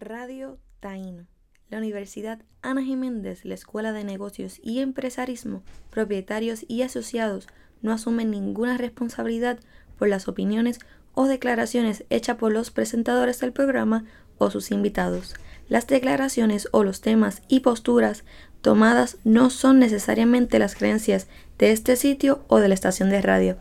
Radio 0.00 0.58
Taíno. 0.78 1.26
La 1.70 1.78
Universidad 1.78 2.40
Ana 2.62 2.82
Jiménez, 2.82 3.44
la 3.44 3.54
Escuela 3.54 3.92
de 3.92 4.04
Negocios 4.04 4.60
y 4.62 4.78
Empresarismo, 4.78 5.62
propietarios 5.90 6.64
y 6.68 6.82
asociados 6.82 7.48
no 7.82 7.92
asumen 7.92 8.30
ninguna 8.30 8.78
responsabilidad 8.78 9.58
por 9.98 10.08
las 10.08 10.28
opiniones 10.28 10.78
o 11.14 11.26
declaraciones 11.26 12.04
hechas 12.10 12.36
por 12.36 12.52
los 12.52 12.70
presentadores 12.70 13.40
del 13.40 13.52
programa 13.52 14.04
o 14.38 14.50
sus 14.50 14.70
invitados. 14.70 15.34
Las 15.68 15.88
declaraciones 15.88 16.68
o 16.70 16.84
los 16.84 17.00
temas 17.00 17.42
y 17.48 17.60
posturas 17.60 18.24
tomadas 18.62 19.18
no 19.24 19.50
son 19.50 19.80
necesariamente 19.80 20.60
las 20.60 20.76
creencias 20.76 21.26
de 21.58 21.72
este 21.72 21.96
sitio 21.96 22.44
o 22.46 22.60
de 22.60 22.68
la 22.68 22.74
estación 22.74 23.10
de 23.10 23.20
radio. 23.20 23.58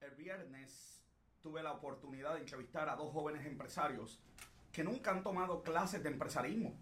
El 0.00 0.14
viernes 0.16 1.02
tuve 1.42 1.62
la 1.64 1.72
oportunidad 1.72 2.34
de 2.34 2.44
a 2.86 2.96
dos 2.96 3.10
jóvenes 3.12 3.46
empresarios 3.46 4.18
que 4.72 4.84
nunca 4.84 5.10
han 5.10 5.22
tomado 5.22 5.62
clases 5.62 6.02
de 6.02 6.10
empresarismo, 6.10 6.74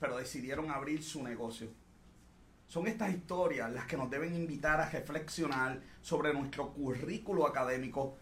pero 0.00 0.16
decidieron 0.16 0.70
abrir 0.70 1.04
su 1.04 1.22
negocio. 1.22 1.68
Son 2.66 2.86
estas 2.86 3.10
historias 3.10 3.70
las 3.70 3.86
que 3.86 3.96
nos 3.96 4.10
deben 4.10 4.34
invitar 4.34 4.80
a 4.80 4.88
reflexionar 4.88 5.80
sobre 6.02 6.32
nuestro 6.32 6.70
currículo 6.72 7.46
académico, 7.46 8.16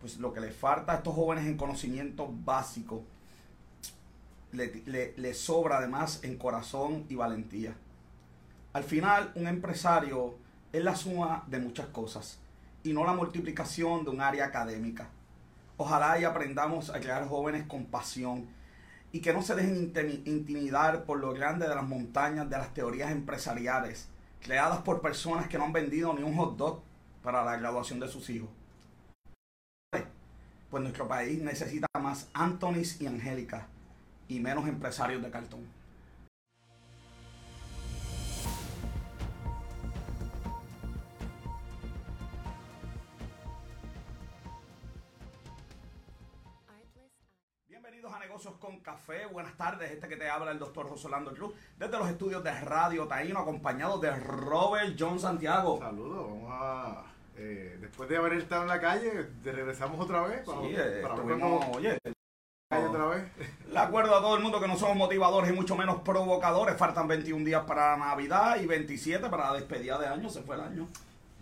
pues 0.00 0.18
lo 0.18 0.32
que 0.32 0.40
les 0.40 0.54
falta 0.56 0.92
a 0.92 0.96
estos 0.96 1.14
jóvenes 1.14 1.46
en 1.46 1.56
conocimiento 1.56 2.28
básico, 2.44 3.04
le, 4.52 4.82
le- 4.86 5.14
les 5.16 5.38
sobra 5.38 5.78
además 5.78 6.20
en 6.22 6.36
corazón 6.36 7.06
y 7.08 7.14
valentía. 7.14 7.74
Al 8.72 8.84
final, 8.84 9.32
un 9.34 9.46
empresario 9.46 10.36
es 10.72 10.84
la 10.84 10.94
suma 10.94 11.44
de 11.46 11.58
muchas 11.58 11.86
cosas 11.88 12.38
y 12.82 12.92
no 12.92 13.04
la 13.04 13.14
multiplicación 13.14 14.04
de 14.04 14.10
un 14.10 14.20
área 14.20 14.44
académica. 14.46 15.08
Ojalá 15.78 16.18
y 16.18 16.24
aprendamos 16.24 16.90
a 16.90 17.00
crear 17.00 17.28
jóvenes 17.28 17.66
con 17.66 17.84
pasión 17.84 18.46
y 19.12 19.20
que 19.20 19.32
no 19.32 19.42
se 19.42 19.54
dejen 19.54 19.92
intimi- 19.92 20.22
intimidar 20.26 21.04
por 21.04 21.18
lo 21.18 21.32
grande 21.32 21.68
de 21.68 21.74
las 21.74 21.86
montañas 21.86 22.48
de 22.48 22.56
las 22.58 22.72
teorías 22.72 23.10
empresariales 23.10 24.08
creadas 24.40 24.78
por 24.82 25.00
personas 25.00 25.48
que 25.48 25.58
no 25.58 25.64
han 25.64 25.72
vendido 25.72 26.14
ni 26.14 26.22
un 26.22 26.36
hot 26.36 26.56
dog 26.56 26.82
para 27.22 27.44
la 27.44 27.56
graduación 27.56 28.00
de 28.00 28.08
sus 28.08 28.30
hijos. 28.30 28.48
Pues 30.70 30.82
nuestro 30.82 31.08
país 31.08 31.42
necesita 31.42 31.86
más 32.00 32.28
Antonis 32.32 33.00
y 33.00 33.06
Angélica 33.06 33.66
y 34.28 34.40
menos 34.40 34.66
empresarios 34.68 35.22
de 35.22 35.30
cartón. 35.30 35.60
Con 48.66 48.80
Café. 48.80 49.26
Buenas 49.26 49.56
tardes. 49.56 49.92
Este 49.92 50.08
que 50.08 50.16
te 50.16 50.28
habla 50.28 50.50
el 50.50 50.58
doctor 50.58 50.88
José 50.88 51.06
Orlando 51.06 51.32
Cruz 51.32 51.54
desde 51.78 51.96
los 51.98 52.08
estudios 52.08 52.42
de 52.42 52.50
Radio 52.62 53.06
Taíno, 53.06 53.38
acompañado 53.38 53.98
de 54.00 54.10
Robert 54.16 54.96
John 54.98 55.20
Santiago. 55.20 55.78
Saludos, 55.78 56.26
vamos 56.28 56.50
a. 56.52 57.04
eh, 57.36 57.78
después 57.80 58.08
de 58.08 58.16
haber 58.16 58.32
estado 58.32 58.62
en 58.62 58.68
la 58.68 58.80
calle, 58.80 59.10
te 59.44 59.52
regresamos 59.52 60.00
otra 60.00 60.22
vez. 60.22 60.40
Para, 60.44 60.60
Sí, 60.62 60.74
eh, 60.76 60.98
para 61.00 61.14
cómo- 61.14 61.70
oye, 61.76 61.96
otra 62.72 63.06
vez. 63.06 63.24
le 63.70 63.78
acuerdo 63.78 64.16
a 64.16 64.20
todo 64.20 64.36
el 64.36 64.42
mundo 64.42 64.60
que 64.60 64.66
no 64.66 64.76
somos 64.76 64.96
motivadores 64.96 65.48
y 65.50 65.52
mucho 65.54 65.76
menos 65.76 66.00
provocadores. 66.00 66.76
Faltan 66.76 67.06
21 67.06 67.44
días 67.44 67.62
para 67.66 67.96
Navidad 67.96 68.58
y 68.60 68.66
27 68.66 69.28
para 69.28 69.52
la 69.52 69.58
despedida 69.58 69.96
de 69.96 70.08
año. 70.08 70.28
Se 70.28 70.42
fue 70.42 70.56
el 70.56 70.62
año. 70.62 70.88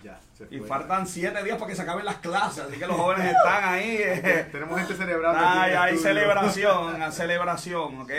Ya, 0.04 0.20
se 0.36 0.46
Y 0.54 0.60
faltan 0.60 1.06
7 1.06 1.42
días 1.42 1.56
para 1.56 1.70
que 1.70 1.74
se 1.76 1.80
acaben 1.82 2.04
las 2.04 2.16
clases. 2.16 2.64
Así 2.64 2.78
que 2.78 2.86
los 2.86 2.94
jóvenes 2.96 3.34
están 3.34 3.64
ahí. 3.64 3.96
eh, 3.98 4.48
Tenemos 4.52 4.78
gente 4.78 4.94
celebrando. 4.94 5.40
Ay, 5.42 5.72
hay 5.72 5.96
celebración, 5.96 7.00
hay 7.00 7.10
celebración, 7.22 8.02
¿ok? 8.02 8.10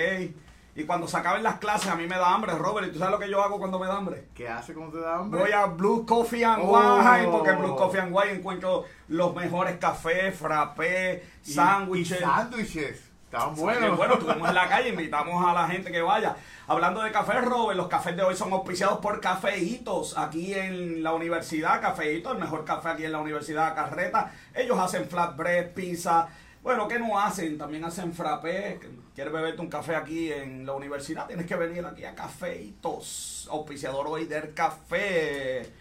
Y 0.78 0.84
cuando 0.84 1.08
se 1.08 1.16
acaben 1.16 1.44
las 1.44 1.60
clases 1.60 1.90
a 1.90 1.96
mí 1.96 2.06
me 2.08 2.18
da 2.18 2.34
hambre, 2.34 2.54
Robert. 2.54 2.88
¿Y 2.88 2.92
tú 2.92 2.98
sabes 3.00 3.14
lo 3.14 3.20
que 3.20 3.30
yo 3.30 3.42
hago 3.42 3.60
cuando 3.60 3.78
me 3.80 3.86
da 3.88 3.96
hambre? 3.98 4.28
¿Qué 4.34 4.50
hace 4.50 4.74
cuando 4.74 4.98
te 4.98 5.06
da 5.06 5.20
hambre? 5.20 5.40
Voy 5.40 5.52
a 5.52 5.68
Blue 5.68 6.06
Coffee 6.06 6.44
and 6.44 6.64
Oh. 6.66 6.98
Wine, 6.98 7.28
porque 7.32 7.52
en 7.52 7.60
Blue 7.60 7.76
Coffee 7.78 8.02
and 8.02 8.14
Wine 8.14 8.32
encuentro 8.34 8.84
los 9.08 9.34
mejores 9.36 9.78
cafés, 9.78 10.36
frappés, 10.36 11.22
sándwiches. 11.44 12.20
Y 12.20 12.24
sándwiches. 12.24 13.12
Bien, 13.32 13.56
buenos. 13.56 13.98
bueno, 13.98 14.14
estuvimos 14.14 14.48
en 14.48 14.56
la 14.56 14.70
calle, 14.70 14.90
invitamos 14.90 15.46
a 15.46 15.54
la 15.54 15.68
gente 15.68 15.92
que 15.92 16.02
vaya. 16.02 16.36
Hablando 16.68 17.02
de 17.02 17.12
café, 17.12 17.42
Robert, 17.42 17.76
los 17.76 17.88
cafés 17.88 18.16
de 18.16 18.24
hoy 18.24 18.36
son 18.36 18.54
auspiciados 18.54 19.00
por 19.00 19.20
Cafeitos, 19.20 20.18
aquí 20.18 20.54
en 20.54 21.04
la 21.04 21.14
universidad, 21.14 21.82
Cafeitos, 21.82 22.34
el 22.34 22.40
mejor 22.40 22.64
café 22.64 22.90
aquí 22.90 23.04
en 23.06 23.12
la 23.12 23.20
Universidad 23.20 23.76
Carreta. 23.76 24.32
Ellos 24.54 24.78
hacen 24.80 25.10
flatbread, 25.10 25.74
pizza. 25.74 26.28
Bueno, 26.64 26.88
¿qué 26.88 26.98
no 26.98 27.20
hacen? 27.20 27.58
También 27.58 27.84
hacen 27.84 28.14
frappé. 28.14 28.80
¿Quieres 29.14 29.34
beberte 29.34 29.62
un 29.62 29.70
café 29.70 29.96
aquí 29.96 30.32
en 30.32 30.66
la 30.66 30.74
universidad? 30.74 31.28
Tienes 31.28 31.46
que 31.46 31.56
venir 31.56 31.86
aquí 31.86 32.06
a 32.06 32.16
Cafeitos, 32.16 33.48
auspiciador 33.52 34.08
hoy 34.08 34.26
del 34.26 34.54
café. 34.54 35.72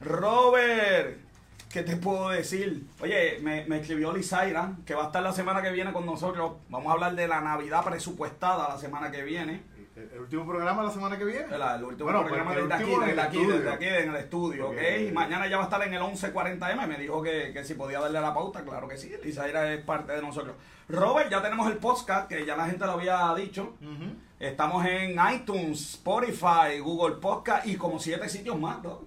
Robert, 0.00 1.18
¿qué 1.78 1.84
te 1.84 1.96
puedo 1.96 2.30
decir? 2.30 2.88
Oye, 3.00 3.38
me, 3.40 3.64
me 3.66 3.78
escribió 3.78 4.12
Lizaira, 4.12 4.72
que 4.84 4.94
va 4.96 5.04
a 5.04 5.06
estar 5.06 5.22
la 5.22 5.32
semana 5.32 5.62
que 5.62 5.70
viene 5.70 5.92
con 5.92 6.04
nosotros. 6.04 6.54
Vamos 6.68 6.90
a 6.90 6.94
hablar 6.94 7.14
de 7.14 7.28
la 7.28 7.40
Navidad 7.40 7.84
presupuestada 7.84 8.68
la 8.68 8.78
semana 8.78 9.12
que 9.12 9.22
viene. 9.22 9.62
El, 9.94 10.10
el 10.12 10.20
último 10.20 10.44
programa 10.44 10.82
la 10.82 10.90
semana 10.90 11.16
que 11.16 11.24
viene. 11.24 11.46
El 11.54 11.84
último 11.84 12.10
Bueno, 12.10 12.24
programa 12.24 12.52
el 12.54 12.68
desde 12.68 12.74
aquí, 12.74 12.90
desde 13.06 13.20
aquí, 13.20 13.46
desde 13.46 13.70
aquí, 13.70 13.84
en 13.84 14.10
el 14.10 14.16
estudio, 14.16 14.70
¿ok? 14.70 14.74
Ok. 14.76 15.08
Y 15.08 15.12
mañana 15.12 15.46
ya 15.46 15.56
va 15.56 15.62
a 15.62 15.66
estar 15.66 15.82
en 15.86 15.94
el 15.94 16.02
1140M. 16.02 16.86
Me 16.88 16.98
dijo 16.98 17.22
que, 17.22 17.52
que 17.52 17.62
si 17.62 17.74
podía 17.74 18.00
darle 18.00 18.20
la 18.20 18.34
pauta, 18.34 18.64
claro 18.64 18.88
que 18.88 18.96
sí. 18.96 19.12
Lizaira 19.22 19.72
es 19.72 19.80
parte 19.84 20.12
de 20.14 20.22
nosotros. 20.22 20.56
Robert, 20.88 21.30
ya 21.30 21.40
tenemos 21.42 21.70
el 21.70 21.76
podcast, 21.76 22.28
que 22.28 22.44
ya 22.44 22.56
la 22.56 22.66
gente 22.66 22.86
lo 22.86 22.92
había 22.92 23.32
dicho. 23.36 23.74
Estamos 24.40 24.84
en 24.84 25.16
iTunes, 25.32 25.94
Spotify, 25.94 26.80
Google 26.80 27.16
Podcast 27.16 27.66
y 27.66 27.76
como 27.76 28.00
siete 28.00 28.28
sitios 28.28 28.58
más, 28.58 28.82
bro. 28.82 29.06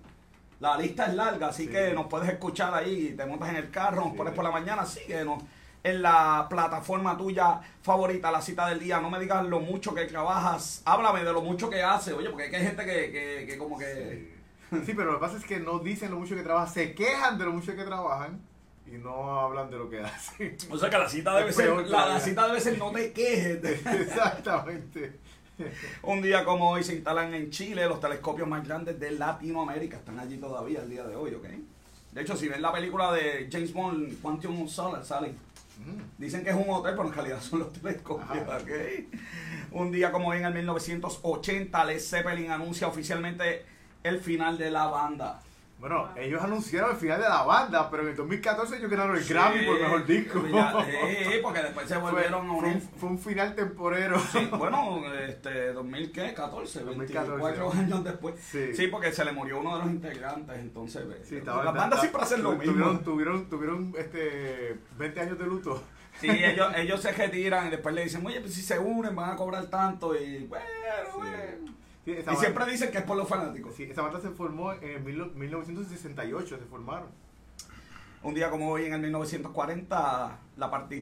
La 0.62 0.78
lista 0.78 1.08
es 1.08 1.16
larga, 1.16 1.48
así 1.48 1.66
Sí. 1.66 1.70
que 1.72 1.92
nos 1.94 2.06
puedes 2.08 2.30
escuchar 2.30 2.74
ahí, 2.74 3.14
te 3.18 3.26
montas 3.26 3.50
en 3.50 3.56
el 3.58 3.70
carro, 3.72 4.02
nos 4.04 4.12
Sí. 4.12 4.18
pones 4.18 4.34
por 4.34 4.44
la 4.46 4.52
mañana, 4.52 4.86
síguenos 4.86 5.44
en 5.84 6.02
la 6.04 6.46
plataforma 6.48 7.18
tuya 7.18 7.60
favorita, 7.82 8.32
la 8.32 8.42
cita 8.42 8.68
del 8.70 8.80
día. 8.80 9.00
No 9.02 9.10
me 9.10 9.20
digas 9.20 9.44
lo 9.46 9.60
mucho 9.60 9.94
que 9.96 10.06
trabajas, 10.06 10.84
háblame 10.86 11.24
de 11.24 11.34
lo 11.34 11.42
mucho 11.42 11.70
que 11.70 11.82
haces, 11.82 12.14
oye, 12.14 12.30
porque 12.30 12.56
hay 12.56 12.64
gente 12.64 12.86
que, 12.86 13.12
que, 13.12 13.46
que 13.48 13.58
como 13.58 13.78
que... 13.78 14.30
Sí. 14.70 14.86
Sí, 14.86 14.94
pero 14.96 15.12
lo 15.12 15.20
que 15.20 15.26
pasa 15.26 15.38
es 15.38 15.44
que 15.44 15.60
no 15.60 15.80
dicen 15.80 16.12
lo 16.12 16.18
mucho 16.18 16.34
que 16.36 16.44
trabajan, 16.44 16.74
se 16.74 16.94
quejan 16.96 17.38
de 17.38 17.44
lo 17.46 17.52
mucho 17.52 17.76
que 17.76 17.84
trabajan 17.84 18.40
y 18.88 18.92
no 18.92 19.40
hablan 19.42 19.70
de 19.70 19.78
lo 19.78 19.90
que 19.90 20.00
hacen. 20.02 20.56
O 20.70 20.78
sea 20.78 20.90
que 20.90 20.98
la 20.98 21.10
cita 21.10 21.36
debe 21.36 21.52
ser, 21.52 21.70
la, 21.88 22.06
la 22.06 22.20
cita 22.22 22.48
debe 22.48 22.62
ser 22.62 22.78
no 22.78 22.92
te 22.92 23.12
quejes. 23.12 23.62
Exactamente. 23.86 25.20
Un 26.04 26.22
día 26.22 26.44
como 26.44 26.70
hoy 26.72 26.84
se 26.84 26.96
instalan 26.96 27.34
en 27.34 27.50
Chile 27.50 27.88
los 27.88 28.00
telescopios 28.00 28.48
más 28.48 28.66
grandes 28.68 29.00
de 29.00 29.12
Latinoamérica. 29.12 29.98
Están 29.98 30.20
allí 30.20 30.38
todavía 30.38 30.82
el 30.82 30.90
día 30.90 31.04
de 31.04 31.16
hoy, 31.16 31.34
¿ok? 31.34 31.46
De 32.12 32.22
hecho, 32.22 32.36
si 32.36 32.48
ven 32.48 32.62
la 32.62 32.74
película 32.74 33.12
de 33.14 33.48
James 33.52 33.74
Bond, 33.74 34.22
Quantum 34.22 34.64
of 34.64 34.70
Solace, 34.70 35.08
salen. 35.08 35.32
Mm. 35.32 36.22
Dicen 36.22 36.44
que 36.44 36.50
es 36.50 36.56
un 36.56 36.70
hotel, 36.70 36.96
pero 36.96 37.08
en 37.08 37.14
realidad 37.14 37.42
son 37.42 37.60
los 37.60 37.74
telescopios. 37.74 38.48
Un 39.72 39.92
día 39.92 40.12
como 40.12 40.30
hoy 40.30 40.38
en 40.38 40.46
el 40.46 40.54
1980, 40.54 41.86
Led 41.86 42.00
Zeppelin 42.00 42.52
anuncia 42.52 42.88
oficialmente 42.88 43.66
el 44.04 44.20
final 44.20 44.58
de 44.58 44.72
la 44.72 44.88
banda. 44.88 45.42
Bueno, 45.82 46.10
ellos 46.16 46.40
anunciaron 46.44 46.92
el 46.92 46.98
final 46.98 47.20
de 47.20 47.28
la 47.28 47.42
banda, 47.42 47.90
pero 47.90 48.04
en 48.04 48.10
el 48.10 48.16
2014 48.16 48.78
ellos 48.78 48.90
ganaron 48.92 49.18
el 49.18 49.26
Grammy 49.26 49.66
por 49.66 49.82
mejor 49.82 50.06
disco. 50.06 50.40
Sí, 50.46 51.40
porque 51.42 51.64
después 51.64 51.88
se 51.90 51.98
volvieron 51.98 52.46
a 52.52 52.60
fue 52.60 52.70
un, 52.70 52.82
fue 52.82 53.10
un 53.10 53.18
final 53.20 53.56
temporero. 53.56 54.20
Sí, 54.32 54.48
bueno, 54.58 55.02
este, 55.28 55.74
2014, 55.74 56.82
2014. 56.84 57.32
24 57.32 57.74
años 57.74 58.04
después. 58.04 58.36
Sí. 58.40 58.76
Sí. 58.76 58.88
porque 58.88 59.12
se 59.12 59.26
le 59.26 59.32
murió 59.32 59.60
uno 59.60 59.78
de 59.80 59.84
los 59.86 59.92
integrantes, 59.92 60.56
entonces 60.60 61.04
Sí, 61.24 61.34
las 61.36 61.40
estaban- 61.40 61.74
bandas 61.76 62.00
siempre 62.00 62.22
hacen 62.22 62.44
lo 62.44 62.52
mismo. 62.52 62.74
Tuvieron, 62.74 63.04
tuvieron, 63.04 63.50
tuvieron 63.50 63.94
este, 63.98 64.78
20 65.00 65.20
años 65.20 65.40
de 65.40 65.46
luto. 65.48 65.84
Sí, 66.20 66.30
ellos, 66.30 66.72
ellos 66.78 67.02
se 67.02 67.12
retiran 67.12 67.66
y 67.66 67.70
después 67.72 67.96
le 67.96 68.04
dicen, 68.04 68.24
oye, 68.24 68.40
pues 68.40 68.54
si 68.54 68.62
se 68.62 68.78
unen 68.78 69.16
van 69.16 69.32
a 69.32 69.36
cobrar 69.36 69.66
tanto 69.66 70.16
y 70.16 70.46
bueno, 70.46 70.64
bueno. 71.18 71.81
Sí, 72.06 72.12
Y 72.12 72.16
banda- 72.24 72.36
siempre 72.40 72.66
dicen 72.66 72.92
que 72.92 72.98
es 73.00 73.04
por 73.04 73.16
los 73.18 73.28
fanáticos. 73.28 73.76
sí, 73.76 73.84
esa 73.84 74.02
banda 74.02 74.20
se 74.20 74.30
formó 74.30 74.74
en 74.74 75.04
mil- 75.06 75.32
1968, 75.36 76.58
se 76.58 76.66
formaron. 76.66 77.10
Un 78.24 78.34
día 78.34 78.50
como 78.50 78.70
hoy 78.70 78.86
en 78.86 78.94
el 78.94 79.02
1940, 79.02 80.40
la 80.58 80.72
parti- 80.72 81.00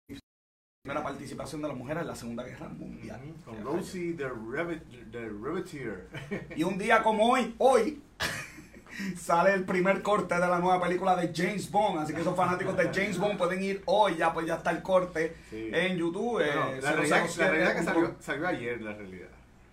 primera 0.83 1.03
participación 1.03 1.61
de 1.61 1.67
las 1.67 1.77
mujeres 1.77 2.01
en 2.01 2.07
la 2.07 2.15
Segunda 2.15 2.43
Guerra 2.43 2.67
Mundial. 2.69 3.19
Con 3.45 3.63
Rosie 3.63 4.13
the, 4.13 4.27
Rabbit, 4.29 4.81
the 5.11 5.29
Rabbiteer. 5.29 6.07
Y 6.55 6.63
un 6.63 6.77
día 6.77 7.03
como 7.03 7.29
hoy, 7.29 7.53
hoy, 7.59 8.01
sale 9.17 9.53
el 9.53 9.65
primer 9.65 10.01
corte 10.01 10.35
de 10.35 10.41
la 10.47 10.59
nueva 10.59 10.81
película 10.81 11.15
de 11.15 11.31
James 11.35 11.69
Bond. 11.71 11.99
Así 11.99 12.13
que 12.13 12.21
esos 12.21 12.35
fanáticos 12.35 12.75
de 12.77 12.89
James 12.93 13.17
Bond 13.17 13.37
pueden 13.37 13.61
ir 13.63 13.81
hoy, 13.85 14.15
ya 14.17 14.33
pues 14.33 14.45
ya 14.47 14.55
está 14.55 14.71
el 14.71 14.81
corte 14.81 15.35
Sí. 15.49 15.69
en 15.73 15.97
YouTube. 15.97 16.41
eh, 16.41 16.79
la, 16.81 16.91
007 16.91 16.91
realidad, 16.91 17.37
la 17.37 17.47
realidad 17.49 17.71
es 17.71 17.77
que 17.77 17.83
salió, 17.83 18.15
salió 18.19 18.47
ayer, 18.47 18.81
la 18.81 18.93
realidad. 18.93 19.29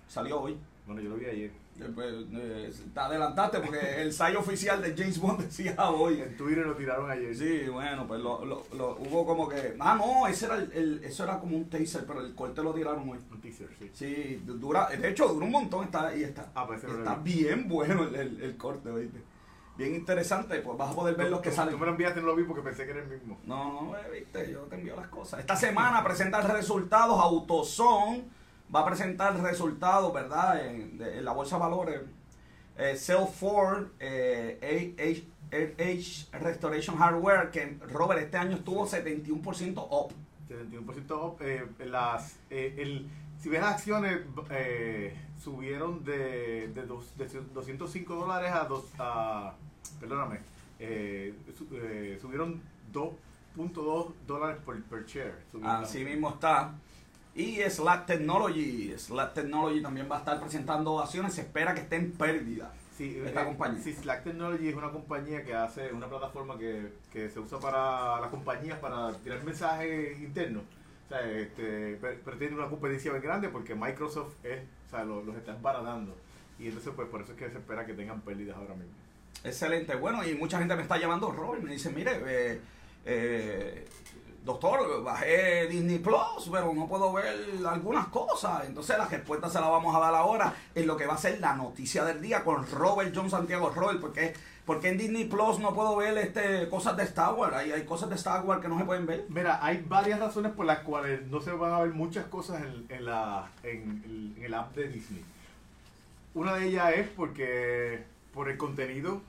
Salió 0.08 0.40
hoy. 0.40 0.56
Bueno, 0.87 1.00
yo 1.00 1.11
lo 1.11 1.17
vi 1.17 1.27
ayer. 1.27 1.50
Eh, 1.79 1.91
pues, 1.94 2.15
eh, 2.33 2.73
te 2.94 3.00
adelantaste 3.00 3.59
porque 3.61 4.00
el 4.00 4.12
site 4.12 4.37
oficial 4.37 4.81
de 4.81 4.94
James 4.97 5.19
Bond 5.19 5.41
decía 5.44 5.75
hoy. 5.91 6.21
En 6.23 6.37
Twitter 6.37 6.65
lo 6.65 6.75
tiraron 6.77 7.11
ayer. 7.11 7.35
Sí, 7.37 7.69
bueno, 7.69 8.06
pues 8.06 8.21
lo, 8.21 8.44
lo, 8.44 8.62
lo- 8.75 8.97
hubo 9.00 9.27
como 9.27 9.49
que. 9.49 9.77
Ah, 9.81 9.97
no, 9.99 10.27
ese 10.27 10.47
era 10.47 10.55
el, 10.56 10.73
el- 10.73 11.05
eso 11.05 11.25
era 11.25 11.38
como 11.41 11.56
un 11.56 11.69
taser, 11.69 12.05
pero 12.06 12.21
el 12.21 12.35
corte 12.35 12.62
lo 12.62 12.73
tiraron 12.73 13.09
hoy. 13.09 13.19
Un 13.31 13.41
teaser, 13.41 13.69
sí. 13.79 13.91
Sí, 13.93 14.43
du- 14.47 14.59
dura, 14.59 14.88
de 14.88 15.09
hecho, 15.11 15.27
dura 15.29 15.44
un 15.44 15.53
montón 15.53 15.85
está 15.85 16.06
ahí 16.06 16.23
está. 16.23 16.50
Ah, 16.55 16.67
pues 16.67 16.83
no 16.85 16.97
está 16.99 17.17
bien 17.17 17.69
bueno 17.69 18.05
el, 18.05 18.15
el, 18.15 18.41
el 18.43 18.56
corte, 18.56 18.91
¿viste? 18.93 19.21
Bien 19.77 19.94
interesante, 19.94 20.61
pues 20.61 20.79
vas 20.79 20.91
a 20.93 20.94
poder 20.94 21.17
ver 21.17 21.29
los 21.29 21.41
que 21.43 21.50
salen. 21.50 21.75
Tú 21.75 21.79
me 21.81 21.85
lo 21.85 21.93
enviaste, 21.93 22.21
no 22.21 22.29
lo 22.29 22.37
vi 22.37 22.44
porque 22.44 22.62
pensé 22.62 22.87
que 22.87 22.93
era 22.93 23.03
el 23.03 23.09
mismo. 23.09 23.38
No, 23.44 23.83
no, 23.83 23.97
eh, 23.99 24.21
viste, 24.21 24.50
yo 24.50 24.61
te 24.62 24.77
envío 24.77 24.97
las 24.97 25.09
cosas. 25.09 25.41
Esta 25.41 25.55
semana 25.56 26.03
presenta 26.03 26.41
resultados 26.41 27.21
AutoZone. 27.21 28.36
Va 28.74 28.80
a 28.80 28.86
presentar 28.86 29.40
resultados, 29.40 30.12
¿verdad? 30.12 30.66
En, 30.66 30.98
de- 30.98 31.18
en 31.18 31.24
la 31.24 31.32
bolsa 31.32 31.56
de 31.56 31.60
valores. 31.60 32.00
Eh, 32.78 32.96
Sell 32.96 33.26
Ford, 33.26 33.86
eh, 34.00 35.24
AH 35.50 36.38
Restoration 36.38 36.96
Hardware, 36.96 37.50
que 37.50 37.78
Robert 37.92 38.20
este 38.20 38.36
año 38.36 38.56
estuvo 38.56 38.86
71% 38.86 39.86
up. 39.90 40.12
71% 40.48 41.10
off. 41.12 41.40
Eh, 41.40 41.66
las, 41.86 42.36
eh, 42.50 42.74
el, 42.78 43.08
si 43.40 43.48
ves 43.48 43.60
las 43.60 43.74
acciones, 43.74 44.20
eh, 44.50 45.16
subieron 45.42 46.04
de, 46.04 46.68
de, 46.68 46.82
dos- 46.86 47.16
de 47.16 47.26
205 47.54 48.14
dólares 48.14 48.52
a, 48.52 48.64
dos, 48.64 48.84
a 48.98 49.54
perdóname, 50.00 50.40
eh, 50.78 51.34
su- 51.56 51.66
subieron 52.20 52.60
2.2 52.92 54.12
dólares 54.26 54.58
por 54.64 54.80
per 54.84 55.06
share. 55.06 55.34
Así 55.82 56.04
mismo 56.04 56.30
está. 56.30 56.74
Y 57.37 57.61
Slack 57.69 58.06
Technology. 58.06 58.94
Slack 58.99 59.35
Technology 59.35 59.83
también 59.83 60.09
va 60.11 60.17
a 60.17 60.19
estar 60.21 60.41
presentando 60.41 60.99
acciones. 61.00 61.35
Se 61.35 61.43
espera 61.43 61.75
que 61.75 61.83
esté 61.83 61.97
en 61.97 62.12
pérdida. 62.12 62.73
Sí, 62.97 63.21
esta 63.25 63.43
eh, 63.43 63.44
compañía. 63.44 63.83
sí, 63.83 63.93
Slack 63.93 64.25
Technology 64.25 64.69
es 64.69 64.75
una 64.75 64.91
compañía 64.91 65.44
que 65.44 65.55
hace 65.55 65.93
una 65.93 66.09
plataforma 66.09 66.56
que, 66.59 66.94
que 67.12 67.29
se 67.29 67.38
usa 67.38 67.59
para 67.61 68.19
las 68.23 68.31
compañías 68.31 68.79
para 68.79 69.12
tirar 69.19 69.44
mensajes 69.44 70.19
internos. 70.19 70.62
O 71.05 71.09
sea, 71.11 71.21
este, 71.31 71.99
pero, 72.00 72.38
tiene 72.38 72.56
una 72.56 72.69
competencia 72.71 73.12
muy 73.12 73.21
grande 73.21 73.50
porque 73.50 73.75
Microsoft 73.75 74.33
es, 74.43 74.61
o 74.87 74.91
sea, 74.91 75.05
lo- 75.05 75.23
los 75.23 75.37
está 75.37 75.55
embaratando. 75.55 76.17
Y 76.59 76.69
entonces, 76.69 76.91
pues 76.97 77.06
por 77.09 77.21
eso 77.21 77.33
es 77.33 77.38
que 77.38 77.50
se 77.50 77.59
espera 77.59 77.85
que 77.85 77.93
tengan 77.93 78.23
pérdidas 78.23 78.56
ahora 78.56 78.75
mismo. 78.75 78.94
Excelente. 79.44 79.94
Bueno, 79.94 80.27
y 80.27 80.35
mucha 80.35 80.59
gente 80.59 80.75
me 80.75 80.81
está 80.83 80.97
llamando, 80.97 81.31
Robert. 81.31 81.62
Me 81.62 81.73
dice, 81.73 81.91
mire, 81.91 82.12
eh, 82.27 82.61
eh, 83.05 83.85
doctor, 84.46 85.02
bajé 85.02 85.66
Disney 85.66 85.98
Plus, 85.98 86.48
pero 86.50 86.72
no 86.72 86.87
puedo 86.88 87.12
ver 87.12 87.26
algunas 87.69 88.06
cosas. 88.06 88.64
Entonces 88.66 88.96
la 88.96 89.06
respuesta 89.06 89.50
se 89.50 89.60
la 89.60 89.69
vamos 89.69 89.94
a 89.94 89.98
dar 89.98 90.14
ahora 90.14 90.54
en 90.75 90.87
lo 90.87 90.96
que 90.96 91.04
va 91.06 91.14
a 91.14 91.19
ser 91.19 91.38
la 91.40 91.54
noticia 91.54 92.04
del 92.04 92.22
día 92.22 92.43
con 92.44 92.64
Robert 92.70 93.12
John 93.14 93.28
Santiago 93.28 93.69
Robert, 93.70 94.00
porque 94.00 94.32
porque 94.64 94.88
en 94.88 94.98
Disney 94.98 95.26
Plus 95.26 95.60
no 95.60 95.75
puedo 95.75 95.94
ver 95.96 96.19
este 96.19 96.69
cosas 96.69 96.96
de 96.96 97.04
Star 97.04 97.34
Wars. 97.34 97.54
Hay, 97.54 97.70
hay 97.70 97.84
cosas 97.84 98.08
de 98.08 98.16
Star 98.16 98.44
Wars 98.44 98.60
que 98.60 98.69
no 98.69 98.78
se 98.78 98.84
pueden 98.84 99.06
ver. 99.06 99.25
Mira, 99.28 99.64
hay 99.64 99.84
varias 99.87 100.19
razones 100.19 100.50
por 100.52 100.66
las 100.66 100.81
cuales 100.81 101.25
no 101.28 101.40
se 101.40 101.52
van 101.52 101.72
a 101.72 101.81
ver 101.81 101.92
muchas 101.92 102.25
cosas 102.26 102.62
en, 102.62 102.87
en 102.88 103.04
la, 103.04 103.49
en, 103.62 104.34
el- 104.40 104.54
app 104.54 104.75
de 104.75 104.88
Disney. 104.88 105.25
Una 106.34 106.54
de 106.54 106.69
ellas 106.69 106.94
es 106.96 107.08
porque 107.08 108.02
por 108.34 108.49
el 108.49 108.56
contenido 108.56 109.20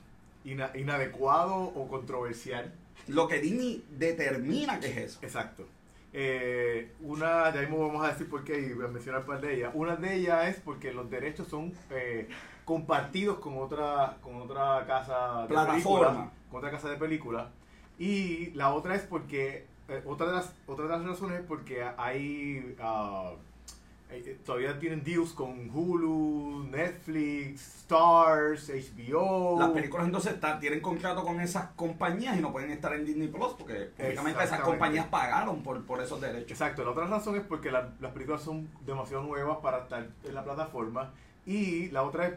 ina- 0.44 0.72
inadecuado 0.76 1.54
o 1.56 1.86
controversial. 1.88 2.72
Lo 3.06 3.28
que 3.28 3.38
Disney 3.38 3.84
determina 3.90 4.80
que 4.80 4.88
es 4.88 4.96
eso. 4.96 5.18
Exacto. 5.22 5.66
Eh, 6.12 6.92
una, 7.02 7.52
ya 7.52 7.60
mismo 7.60 7.86
vamos 7.86 8.04
a 8.04 8.08
decir 8.08 8.28
por 8.28 8.42
qué 8.42 8.58
y 8.58 8.72
voy 8.72 8.86
a 8.86 8.88
mencionar 8.88 9.20
un 9.20 9.26
par 9.26 9.40
de 9.40 9.54
ellas. 9.54 9.72
Una 9.74 9.96
de 9.96 10.16
ellas 10.16 10.48
es 10.48 10.56
porque 10.60 10.92
los 10.92 11.08
derechos 11.10 11.48
son 11.48 11.72
eh, 11.90 12.28
compartidos 12.64 13.38
con 13.38 13.58
otra, 13.58 14.16
con 14.20 14.36
otra 14.36 14.84
casa 14.86 15.42
de 15.42 15.48
Plataforma. 15.48 16.08
película, 16.08 16.30
con 16.50 16.58
otra 16.58 16.70
casa 16.70 16.90
de 16.90 16.96
película. 16.96 17.50
Y 17.98 18.50
la 18.52 18.72
otra 18.72 18.94
es 18.94 19.02
porque, 19.02 19.66
eh, 19.88 20.02
otra, 20.06 20.28
de 20.28 20.32
las, 20.34 20.54
otra 20.66 20.84
de 20.86 20.90
las 20.90 21.04
razones 21.04 21.40
es 21.40 21.46
porque 21.46 21.84
hay, 21.96 22.76
ah, 22.80 23.34
todavía 24.44 24.78
tienen 24.78 25.04
deals 25.04 25.32
con 25.32 25.70
Hulu, 25.70 26.64
Netflix, 26.70 27.78
Stars, 27.82 28.70
HBO. 28.70 29.56
Las 29.58 29.70
películas 29.70 30.06
entonces 30.06 30.34
están- 30.34 30.60
tienen 30.60 30.80
contrato 30.80 31.22
con 31.24 31.40
esas 31.40 31.68
compañías 31.76 32.36
y 32.36 32.40
no 32.40 32.52
pueden 32.52 32.70
estar 32.70 32.92
en 32.94 33.04
Disney 33.04 33.28
Plus 33.28 33.52
porque 33.58 33.90
obviamente 33.98 34.42
esas 34.44 34.60
compañías 34.60 35.06
pagaron 35.06 35.62
por, 35.62 35.84
por 35.84 36.00
esos 36.02 36.20
derechos. 36.20 36.50
Exacto, 36.52 36.84
la 36.84 36.90
otra 36.90 37.06
razón 37.06 37.36
es 37.36 37.42
porque 37.42 37.70
la- 37.70 37.90
las 38.00 38.12
películas 38.12 38.42
son 38.42 38.68
demasiado 38.86 39.22
nuevas 39.22 39.58
para 39.62 39.78
estar 39.80 40.06
en 40.24 40.34
la 40.34 40.44
plataforma 40.44 41.12
y 41.46 41.88
la 41.90 42.02
otra 42.02 42.26
es 42.28 42.34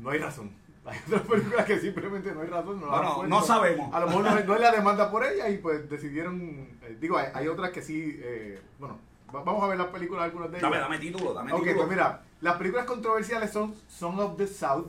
no 0.00 0.10
hay 0.10 0.18
razón. 0.18 0.50
Hay 0.86 0.98
otras 1.08 1.22
películas 1.22 1.66
que 1.66 1.78
simplemente 1.78 2.32
no 2.32 2.40
hay 2.40 2.46
razón. 2.48 2.80
No, 2.80 2.88
Bueno, 2.88 3.22
no 3.26 3.42
sabemos. 3.42 3.94
A 3.94 4.00
lo 4.00 4.06
mejor 4.06 4.24
no 4.24 4.30
no 4.46 4.54
hay 4.54 4.60
la 4.60 4.72
demanda 4.72 5.10
por 5.10 5.22
ella 5.24 5.48
y 5.50 5.58
pues 5.58 5.88
decidieron, 5.90 6.40
eh, 6.82 6.96
digo, 6.98 7.18
hay, 7.18 7.26
hay 7.34 7.48
otras 7.48 7.70
que 7.70 7.82
sí, 7.82 8.18
eh, 8.22 8.58
bueno, 8.78 8.98
vamos 9.32 9.62
a 9.62 9.66
ver 9.68 9.78
las 9.78 9.88
películas, 9.88 10.24
algunas 10.24 10.50
de 10.50 10.58
ellas. 10.58 10.70
Dame, 10.70 10.80
dame 10.82 10.98
título, 10.98 11.32
dame 11.34 11.52
Ok, 11.52 11.60
título. 11.60 11.76
pues 11.78 11.88
mira, 11.90 12.22
las 12.40 12.56
películas 12.56 12.84
controversiales 12.86 13.50
son 13.50 13.74
Song 13.88 14.18
of 14.18 14.36
the 14.36 14.46
South, 14.46 14.86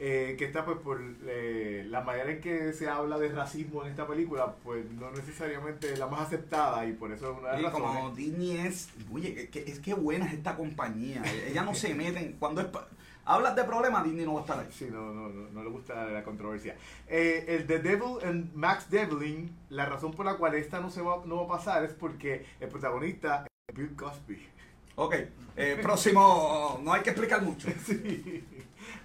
eh, 0.00 0.36
que 0.38 0.44
está 0.44 0.64
pues 0.64 0.78
por 0.78 1.00
eh, 1.26 1.84
la 1.88 2.02
manera 2.02 2.30
en 2.30 2.40
que 2.40 2.72
se 2.72 2.88
habla 2.88 3.18
de 3.18 3.30
racismo 3.30 3.82
en 3.84 3.90
esta 3.90 4.06
película, 4.06 4.54
pues 4.62 4.88
no 4.92 5.10
necesariamente 5.10 5.96
la 5.96 6.06
más 6.06 6.20
aceptada 6.20 6.86
y 6.86 6.92
por 6.92 7.10
eso 7.12 7.32
es 7.32 7.38
una 7.38 7.50
de 7.56 7.62
las 7.62 7.72
razones. 7.72 7.96
como 7.96 8.10
Disney 8.14 8.58
es, 8.58 8.90
oye, 9.12 9.34
que, 9.34 9.48
que- 9.48 9.70
es 9.70 9.80
que 9.80 9.94
buena 9.94 10.26
es 10.26 10.34
esta 10.34 10.54
compañía. 10.56 11.22
Ella 11.48 11.62
no 11.64 11.74
se 11.74 11.94
mete 11.94 12.20
en, 12.20 12.32
cuando 12.34 12.60
es, 12.60 12.68
hablas 13.24 13.56
de 13.56 13.64
problemas, 13.64 14.04
Disney 14.04 14.24
no 14.24 14.34
va 14.34 14.38
a 14.38 14.42
estar 14.42 14.60
ahí. 14.60 14.68
Sí, 14.70 14.86
no, 14.88 15.12
no, 15.12 15.28
no, 15.30 15.48
no 15.50 15.64
le 15.64 15.68
gusta 15.70 16.06
la 16.06 16.22
controversia. 16.22 16.76
Eh, 17.08 17.46
el 17.48 17.66
The 17.66 17.80
Devil 17.80 18.18
and 18.24 18.54
Max 18.54 18.88
Devlin, 18.90 19.50
la 19.68 19.86
razón 19.86 20.12
por 20.12 20.26
la 20.26 20.36
cual 20.36 20.54
esta 20.54 20.78
no 20.78 20.90
se 20.90 21.02
va, 21.02 21.22
no 21.26 21.38
va 21.38 21.42
a 21.56 21.58
pasar 21.58 21.82
es 21.82 21.92
porque 21.92 22.46
el 22.60 22.68
protagonista 22.68 23.48
Bill 23.74 23.94
Cosby. 23.94 24.38
Ok, 24.96 25.14
eh, 25.56 25.78
próximo, 25.82 26.80
no 26.82 26.92
hay 26.92 27.02
que 27.02 27.10
explicar 27.10 27.42
mucho. 27.42 27.68
Sí. 27.86 28.44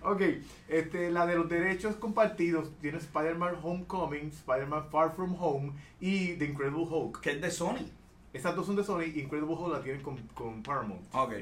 Ok, 0.01 0.21
este, 0.67 1.11
la 1.11 1.25
de 1.25 1.35
los 1.35 1.49
derechos 1.49 1.95
compartidos 1.95 2.71
tiene 2.79 2.97
Spider-Man 2.99 3.57
Homecoming, 3.61 4.27
Spider-Man 4.29 4.89
Far 4.89 5.13
From 5.15 5.35
Home 5.39 5.73
y 5.99 6.33
The 6.35 6.45
Incredible 6.45 6.85
Hulk. 6.89 7.19
Que 7.21 7.31
es 7.31 7.41
de 7.41 7.51
Sony. 7.51 7.85
Estas 8.33 8.55
dos 8.55 8.65
son 8.65 8.75
de 8.75 8.83
Sony 8.83 9.03
y 9.13 9.19
Incredible 9.21 9.55
Hulk 9.55 9.73
la 9.73 9.81
tienen 9.81 10.01
con, 10.01 10.17
con 10.29 10.63
Paramount. 10.63 11.03
Ok. 11.13 11.33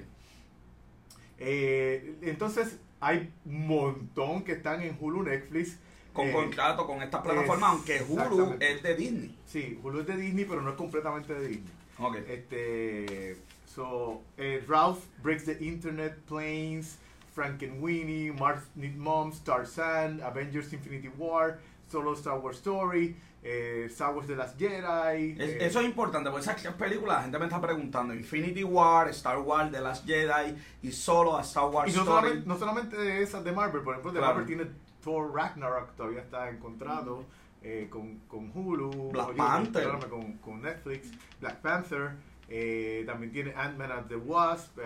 Eh, 1.39 2.15
entonces, 2.21 2.79
hay 3.00 3.31
un 3.45 3.67
montón 3.67 4.44
que 4.44 4.53
están 4.53 4.81
en 4.81 4.97
Hulu, 5.00 5.24
Netflix. 5.24 5.77
Con 6.13 6.27
Eh, 6.27 6.33
contrato 6.33 6.85
con 6.88 7.01
estas 7.01 7.21
plataformas, 7.21 7.71
aunque 7.71 8.01
Hulu 8.07 8.57
es 8.59 8.81
de 8.81 8.95
Disney. 8.95 9.38
Sí, 9.45 9.79
Hulu 9.83 10.01
es 10.01 10.07
de 10.07 10.17
Disney, 10.17 10.45
pero 10.45 10.62
no 10.62 10.71
es 10.71 10.75
completamente 10.75 11.33
de 11.33 11.47
Disney. 11.47 11.74
Ok. 12.01 12.17
Este, 12.27 13.38
so, 13.65 14.22
eh, 14.38 14.63
Ralph 14.67 15.00
Breaks 15.24 15.46
the 15.46 15.58
Internet, 15.63 16.17
Planes, 16.27 16.98
Frankenweenie, 17.36 18.31
Marth 18.31 18.65
Need 18.75 18.96
Moms, 18.98 19.43
Tarzan, 19.43 20.22
Avengers 20.22 20.72
Infinity 20.74 21.10
War, 21.17 21.60
Solo 21.89 22.13
Star 22.13 22.39
Wars 22.39 22.58
Story, 22.58 23.15
eh, 23.43 23.86
Star 23.89 24.13
Wars 24.13 24.27
The 24.27 24.36
Last 24.36 24.58
Jedi. 24.60 25.31
Es- 25.38 25.39
eh, 25.50 25.58
eso 25.65 25.79
es 25.79 25.86
importante, 25.86 26.29
porque 26.29 26.43
esas 26.50 26.74
películas 26.75 27.17
la 27.17 27.22
gente 27.24 27.39
me 27.39 27.46
está 27.46 27.60
preguntando. 27.62 28.13
Infinity 28.13 28.63
War, 28.63 29.10
Star 29.10 29.39
Wars, 29.39 29.72
The 29.72 29.81
Last 29.81 30.05
Jedi 30.05 30.55
y 30.84 30.91
solo 30.91 31.38
a 31.38 31.41
Star 31.41 31.70
Wars 31.70 31.91
y 31.91 31.96
no 31.96 32.03
Story. 32.03 32.22
solamente, 32.22 32.48
no 32.48 32.58
solamente 32.58 33.22
esas 33.22 33.43
de 33.43 33.51
Marvel, 33.51 33.81
por 33.81 33.93
ejemplo, 33.93 34.12
de 34.12 34.20
Claro. 34.20 34.36
Marvel 34.36 34.48
tiene 34.58 34.72
Thor 35.03 35.34
Ragnarok, 35.34 35.96
todavía 35.96 36.22
está 36.22 36.50
en 36.50 36.58
contrato 36.58 37.25
eh, 37.62 37.88
con, 37.89 38.20
con 38.27 38.51
Hulu, 38.53 39.12
Black 39.12 39.36
Panther. 39.36 39.84
perdóname, 39.84 40.08
con, 40.10 40.34
con 40.38 40.62
Netflix, 40.62 41.12
Black 41.39 41.62
Panther, 41.62 42.12
eh, 42.50 43.03
también 43.06 43.32
tiene 43.32 43.53
Ant-Man 43.56 43.91
and 43.91 44.08
the 44.10 44.15
Wasp, 44.15 44.77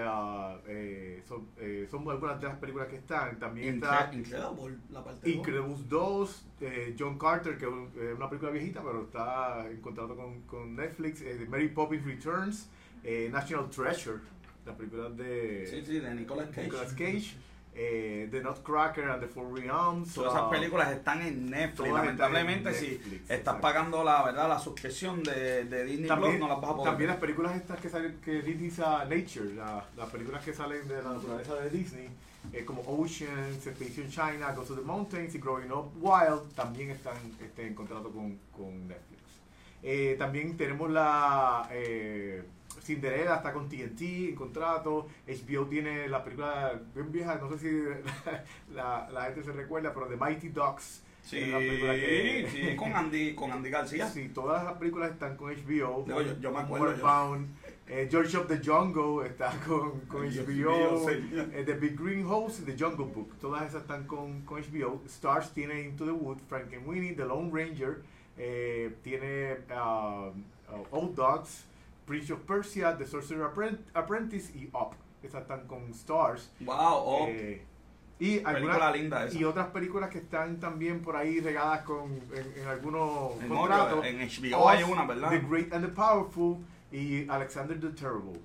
eh, 0.67 1.23
son, 1.27 1.47
son 1.89 2.09
algunas 2.09 2.39
de 2.39 2.47
las 2.47 2.57
películas 2.57 2.87
que 2.89 2.97
están, 2.97 3.39
también 3.39 3.75
está 3.75 4.11
Incre- 4.11 4.17
Incredible, 4.17 4.77
la 4.91 5.03
parte. 5.03 5.29
Incredibles 5.29 5.89
2, 5.89 6.45
eh, 6.61 6.95
John 6.99 7.17
Carter, 7.17 7.57
que 7.57 7.65
es 7.65 7.71
un- 7.71 7.91
una 8.17 8.29
película 8.29 8.51
viejita, 8.51 8.83
pero 8.83 9.03
está 9.03 9.67
en 9.69 9.81
contrato 9.81 10.15
con, 10.15 10.41
con 10.41 10.75
Netflix, 10.75 11.23
Mary 11.49 11.69
Poppins 11.69 12.05
Returns, 12.05 12.69
National 13.31 13.69
Treasure, 13.69 14.19
las 14.65 14.75
películas 14.75 15.15
de 15.15 15.65
Sí, 15.67 15.83
sí, 15.85 15.99
de 15.99 16.13
Nicolas 16.15 16.49
Cage. 16.49 16.63
Nicolas 16.63 16.93
Cage, 16.93 17.35
eh, 17.75 18.27
The 18.31 18.41
Nutcracker 18.41 19.09
and 19.09 19.21
the 19.21 19.27
Four 19.27 19.53
Realms. 19.53 20.13
Todas 20.13 20.33
esas 20.33 20.49
películas 20.49 20.91
están 20.93 21.21
en 21.21 21.49
Netflix. 21.49 21.87
están 21.87 21.87
en 21.87 21.93
Lamentablemente, 22.05 22.73
si 22.73 22.93
estás 22.95 23.37
exacto. 23.39 23.61
pagando 23.61 24.03
la 24.03 24.23
verdad 24.23 24.47
la 24.47 24.59
suscripción 24.59 25.21
de, 25.23 25.65
de 25.65 25.83
Disney 25.83 26.07
También, 26.07 26.37
Plus, 26.37 26.41
no 26.41 26.47
las 26.47 26.61
vas 26.61 26.71
a 26.71 26.73
poder 26.75 26.89
también 26.91 27.09
las 27.09 27.19
películas 27.19 27.55
estas 27.55 27.79
que 27.79 27.89
salen, 27.89 28.17
que 28.23 28.41
Disney 28.41 28.71
sa- 28.71 29.03
Nature, 29.05 29.53
la- 29.55 29.85
las 29.97 30.09
películas 30.09 30.43
que 30.43 30.53
salen 30.53 30.87
de 30.87 31.03
la 31.03 31.13
naturaleza 31.13 31.55
de 31.55 31.69
Disney, 31.69 32.09
eh, 32.53 32.63
como 32.63 32.81
Oceans, 32.83 33.67
Expedition 33.67 34.07
China, 34.09 34.53
Ghost 34.55 34.71
of 34.71 34.77
the 34.79 34.83
Mountains 34.85 35.35
y 35.35 35.39
Growing 35.39 35.71
Up 35.71 35.91
Wild, 35.99 36.53
también 36.55 36.91
están 36.91 37.17
este, 37.43 37.67
en 37.67 37.73
contrato 37.75 38.09
con, 38.11 38.37
con 38.55 38.87
Netflix. 38.87 39.21
Eh, 39.83 40.15
también 40.17 40.55
tenemos 40.55 40.89
la 40.89 41.67
eh, 41.71 42.43
Cinderella 42.85 43.35
está 43.37 43.51
con 43.53 43.67
TNT 43.67 44.01
en 44.29 44.35
contrato. 44.35 45.07
HBO 45.27 45.65
tiene 45.67 46.07
la 46.07 46.23
película 46.23 46.79
bien 46.93 47.11
vieja, 47.11 47.35
no 47.35 47.49
sé 47.49 47.57
si 47.59 47.71
la, 48.73 49.09
la 49.11 49.23
gente 49.25 49.43
se 49.43 49.51
recuerda, 49.51 49.93
pero 49.93 50.07
The 50.07 50.15
Mighty 50.17 50.49
Ducks. 50.49 51.01
Sí, 51.23 51.37
que- 51.39 52.47
sí, 52.51 52.75
con 52.77 52.93
Andy, 52.93 53.33
con 53.33 53.51
Andy 53.51 53.69
García. 53.71 54.07
Sí, 54.07 54.29
todas 54.29 54.63
las 54.63 54.73
películas 54.73 55.11
están 55.11 55.35
con 55.35 55.51
HBO. 55.51 56.03
Digo, 56.05 56.21
yo- 56.21 56.39
yo 56.39 56.51
me 56.51 56.59
acuerdo, 56.59 56.85
Homeward 56.85 56.97
yo- 56.99 57.03
Bound, 57.03 57.47
eh, 57.87 58.07
George 58.11 58.37
of 58.37 58.47
the 58.47 58.59
Jungle 58.63 59.27
está 59.27 59.51
con, 59.67 60.01
con 60.01 60.27
HBO. 60.27 61.09
eh, 61.09 61.63
the 61.65 61.73
Big 61.73 61.99
Green 61.99 62.27
House 62.27 62.59
y 62.59 62.71
The 62.71 62.77
Jungle 62.77 63.07
Book. 63.07 63.33
Todas 63.41 63.67
esas 63.67 63.81
están 63.81 64.05
con, 64.05 64.41
con 64.41 64.61
HBO. 64.61 65.01
Stars 65.07 65.51
tiene 65.51 65.81
Into 65.81 66.05
the 66.05 66.11
Wood, 66.11 66.37
Frankenweenie, 66.47 67.13
The 67.13 67.25
Lone 67.25 67.49
Ranger. 67.51 68.03
eh, 68.37 68.93
tiene 69.03 69.53
uh, 69.71 70.27
uh, 70.29 70.85
Old 70.91 71.15
Dogs, 71.15 71.65
Prince 72.05 72.31
of 72.31 72.41
Persia, 72.41 72.97
The 72.97 73.05
Sorcerer 73.05 73.51
Appren- 73.53 73.79
Apprentice 73.93 74.51
y 74.57 74.67
Up. 74.73 74.95
Esas 75.23 75.41
están 75.41 75.65
con 75.67 75.89
Stars. 75.91 76.51
Wow, 76.59 76.75
oh, 76.77 77.25
Eh, 77.27 77.63
y 78.19 78.39
algunas 78.45 78.93
linda 78.95 79.27
y 79.29 79.43
otras 79.43 79.67
películas 79.67 80.09
que 80.09 80.19
están 80.19 80.57
también 80.59 81.01
por 81.01 81.17
ahí 81.17 81.41
regadas 81.41 81.81
con, 81.81 82.13
en, 82.13 82.53
en 82.61 82.67
algunos 82.67 83.31
En, 83.41 83.49
contratos. 83.49 84.05
en 84.05 84.19
HBO 84.19 84.69
hay 84.69 84.83
una, 84.83 85.05
¿verdad? 85.05 85.29
The 85.31 85.39
Great 85.39 85.73
and 85.73 85.85
the 85.85 85.91
Powerful 85.91 86.57
y 86.91 87.27
Alexander 87.27 87.77
the 87.77 87.89
Terrible. 87.89 88.39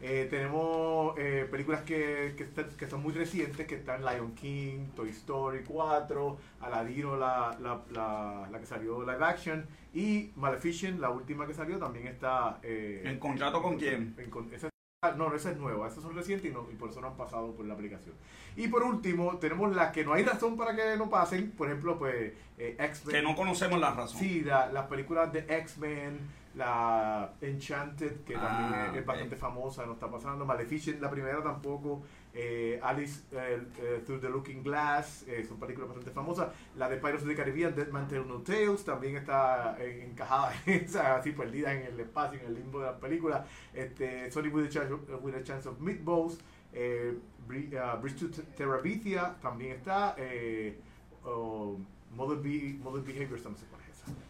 Eh, 0.00 0.26
tenemos 0.28 1.14
eh, 1.18 1.48
películas 1.50 1.80
que, 1.82 2.34
que, 2.36 2.46
que 2.76 2.86
son 2.86 3.02
muy 3.02 3.14
recientes, 3.14 3.66
que 3.66 3.76
están 3.76 4.04
Lion 4.04 4.34
King, 4.34 4.88
Toy 4.94 5.08
Story 5.08 5.60
4, 5.66 6.36
Aladino, 6.60 7.16
la, 7.16 7.56
la, 7.60 7.80
la, 7.92 8.48
la 8.50 8.60
que 8.60 8.66
salió 8.66 9.00
live 9.00 9.24
action, 9.24 9.66
y 9.94 10.32
Maleficent, 10.36 11.00
la 11.00 11.08
última 11.08 11.46
que 11.46 11.54
salió, 11.54 11.78
también 11.78 12.06
está... 12.08 12.58
eh, 12.62 13.02
¿En 13.06 13.18
contrato 13.18 13.62
con 13.62 13.78
quién? 13.78 14.14
en 14.18 14.28
con- 14.28 14.52
esa- 14.52 14.68
ah, 15.02 15.14
no, 15.16 15.34
esa 15.34 15.52
es 15.52 15.56
nueva, 15.56 15.88
esas 15.88 16.02
son 16.02 16.14
recientes 16.14 16.50
y, 16.50 16.52
no, 16.52 16.66
y 16.70 16.74
por 16.74 16.90
eso 16.90 17.00
no 17.00 17.06
han 17.08 17.16
pasado 17.16 17.52
por 17.54 17.64
la 17.64 17.72
aplicación. 17.72 18.14
Y 18.54 18.68
por 18.68 18.82
último, 18.82 19.38
tenemos 19.38 19.74
las 19.74 19.92
que 19.92 20.04
no 20.04 20.12
hay 20.12 20.24
razón 20.24 20.58
para 20.58 20.76
que 20.76 20.98
no 20.98 21.08
pasen, 21.08 21.52
por 21.52 21.68
ejemplo, 21.68 21.98
pues 21.98 22.34
eh, 22.58 22.76
X-Men. 22.78 23.16
Que 23.16 23.22
no 23.22 23.34
conocemos 23.34 23.80
la 23.80 23.94
razón. 23.94 24.18
Sí, 24.20 24.42
la- 24.42 24.70
las 24.70 24.86
películas 24.88 25.32
de 25.32 25.46
X-Men, 25.48 26.18
la 26.56 27.32
Enchanted, 27.40 28.24
que 28.24 28.34
Ah, 28.34 28.40
también 28.40 28.94
es, 28.96 29.06
bastante 29.06 29.36
famosa, 29.36 29.84
no 29.86 29.92
está 29.92 30.10
pasando. 30.10 30.44
Maleficent, 30.44 31.00
la 31.00 31.10
primera 31.10 31.42
tampoco. 31.42 32.02
eh, 32.38 32.78
Alice 32.82 33.22
eh, 33.32 33.62
eh, 33.78 34.02
Through 34.04 34.20
the 34.20 34.28
Looking 34.28 34.62
Glass, 34.62 35.24
son 35.48 35.58
películas 35.58 35.88
bastante 35.88 36.10
famosas. 36.10 36.48
La 36.76 36.88
de 36.88 36.96
Pirates 36.96 37.22
of 37.22 37.28
the 37.28 37.34
Caribbean, 37.34 37.74
Dead 37.74 37.88
Man 37.88 38.08
Tell 38.08 38.26
No 38.26 38.40
Tales, 38.42 38.84
también 38.84 39.16
está 39.16 39.76
encajada 39.82 40.52
así 41.16 41.32
perdida 41.32 41.72
en 41.74 41.82
el 41.92 42.00
espacio, 42.00 42.40
en 42.40 42.46
el 42.46 42.54
limbo 42.54 42.80
de 42.80 42.86
la 42.86 42.98
película. 42.98 43.46
Este, 43.72 44.30
Sonic 44.30 44.54
with 44.54 44.66
a 44.66 44.68
Chance 44.68 44.92
of, 44.92 45.00
with 45.22 45.34
a 45.34 45.42
Chance 45.42 45.68
of 45.68 45.78
Meatballs, 45.80 46.38
Bri- 47.46 47.70
Bridge 48.02 48.18
to 48.18 48.28
Terabithia 48.56 49.36
también 49.40 49.72
está. 49.76 50.14
Oh, 51.24 51.78
Mother, 52.14 52.36
Be 52.38 52.78
Mother 52.82 53.02
Behaviors, 53.02 53.42
cuál 53.42 53.54
es 53.54 53.62
esa. 53.62 53.85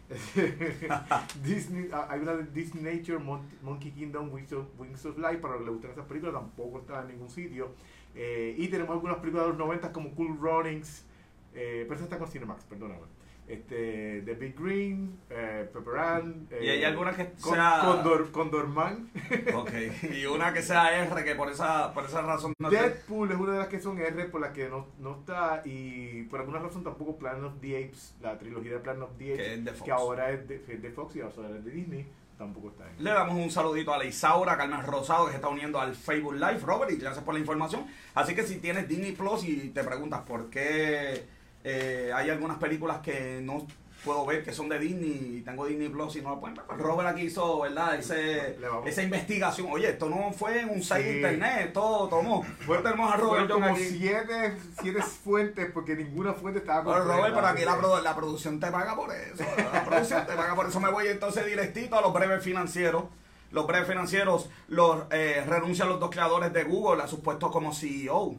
Disney, 1.43 1.89
ah, 1.91 2.07
hay 2.09 2.21
una 2.21 2.35
de 2.35 2.43
Disney 2.45 2.83
Nature, 2.97 3.19
Mon- 3.19 3.47
Monkey 3.61 3.91
Kingdom, 3.91 4.31
Wings 4.33 4.53
of, 4.53 4.65
Wings 4.79 5.05
of 5.05 5.17
Light, 5.17 5.39
para 5.41 5.53
los 5.55 5.61
que 5.61 5.65
les 5.65 5.73
gustan 5.75 5.91
esas 5.91 6.05
películas, 6.05 6.35
tampoco 6.35 6.79
está 6.79 7.01
en 7.01 7.07
ningún 7.09 7.29
sitio. 7.29 7.69
Eh, 8.15 8.55
y 8.57 8.67
tenemos 8.69 8.93
algunas 8.93 9.17
películas 9.17 9.45
de 9.45 9.49
los 9.49 9.57
90 9.59 9.91
como 9.91 10.11
Cool 10.15 10.37
Runnings, 10.39 11.05
eh, 11.53 11.83
pero 11.87 11.95
esa 11.95 12.05
está 12.05 12.17
con 12.17 12.27
Cinemax, 12.27 12.63
perdóname. 12.65 13.01
Este, 13.47 14.23
The 14.25 14.33
Big 14.33 14.55
Green, 14.59 15.17
eh, 15.29 15.69
Pepper 15.71 15.97
Ann, 15.97 16.47
¿Y 16.61 16.67
hay 16.67 16.83
alguna 16.83 17.13
que 17.15 17.31
con, 17.39 17.53
sea- 17.53 17.79
Condor, 17.81 18.29
Condorman. 18.31 19.09
Ok. 19.55 19.71
Y 20.13 20.25
una 20.25 20.51
que 20.53 20.61
sea 20.61 21.05
R, 21.05 21.23
que 21.23 21.33
por 21.35 21.49
esa, 21.49 21.93
por 21.93 22.03
esa 22.05 22.21
razón 22.23 22.53
no 22.59 22.69
te- 22.69 22.75
Deadpool 22.75 23.31
es 23.31 23.37
una 23.37 23.53
de 23.53 23.59
las 23.59 23.67
que 23.69 23.79
son 23.79 23.97
R 23.99 24.25
por 24.25 24.41
las 24.41 24.51
que 24.51 24.67
no, 24.67 24.87
no 24.99 25.19
está 25.19 25.61
y 25.63 26.23
por 26.23 26.41
alguna 26.41 26.59
razón 26.59 26.83
tampoco 26.83 27.17
Planet 27.17 27.43
of 27.45 27.53
the 27.61 27.85
Apes, 27.85 28.15
la 28.21 28.37
trilogía 28.37 28.73
de 28.73 28.79
Planet 28.79 29.03
of 29.03 29.11
the 29.17 29.33
Apes, 29.33 29.45
Que 29.47 29.53
es 29.53 29.63
de 29.65 29.71
Fox. 29.71 29.83
que 29.83 29.91
ahora 29.91 30.31
es 30.31 30.47
de, 30.47 30.55
es 30.67 30.81
de 30.81 30.91
Fox 30.91 31.15
y 31.15 31.21
ahora 31.21 31.49
es 31.57 31.63
de 31.63 31.71
Disney, 31.71 32.05
tampoco 32.37 32.67
está 32.69 32.83
ahí. 32.83 32.95
Le 32.99 33.11
damos 33.11 33.35
un 33.35 33.49
saludito 33.49 33.93
a 33.93 33.97
la 33.97 34.03
Isaura, 34.05 34.57
Carmen 34.57 34.83
Rosado, 34.85 35.25
que 35.25 35.31
se 35.31 35.37
está 35.37 35.47
uniendo 35.47 35.79
al 35.79 35.95
Facebook 35.95 36.33
Live, 36.33 36.59
Robert, 36.65 36.91
y 36.91 36.97
gracias 36.97 37.23
por 37.23 37.33
la 37.33 37.39
información. 37.39 37.85
Así 38.13 38.35
que 38.35 38.43
si 38.43 38.57
tienes 38.57 38.89
Disney 38.89 39.13
Plus 39.13 39.45
y 39.45 39.69
te 39.69 39.85
preguntas 39.85 40.21
por 40.27 40.49
qué 40.49 41.36
eh, 41.69 42.11
hay 42.15 42.29
algunas 42.29 42.57
películas 42.57 42.99
que 42.99 43.39
no 43.43 43.65
puedo 44.05 44.25
ver 44.25 44.43
que 44.43 44.53
son 44.53 44.69
de 44.69 44.79
Disney 44.79 45.37
y 45.39 45.41
tengo 45.41 45.65
Disney 45.65 45.89
Plus 45.89 46.15
y 46.15 46.21
no 46.21 46.29
lo 46.29 46.39
pueden 46.39 46.55
ver, 46.55 46.65
pues 46.65 46.79
Robert 46.79 47.09
aquí 47.09 47.23
hizo, 47.23 47.59
¿verdad? 47.61 47.95
Ese, 47.95 48.57
esa 48.85 49.03
investigación. 49.03 49.67
Oye, 49.69 49.89
esto 49.89 50.07
no 50.07 50.31
fue 50.31 50.61
en 50.61 50.69
un 50.69 50.81
site 50.81 50.99
de 51.03 51.09
Sí. 51.09 51.15
internet, 51.17 51.73
todo 51.73 52.07
tomó. 52.07 52.45
Bueno, 52.67 52.83
tenemos 52.83 53.11
a 53.11 53.17
Robert 53.17 53.49
como 53.49 53.65
aquí. 53.65 53.83
siete, 53.83 54.55
siete 54.81 55.01
fuentes 55.01 55.69
porque 55.73 55.95
ninguna 55.95 56.33
fuente 56.33 56.59
estaba 56.59 56.81
Bueno, 56.83 56.99
completa, 56.99 57.17
Robert, 57.17 57.35
pero 57.35 57.47
aquí 57.47 57.65
la, 57.65 57.77
produ- 57.77 58.01
la 58.03 58.15
producción 58.15 58.59
te 58.61 58.71
paga 58.71 58.95
por 58.95 59.13
eso. 59.13 59.43
La 59.73 59.83
producción 59.89 60.25
te 60.25 60.33
paga 60.33 60.55
por 60.55 60.67
eso. 60.67 60.79
Me 60.79 60.91
voy 60.91 61.07
entonces 61.07 61.45
directito 61.45 61.97
a 61.97 62.01
los 62.01 62.13
breves 62.13 62.41
financieros. 62.43 63.05
Los 63.51 63.65
breves 63.67 63.87
financieros 63.87 64.49
los 64.69 65.03
eh, 65.11 65.43
renuncian 65.47 65.89
los 65.89 65.99
dos 65.99 66.11
creadores 66.11 66.53
de 66.53 66.63
Google 66.63 67.01
a 67.03 67.07
sus 67.07 67.19
puestos 67.19 67.51
como 67.51 67.73
CEO. 67.73 68.35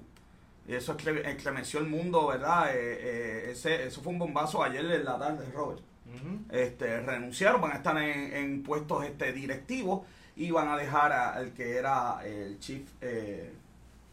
Y 0.68 0.74
eso 0.74 0.94
estremeció 1.24 1.80
el 1.80 1.86
mundo, 1.86 2.26
¿verdad? 2.28 2.70
Eh, 2.76 2.76
eh, 3.00 3.50
ese, 3.52 3.86
eso 3.86 4.02
fue 4.02 4.12
un 4.12 4.18
bombazo 4.18 4.62
ayer 4.62 4.84
en 4.84 5.04
la 5.04 5.18
tarde, 5.18 5.46
Robert. 5.54 5.80
Ujú. 6.14 6.40
Este, 6.50 7.00
renunciaron, 7.00 7.60
van 7.60 7.72
a 7.72 7.76
estar 7.76 7.96
en, 7.96 8.34
en 8.34 8.62
puestos 8.62 9.04
este, 9.04 9.32
directivos 9.32 10.02
y 10.36 10.50
van 10.50 10.68
a 10.68 10.76
dejar 10.76 11.10
a- 11.12 11.32
al 11.34 11.52
que 11.54 11.76
era 11.76 12.20
el 12.24 12.58
chief 12.60 12.82
eh, 13.00 13.50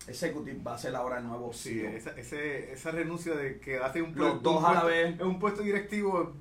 executive, 0.08 0.62
va 0.64 0.76
a 0.76 0.78
ser 0.78 0.96
ahora 0.96 1.18
el 1.20 1.28
nuevo 1.28 1.52
Sí, 1.54 1.80
CEO. 1.82 1.90
esa, 1.92 2.12
ese- 2.12 2.72
esa 2.74 2.92
renuncia 2.92 3.34
de 3.36 3.60
que 3.60 3.78
hace 3.80 4.02
un, 4.02 4.14
Los 4.16 4.42
dos 4.42 4.60
un 4.60 4.66
a 4.66 4.74
la 4.76 4.84
vez. 4.86 5.20
en 5.20 5.26
un 5.28 5.40
puesto 5.40 5.62
directivo, 5.62 6.34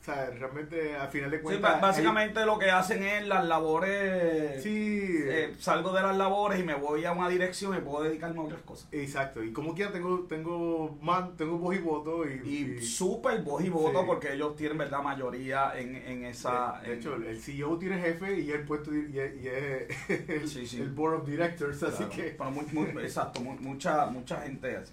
o 0.00 0.02
sea, 0.02 0.30
realmente 0.30 0.96
al 0.96 1.08
final 1.10 1.30
de 1.30 1.36
Sí, 1.36 1.42
cuentas... 1.42 1.72
ba- 1.74 1.78
básicamente 1.88 2.46
lo 2.46 2.58
que 2.58 2.70
hacen 2.70 3.02
es 3.02 3.26
las 3.28 3.44
labores. 3.44 4.62
Sí, 4.62 5.06
eh, 5.26 5.54
salgo 5.58 5.92
de 5.92 6.00
las 6.00 6.16
labores 6.16 6.58
y 6.58 6.62
me 6.62 6.74
voy 6.74 7.04
a 7.04 7.12
una 7.12 7.28
dirección 7.28 7.76
y 7.76 7.80
puedo 7.80 8.04
dedicarme 8.04 8.38
a 8.38 8.42
otras 8.44 8.62
cosas. 8.62 8.88
exacto. 8.92 9.42
Y 9.44 9.52
como 9.52 9.74
quiera 9.74 9.92
tengo, 9.92 10.20
tengo, 10.20 10.96
man, 11.02 11.36
tengo 11.36 11.58
voz 11.58 11.76
y 11.76 11.80
voto 11.80 12.24
y... 12.26 12.40
Y 12.44 12.76
y- 12.78 12.82
súper 12.82 13.42
voz 13.42 13.62
y 13.62 13.68
voto 13.68 14.00
Sí. 14.00 14.04
porque 14.06 14.32
ellos 14.32 14.56
tienen 14.56 14.78
verdad 14.78 15.02
mayoría 15.02 15.72
en, 15.78 15.94
en 15.96 16.24
esa. 16.24 16.80
de, 16.80 16.86
de 16.88 16.92
en- 16.94 16.98
hecho, 17.00 17.14
el 17.16 17.38
CEO 17.40 17.76
tiene 17.78 17.98
jefe 18.00 18.40
y 18.40 18.50
el 18.52 18.62
puesto 18.62 18.94
y 18.94 19.18
es, 19.18 19.34
y 19.42 19.48
es 19.48 20.28
el, 20.28 20.48
Sí, 20.48 20.66
sí. 20.66 20.80
el 20.80 20.88
board 20.90 21.20
of 21.20 21.28
directors, 21.28 21.82
así 21.82 21.96
Claro, 22.04 22.10
que 22.12 22.22
pero 22.38 22.50
muy- 22.50 22.64
muy- 22.72 23.02
exacto, 23.02 23.40
mu- 23.40 23.56
mucha, 23.60 24.06
mucha 24.06 24.40
gente 24.42 24.76
así. 24.78 24.92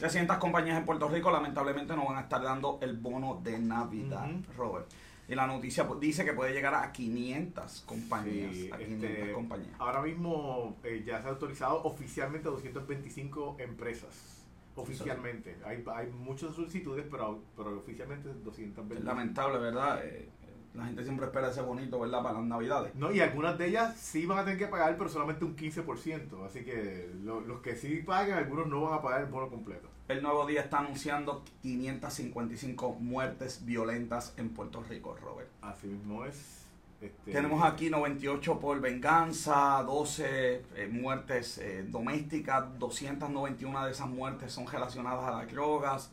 300 0.00 0.38
compañías 0.38 0.78
en 0.78 0.86
Puerto 0.86 1.08
Rico 1.08 1.30
lamentablemente 1.30 1.94
no 1.94 2.06
van 2.06 2.16
a 2.16 2.20
estar 2.22 2.42
dando 2.42 2.78
el 2.80 2.96
bono 2.96 3.38
de 3.42 3.58
Navidad. 3.58 4.30
Robert. 4.56 4.86
Y 5.28 5.34
la 5.34 5.46
noticia 5.46 5.86
pues, 5.86 6.00
dice 6.00 6.24
que 6.24 6.32
puede 6.32 6.52
llegar 6.52 6.74
a 6.74 6.90
500 6.90 7.82
compañías. 7.82 8.52
Sí, 8.52 8.70
a 8.72 8.78
500 8.78 9.10
este, 9.10 9.32
compañías. 9.32 9.74
ahora 9.78 10.00
mismo 10.00 10.78
eh, 10.82 11.04
ya 11.06 11.20
se 11.20 11.28
ha 11.28 11.30
autorizado 11.30 11.82
oficialmente 11.84 12.48
a 12.48 12.50
225 12.50 13.56
empresas. 13.60 14.42
Oficialmente. 14.74 15.58
Hay, 15.66 15.84
hay 15.94 16.06
muchas 16.06 16.54
solicitudes, 16.54 17.04
pero, 17.10 17.42
pero 17.54 17.78
oficialmente 17.78 18.28
225. 18.28 18.94
Es 18.94 19.04
lamentable, 19.04 19.58
¿verdad? 19.58 20.00
Eh, 20.02 20.30
la 20.74 20.86
gente 20.86 21.02
siempre 21.02 21.26
espera 21.26 21.50
ese 21.50 21.62
bonito, 21.62 21.98
¿verdad? 21.98 22.22
Para 22.22 22.34
las 22.38 22.44
navidades. 22.44 22.94
No, 22.94 23.10
y 23.12 23.20
algunas 23.20 23.58
de 23.58 23.66
ellas 23.68 23.96
sí 23.96 24.24
van 24.26 24.38
a 24.38 24.44
tener 24.44 24.58
que 24.58 24.68
pagar, 24.68 24.96
pero 24.96 25.10
solamente 25.10 25.44
un 25.44 25.56
15%. 25.56 26.44
Así 26.44 26.64
que 26.64 27.10
lo- 27.24 27.40
los 27.40 27.60
que 27.60 27.74
sí 27.76 28.02
pagan, 28.06 28.38
algunos 28.38 28.68
no 28.68 28.82
van 28.82 28.98
a 28.98 29.02
pagar 29.02 29.22
el 29.22 29.26
bono 29.26 29.48
completo. 29.48 29.88
El 30.08 30.22
nuevo 30.22 30.46
día 30.46 30.60
está 30.62 30.78
anunciando 30.80 31.42
555 31.62 32.94
muertes 33.00 33.64
violentas 33.64 34.34
en 34.36 34.50
Puerto 34.50 34.82
Rico, 34.88 35.16
Robert. 35.20 35.48
Así 35.62 35.86
mismo 35.88 36.24
es. 36.24 36.66
Este, 37.00 37.32
Tenemos 37.32 37.64
aquí 37.64 37.88
98 37.88 38.60
por 38.60 38.78
venganza, 38.80 39.82
12 39.84 40.62
eh, 40.76 40.88
muertes 40.92 41.56
eh, 41.58 41.84
domésticas, 41.88 42.78
291 42.78 43.86
de 43.86 43.90
esas 43.92 44.06
muertes 44.08 44.52
son 44.52 44.66
relacionadas 44.66 45.24
a 45.24 45.30
las 45.38 45.50
drogas, 45.50 46.12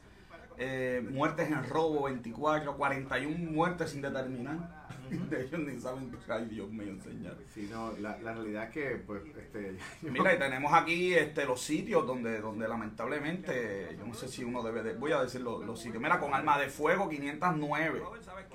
eh, 0.58 1.06
muertes 1.12 1.50
en 1.50 1.64
robo 1.70 2.04
24, 2.04 2.76
41 2.78 3.52
muertes 3.52 3.92
sin 3.92 4.02
determinar. 4.02 4.88
De 5.30 5.42
ellos 5.46 5.60
ni 5.62 5.80
saben, 5.80 6.12
ay 6.28 6.46
Dios 6.46 6.70
mío, 6.70 6.94
señor. 7.02 7.38
Sí, 7.54 7.70
no, 7.72 7.94
la, 8.00 8.18
la 8.20 8.34
realidad 8.34 8.64
es 8.66 8.70
que, 8.72 8.96
pues, 9.06 9.22
este. 9.38 9.78
Mira, 10.02 10.34
y 10.36 10.38
tenemos 10.40 10.74
aquí 10.74 11.14
este, 11.14 11.46
los 11.46 11.62
sitios 11.62 12.06
donde, 12.06 12.42
donde 12.42 12.68
lamentablemente, 12.68 13.96
yo 13.98 14.06
no 14.06 14.14
sé 14.14 14.28
si 14.28 14.44
uno 14.44 14.62
debe 14.64 14.84
de, 14.84 14.94
voy 14.96 15.14
a 15.14 15.22
decir 15.22 15.42
los, 15.42 15.64
los 15.66 15.80
sitios. 15.80 16.02
Mira, 16.02 16.20
con 16.20 16.34
armas 16.34 16.60
de 16.60 16.68
fuego 16.68 17.08
509. 17.08 18.02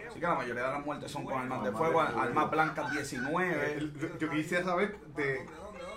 Así 0.08 0.20
que 0.20 0.26
la 0.26 0.34
mayoría 0.34 0.62
de 0.64 0.68
las 0.72 0.84
muertes 0.84 1.10
son 1.10 1.24
con 1.24 1.38
armas 1.38 1.64
de 1.64 1.72
fuego, 1.72 2.00
armas 2.00 2.50
blancas 2.50 2.92
Eh, 2.92 2.96
19. 2.98 3.74
el- 3.74 4.18
yo 4.18 4.30
quisiera 4.30 4.64
saber 4.64 4.98
de 5.16 5.46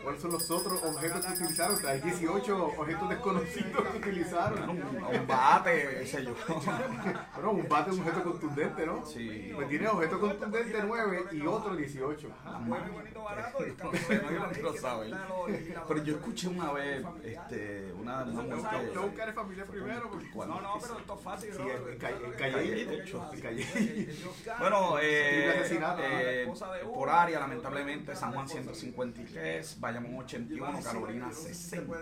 cuáles 0.06 0.22
son 0.22 0.32
los 0.32 0.50
otros 0.52 0.82
objetos 0.84 1.26
que 1.26 1.34
utilizaron. 1.34 1.86
Hay 1.86 2.00
18 2.00 2.66
objetos 2.78 3.10
desconocidos 3.10 3.88
que 3.92 3.98
utilizaron. 3.98 4.70
Un, 4.70 5.28
bate, 5.28 5.98
qué 6.00 6.06
sé 6.08 6.24
yo. 6.26 6.36
Bueno, 7.36 7.52
un 7.52 7.68
bate 7.68 7.90
es 7.92 7.98
un 7.98 8.02
objeto 8.04 8.24
contundente, 8.24 8.86
¿no? 8.86 9.06
Sí. 9.06 9.52
Pues 9.54 9.68
tiene 9.68 9.88
objeto 9.88 10.20
contundente 10.20 10.84
9 10.86 11.26
y 11.34 11.42
otro 11.46 11.76
18. 11.76 12.30
Bueno, 12.68 12.86
bonito, 12.94 13.24
barato. 13.24 13.66
y 13.66 13.76
No 13.82 14.62
lo 14.64 14.78
saben. 14.78 15.14
Pero 15.88 16.04
yo 16.04 16.16
escuché 16.16 16.48
una 16.48 16.72
vez 16.72 17.06
este, 17.24 17.92
una, 18.00 18.24
una 18.24 18.56
mujer 18.56 18.92
Yo 18.94 19.02
buscaré 19.04 19.34
familia 19.34 19.66
primero. 19.66 20.12
No, 20.36 20.62
no, 20.62 20.74
pero 20.80 21.00
esto 21.00 21.16
es 21.16 21.22
fácil. 21.22 21.54
Sí, 21.54 21.62
en 21.62 21.98
Calle- 21.98 22.86
de. 22.86 24.16
Bueno, 24.60 25.00
eh, 25.00 25.64
eh, 26.00 26.48
por 26.94 27.10
área, 27.10 27.40
lamentablemente, 27.40 28.16
San 28.16 28.34
Juan 28.34 28.48
153, 28.48 29.78
Bayamón 29.96 30.24
81, 30.26 30.80
Carolina 30.84 31.32
60, 31.32 31.94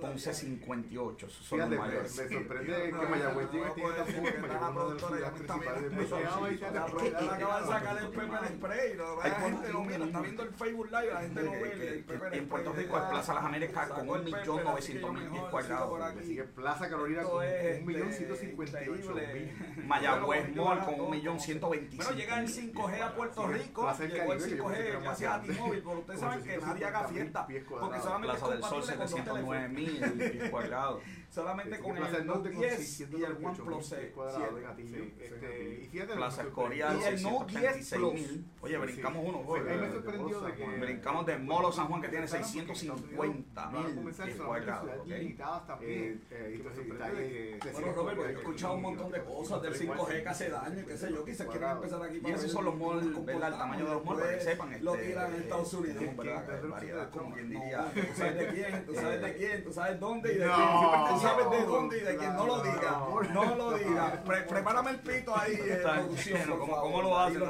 Ponce 0.00 0.34
58. 0.34 1.26
Esos 1.26 1.46
son 1.46 1.58
los 1.58 1.68
mayores. 1.70 2.16
me 2.16 2.28
sorprende 2.28 2.72
que 2.90 3.06
Mayagüez 3.06 3.50
llegue 3.52 3.70
tiene 3.70 3.92
tan 3.92 4.04
poco. 4.04 4.40
Mayagüez 4.40 4.96
es 4.96 5.02
una 5.02 5.16
de 5.16 5.22
las 5.22 5.32
ciudades 5.32 5.32
principales 5.32 5.82
del 5.82 5.90
país. 5.92 7.16
Él 7.18 7.30
acaba 7.30 7.60
de 7.60 7.66
sacar 7.66 7.98
el 7.98 8.08
pepper 8.08 8.48
spray. 8.48 8.96
¿no? 8.96 9.16
La 9.16 9.30
gente 9.30 9.72
no 9.72 9.84
mira, 9.84 10.04
está 10.04 10.20
viendo 10.20 10.42
el 10.42 10.50
Facebook 10.50 10.86
Live, 10.86 11.12
la 11.12 11.20
gente 11.20 11.42
no 11.42 11.50
ve 11.52 12.04
En 12.32 12.48
Puerto. 12.48 12.72
Rico 12.72 12.98
es 12.98 13.04
Plaza 13.04 13.34
Las 13.34 13.44
Américas 13.44 13.88
con 13.88 13.98
Sacó 13.98 14.16
el 14.16 14.22
pepper, 14.24 14.68
así 14.68 14.92
que 14.92 15.02
1.900.000 15.02 15.24
yo 15.24 15.30
pies 15.30 15.42
cuadrados. 15.50 16.14
Sigue 16.24 16.44
Plaza 16.44 16.88
Carolina 16.90 17.22
con 17.22 17.44
es, 17.44 17.82
1.158.000. 17.82 19.06
este, 19.06 19.82
Mayagüez 19.84 20.54
Mall 20.54 20.84
con 20.84 20.96
bueno, 20.98 21.16
1.125.000. 21.16 21.96
Bueno, 21.96 22.12
llega 22.12 22.40
el 22.40 22.48
5G 22.48 23.00
a 23.00 23.14
Puerto 23.14 23.46
Rico, 23.46 23.92
llegó 23.98 24.02
el 24.02 24.08
Caribe, 24.08 24.08
que 24.08 24.16
yo 24.18 24.28
pensé 24.28 24.48
que 24.48 24.62
5G 24.62 24.76
era 24.76 25.00
más 25.00 25.04
gracias 25.20 25.32
a. 25.32 25.40
T-Mobile, 25.42 25.82
pero 25.82 25.98
ustedes 25.98 26.20
Con 26.20 26.28
saben 26.30 26.44
que 26.44 26.58
nadie 26.58 26.84
haga 26.84 27.05
850.000 27.06 27.46
fiesta, 27.46 27.46
porque 27.80 28.00
solamente 28.00 28.32
es 28.34 28.40
Plaza 28.40 28.48
del 28.48 28.62
Sol 28.62 28.80
compatible 28.80 28.96
con 28.96 29.10
dos 29.10 29.24
teléfonos. 29.24 29.54
709.000 29.70 30.30
pies 30.32 30.50
cuadrados. 30.50 31.02
Solamente 31.30 31.78
con 31.78 31.94
Plaza 31.96 32.10
el 32.12 32.16
del 32.16 32.26
Norte 32.26 32.48
Note 32.48 32.52
con 32.52 32.60
10 32.62 33.00
y 33.00 33.02
el 33.02 33.10
698.000 33.10 33.46
OnePlus 33.46 33.76
pies 33.76 33.86
7. 33.88 34.12
cuadrados 34.12 34.54
de 34.54 34.62
gatillo. 34.62 35.04
Este, 35.18 35.80
y 35.82 35.86
fíjate, 35.88 36.14
Plaza 36.14 36.42
me 36.42 36.48
Escorial 36.48 36.92
sorprendió- 36.96 37.10
Y 37.10 37.14
el 37.14 37.22
Note 37.22 37.58
10 37.58 37.76
636.000. 37.76 38.44
Oye, 38.62 38.74
Sí, 38.74 38.80
brincamos 38.80 39.22
sí. 39.22 39.28
uno. 39.28 39.42
Fue- 39.44 39.60
oye, 39.60 39.70
a 39.70 39.74
mí 39.74 39.80
me 39.80 39.92
sorprendió 39.92 40.40
de 40.40 40.54
que- 40.54 40.66
Brincamos 40.78 41.26
de 41.26 41.38
Molo 41.38 41.72
San 41.72 41.86
Juan 41.88 42.00
que 42.02 42.08
tiene 42.08 42.26
Van 42.26 42.34
a 42.34 42.44
650.000 42.44 43.94
comenzar 43.94 44.26
pies 44.26 44.36
solamente 44.38 44.44
cuadrados. 44.46 44.82
ciudades 44.82 45.00
¿ok? 45.02 45.06
limitadas 45.08 45.66
también. 45.66 45.92
Eh, 45.92 46.20
eh, 46.30 47.58
Bueno, 47.72 47.92
Robert, 47.92 48.16
yo 48.18 48.24
he 48.26 48.32
escuchado 48.32 48.74
un 48.74 48.82
montón 48.82 49.12
de 49.12 49.24
cosas 49.24 49.62
del 49.62 49.74
5G 49.74 50.22
que 50.22 50.28
hace 50.28 50.48
daño, 50.50 50.86
qué 50.86 50.96
sé 50.96 51.10
yo, 51.12 51.24
quizás 51.24 51.46
quieren 51.48 51.70
empezar 51.70 52.02
aquí 52.02 52.20
Y 52.24 52.30
esos 52.30 52.50
son 52.50 52.64
los 52.64 52.76
malls, 52.76 53.24
¿verdad? 53.26 53.52
El 53.52 53.58
tamaño 53.58 53.84
de 53.84 53.90
los 53.94 54.04
malls, 54.04 54.20
para 54.22 54.34
que 54.38 54.40
sepan. 54.44 54.84
Lo 54.84 54.94
este, 54.94 55.06
tiran 55.06 55.34
en 55.34 55.40
Estados 55.42 55.74
Unidos. 55.74 56.04
Variedad, 56.16 57.10
como 57.10 57.34
quien 57.34 57.50
diría. 57.50 57.92
Tú 57.94 58.00
sabes 58.16 58.36
de 58.36 58.48
quién, 58.48 58.86
tú 58.86 58.94
sabes 58.94 59.20
de 59.22 59.34
quién, 59.36 59.64
tú 59.64 59.72
sabes 59.72 60.00
dónde 60.00 60.32
y 60.32 60.38
de 60.38 60.44
quién. 60.44 61.15
Tú 61.16 61.22
sabes 61.22 61.50
de 61.50 61.64
dónde 61.66 61.98
y 61.98 62.00
de 62.02 62.16
quién. 62.16 62.36
No 62.36 62.46
lo 62.46 62.56
no, 62.58 62.62
digas, 62.62 62.92
no. 63.32 63.44
lo 63.56 63.78
digas. 63.78 64.12
Pre- 64.24 64.42
prepárame 64.42 64.90
el 64.90 65.00
pito 65.00 65.38
ahí, 65.38 65.54
eh, 65.54 65.80
producción. 65.82 66.58
¿cómo- 66.58 67.02
lo 67.02 67.18
hacen? 67.18 67.40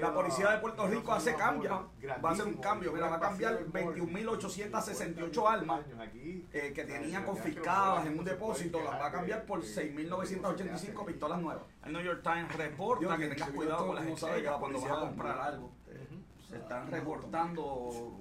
La 0.00 0.12
policía 0.14 0.50
de 0.50 0.58
Puerto 0.58 0.86
Rico 0.86 1.12
hace 1.12 1.30
un 1.30 1.36
cambio. 1.38 1.70
mall 1.70 2.24
Va 2.24 2.28
a 2.30 2.32
hacer 2.32 2.46
un 2.46 2.54
cambio. 2.54 2.92
Mira, 2.92 3.08
va 3.08 3.16
a 3.16 3.20
cambiar 3.20 3.52
vacío 3.54 3.66
el 3.66 3.84
mall. 3.84 3.94
21.868 3.94 5.48
armas 5.48 5.80
eh, 6.52 6.72
que 6.74 6.84
tenían 6.84 7.24
confiscadas 7.24 8.06
en 8.06 8.18
un 8.18 8.24
depósito. 8.24 8.80
Las 8.82 9.00
va 9.00 9.06
a 9.06 9.12
cambiar 9.12 9.44
por 9.46 9.60
de- 9.62 9.66
6.985 9.66 11.04
de- 11.06 11.12
pistolas 11.12 11.40
nuevas. 11.40 11.64
El 11.84 11.92
New 11.92 12.02
York 12.02 12.20
Times 12.22 12.56
reporta 12.56 13.16
que 13.16 13.28
tengas 13.28 13.50
cuidado 13.50 13.86
con 13.86 13.96
las 13.96 14.20
sabe 14.20 14.42
la 14.42 14.58
cuando 14.58 14.80
vas 14.80 14.90
a 14.90 15.00
comprar 15.00 15.38
algo. 15.40 15.70
Se 16.48 16.56
están 16.56 16.86
reportando, 16.90 17.64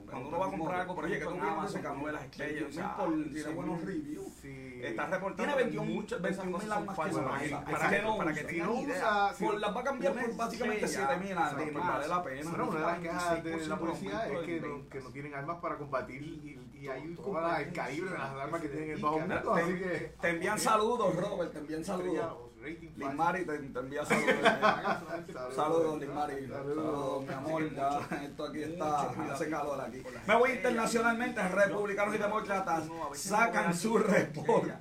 cuando 0.10 0.30
uno 0.30 0.39
va 0.39 0.48
a 0.48 0.50
comprar 0.50 0.82
algo, 0.82 0.96
por 0.96 1.06
Oye, 1.06 1.18
que 1.20 1.24
ejemplo, 1.24 1.44
tú 1.46 1.50
Amazon, 1.51 1.82
de 1.82 1.88
cuando 1.88 2.06
ve 2.06 2.12
las 2.13 2.24
estrellas, 2.24 2.63
o 2.70 2.72
sea, 2.72 2.98
tiene 3.34 3.50
buenos 3.53 3.82
reviews. 3.84 4.44
Está 4.46 5.06
reportando 5.08 5.36
Tiene 5.44 5.53
que 5.58 5.63
21 5.77 5.92
muchas 5.92 6.22
21.000 6.22 6.51
cosas 6.51 6.70
son 6.70 6.96
falsas. 6.96 7.22
no 7.22 7.27
Para 7.27 7.39
que- 7.39 7.46
usa. 7.48 8.18
para 8.18 8.34
que- 8.34 8.44
tengan 8.44 8.68
no 8.68 8.82
idea. 8.82 9.34
las 9.60 9.75
va 9.75 9.80
a 9.80 9.84
cambiar 9.84 10.13
por 10.13 10.36
básicamente 10.36 10.86
estrella, 10.86 11.08
7.000 11.10 11.38
al 11.38 11.56
día, 11.56 11.65
exacto, 11.65 11.74
pues 11.74 11.86
vale 11.88 12.08
la 12.08 12.24
pena. 12.24 12.50
Bueno, 12.50 12.68
una 12.70 12.80
de 12.80 12.86
las 12.86 13.00
quejas 13.00 13.44
de 13.44 13.51
la 13.68 13.75
26% 13.77 13.80
policía 13.80 14.27
es 14.27 14.39
que 14.46 14.62
no, 14.62 14.77
no 15.03 15.10
tienen 15.12 15.36
armas 15.36 15.58
para 15.62 15.77
combatir 15.77 16.22
y, 16.24 16.77
y 16.80 16.88
hay 16.88 17.15
las 17.34 17.60
el 17.62 17.74
calibre 17.74 18.10
de 18.12 18.18
las 18.18 18.30
armas 18.32 18.62
que 18.62 18.68
tienen 18.70 18.89
en 18.89 18.96
el 18.98 19.01
bajo 19.01 19.20
mundo, 19.20 19.53
te- 19.53 19.62
así 19.62 19.74
que... 19.74 20.13
Te 20.22 20.30
envían 20.30 20.60
saludos, 20.60 21.15
Robert, 21.15 21.51
te 21.53 21.60
envían 21.60 21.84
saludos. 21.86 22.38
Liz 22.63 23.13
Mari 23.13 23.46
te, 23.46 23.58
te 23.58 23.79
envía 23.79 24.05
saludos. 24.05 24.36
Saludos, 25.55 26.00
Liz 26.00 26.10
Mari. 26.10 26.48
Saludos, 26.48 27.25
mi 27.27 27.34
amor. 27.34 27.74
Ya, 27.75 28.00
esto 28.24 28.46
aquí 28.46 28.63
está, 28.63 29.10
hace 29.10 29.50
calor 29.50 29.82
aquí. 29.82 30.03
Me 30.27 30.36
voy 30.36 30.51
internacionalmente. 30.51 31.41
Republicanos 31.49 32.15
y 32.15 32.17
demócratas 32.17 32.84
sacan 33.13 33.73
su 33.76 33.97
reporte 33.97 34.80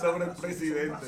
sobre 0.00 0.24
el 0.24 0.30
presidente. 0.32 1.06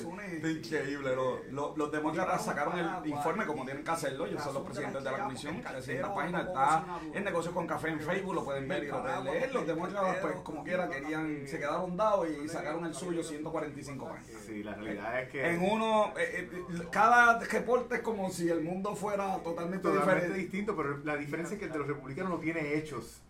Increíble. 0.50 1.14
Lo- 1.16 1.42
lo- 1.50 1.76
los 1.76 1.90
demócratas 1.92 2.44
sacaron 2.44 2.78
el 2.78 3.06
informe 3.10 3.46
como 3.46 3.64
tienen 3.64 3.84
que 3.84 3.90
hacerlo. 3.90 4.26
Ellos 4.26 4.42
son 4.42 4.54
los 4.54 4.62
presidentes 4.64 5.02
de 5.04 5.10
la 5.10 5.18
comisión. 5.24 5.60
300 5.62 6.10
páginas. 6.10 6.46
Está 6.46 6.84
en 7.14 7.24
negocios 7.24 7.54
con 7.54 7.66
café 7.66 7.88
en 7.88 8.00
Facebook. 8.00 8.34
Lo 8.34 8.44
pueden 8.44 8.68
ver 8.68 8.84
y 8.84 8.86
lo 8.88 9.02
pueden 9.02 9.24
leer. 9.24 9.52
Los 9.52 9.66
demócratas, 9.66 10.16
pues, 10.22 10.34
como 10.42 10.62
quiera, 10.64 10.88
querían, 10.88 11.46
se 11.46 11.58
quedaron 11.58 11.96
dados 11.96 12.28
y 12.28 12.48
sacaron 12.48 12.84
el 12.84 12.94
suyo 12.94 13.22
145 13.22 14.08
páginas. 14.08 14.40
Sí, 14.46 14.62
la 14.62 14.74
realidad 14.74 15.22
es 15.22 15.28
que... 15.30 15.50
En 15.50 15.62
uno, 15.80 16.12
eh, 16.18 16.48
eh, 16.52 16.86
cada 16.90 17.38
reporte 17.40 17.96
es 17.96 18.02
como 18.02 18.30
si 18.30 18.48
el 18.48 18.60
mundo 18.60 18.94
fuera 18.94 19.38
totalmente, 19.38 19.88
totalmente 19.88 19.88
diferente. 19.88 20.38
distinto, 20.38 20.76
pero 20.76 20.98
la 20.98 21.16
diferencia 21.16 21.54
es 21.54 21.60
que 21.60 21.66
el 21.66 21.72
de 21.72 21.78
los 21.78 21.88
republicanos 21.88 22.30
no 22.30 22.38
tiene 22.38 22.74
hechos. 22.74 23.22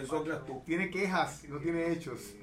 Eso. 0.00 0.24
Tiene 0.64 0.90
quejas, 0.90 1.44
no 1.48 1.58
tiene 1.58 1.92
hechos. 1.92 2.34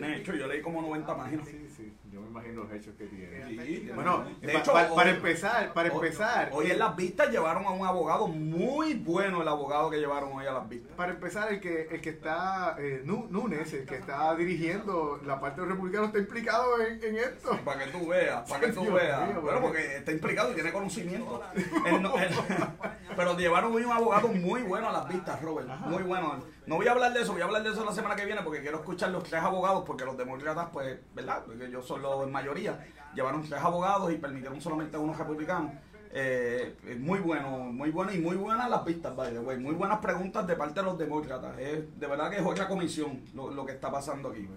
Tiene 0.00 0.16
hecho, 0.16 0.34
yo 0.34 0.46
leí 0.46 0.60
como 0.62 0.80
90 0.82 1.16
páginas. 1.16 1.46
Sí, 1.48 1.68
sí, 1.76 1.92
yo 2.10 2.20
me 2.20 2.28
imagino 2.28 2.64
los 2.64 2.72
hechos 2.72 2.94
que 2.96 3.04
tiene. 3.06 3.46
Sí, 3.66 3.90
Bueno, 3.94 4.24
de 4.40 4.52
pa- 4.52 4.58
hecho, 4.58 4.72
pa- 4.72 4.94
para 4.94 5.10
hoy- 5.10 5.16
empezar, 5.16 5.72
para 5.74 5.88
hoy- 5.92 5.94
empezar, 6.06 6.50
Hoy 6.52 6.70
en 6.70 6.78
las 6.78 6.96
vistas 6.96 7.30
llevaron 7.30 7.64
a 7.66 7.70
un 7.70 7.86
abogado 7.86 8.26
muy 8.28 8.94
bueno, 8.94 9.42
el 9.42 9.48
abogado 9.48 9.90
que 9.90 9.98
llevaron 9.98 10.32
hoy 10.32 10.46
a 10.46 10.52
las 10.52 10.68
vistas. 10.68 10.92
para 10.96 11.12
empezar, 11.12 11.52
el 11.52 11.60
que, 11.60 11.88
el 11.90 12.00
que 12.00 12.10
está, 12.10 12.76
eh, 12.78 13.02
Núñez, 13.04 13.72
el 13.74 13.84
que 13.86 13.96
está 13.96 14.34
dirigiendo 14.34 15.20
la 15.24 15.40
parte 15.40 15.60
de 15.60 15.66
los 15.66 15.76
republicanos, 15.76 16.08
está 16.08 16.18
implicado 16.20 16.80
en, 16.80 17.02
en 17.04 17.16
esto. 17.16 17.58
Para 17.64 17.84
que 17.84 17.90
tú 17.90 18.06
veas, 18.08 18.48
para 18.48 18.60
que 18.66 18.72
tú 18.72 18.80
Dios 18.82 18.94
veas. 18.94 19.28
mío, 19.28 19.40
Bueno, 19.42 19.60
porque- 19.60 19.96
está 19.96 20.12
implicado 20.12 20.52
y 20.52 20.54
tiene 20.54 20.72
conocimiento. 20.72 21.42
Él 21.86 22.00
no- 22.02 22.16
él- 22.18 22.28
pero 23.16 23.36
llevaron 23.36 23.74
hoy 23.74 23.84
un 23.84 23.92
abogado 23.92 24.28
muy 24.28 24.62
bueno 24.62 24.88
a 24.88 24.92
las 24.92 25.08
vistas, 25.08 25.40
Robert. 25.42 25.68
Muy 25.86 26.02
bueno. 26.02 26.42
No 26.72 26.78
voy 26.78 26.86
a 26.86 26.92
hablar 26.92 27.12
de 27.12 27.20
eso, 27.20 27.32
voy 27.34 27.42
a 27.42 27.44
hablar 27.44 27.62
de 27.62 27.68
eso 27.68 27.84
la 27.84 27.92
semana 27.92 28.16
que 28.16 28.24
viene 28.24 28.40
porque 28.40 28.62
quiero 28.62 28.78
escuchar 28.78 29.10
los 29.10 29.24
tres 29.24 29.42
abogados, 29.42 29.84
porque 29.86 30.06
los 30.06 30.16
demócratas, 30.16 30.68
pues, 30.72 30.98
¿verdad? 31.14 31.42
Porque 31.44 31.66
ellos 31.66 31.86
son 31.86 32.00
los 32.00 32.24
en 32.24 32.32
mayoría. 32.32 32.82
Llevaron 33.14 33.42
tres 33.46 33.60
abogados 33.60 34.10
y 34.10 34.16
permitieron 34.16 34.58
solamente 34.58 34.96
a 34.96 35.00
unos 35.00 35.18
republicanos. 35.18 35.70
Eh, 36.14 36.74
eh, 36.86 36.96
muy 36.98 37.18
bueno, 37.18 37.58
muy 37.58 37.90
bueno 37.90 38.10
y 38.14 38.18
muy 38.20 38.36
buenas 38.36 38.70
las 38.70 38.86
vistas, 38.86 39.14
by 39.14 39.32
the 39.34 39.40
way. 39.40 39.58
Muy 39.58 39.74
buenas 39.74 39.98
preguntas 39.98 40.46
de 40.46 40.56
parte 40.56 40.80
de 40.80 40.86
los 40.86 40.96
demócratas. 40.96 41.58
Es- 41.58 42.00
de 42.00 42.06
verdad 42.06 42.30
que 42.30 42.38
es 42.38 42.46
otra 42.46 42.66
comisión 42.66 43.20
lo, 43.34 43.50
lo 43.50 43.66
que 43.66 43.72
está 43.72 43.92
pasando 43.92 44.30
aquí. 44.30 44.48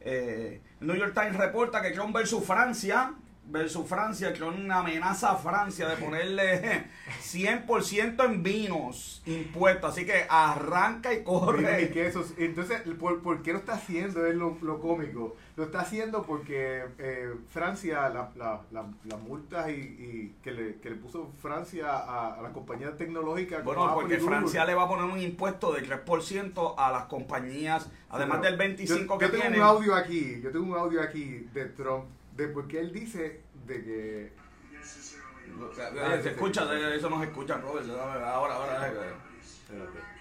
Eh, 0.00 0.60
el 0.82 0.86
New 0.86 0.96
York 0.96 1.14
Times 1.14 1.34
reporta 1.34 1.80
que 1.80 1.92
Trump 1.92 2.14
versus 2.14 2.44
Francia, 2.44 3.14
versus 3.46 3.86
Francia, 3.86 4.32
Trump 4.32 4.70
amenaza 4.70 5.32
a 5.32 5.36
Francia 5.36 5.86
de 5.88 5.96
ponerle 5.96 6.84
100% 7.22 8.24
en 8.24 8.42
vinos 8.42 9.22
impuestos. 9.26 9.92
Así 9.92 10.06
que 10.06 10.24
arranca 10.28 11.12
y 11.12 11.18
Mira, 11.18 11.22
y 11.22 11.24
corre. 11.24 11.90
que 11.90 12.06
eso- 12.06 12.24
entonces, 12.38 12.80
¿por, 12.98 13.20
por 13.22 13.42
qué 13.42 13.52
lo 13.52 13.58
está 13.58 13.74
haciendo? 13.74 14.26
Es 14.26 14.34
lo, 14.34 14.56
lo 14.62 14.80
cómico. 14.80 15.36
Lo 15.56 15.64
está 15.64 15.80
haciendo 15.82 16.22
porque 16.24 16.84
eh, 16.98 17.32
Francia, 17.50 18.08
la- 18.08 18.30
la- 18.36 18.62
la- 18.72 18.86
las 19.04 19.20
multas 19.20 19.68
y, 19.68 19.72
y 19.72 20.34
que, 20.42 20.50
le, 20.50 20.76
que 20.76 20.90
le 20.90 20.96
puso 20.96 21.30
Francia 21.40 21.90
a, 21.90 22.34
a 22.38 22.42
las 22.42 22.52
compañías 22.52 22.96
tecnológicas. 22.96 23.62
Bueno, 23.64 23.90
porque 23.94 24.14
y 24.14 24.16
Google. 24.18 24.36
Francia 24.36 24.64
le 24.64 24.74
va 24.74 24.84
a 24.84 24.88
poner 24.88 25.04
un 25.04 25.20
impuesto 25.20 25.72
del 25.72 25.88
3% 25.88 26.74
a 26.76 26.90
las 26.90 27.04
compañías, 27.04 27.88
además 28.10 28.38
Pero 28.42 28.56
del 28.56 28.76
25% 28.76 28.86
yo, 28.86 29.18
que 29.18 29.24
yo 29.26 29.30
tengo 29.30 29.42
tienen. 29.42 29.60
un 29.60 29.66
audio 29.66 29.94
aquí, 29.94 30.40
yo 30.42 30.50
tengo 30.50 30.66
un 30.66 30.78
audio 30.78 31.00
aquí 31.02 31.46
de 31.52 31.66
Trump, 31.66 32.04
de 32.36 32.48
porque 32.48 32.80
él 32.80 32.92
dice 32.92 33.40
de 33.66 33.84
que... 33.84 34.32
Oye, 35.92 36.22
Se 36.22 36.30
escucha, 36.30 36.94
eso 36.94 37.10
no 37.10 37.20
se 37.20 37.26
escucha, 37.26 37.58
Robert. 37.58 37.88
Ahora, 37.90 38.54
ahora. 38.54 38.88
Espérate. 38.88 40.14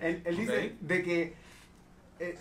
Él, 0.00 0.20
él 0.24 0.36
dice 0.36 0.74
Ok. 0.74 0.80
de 0.80 1.02
que 1.02 1.34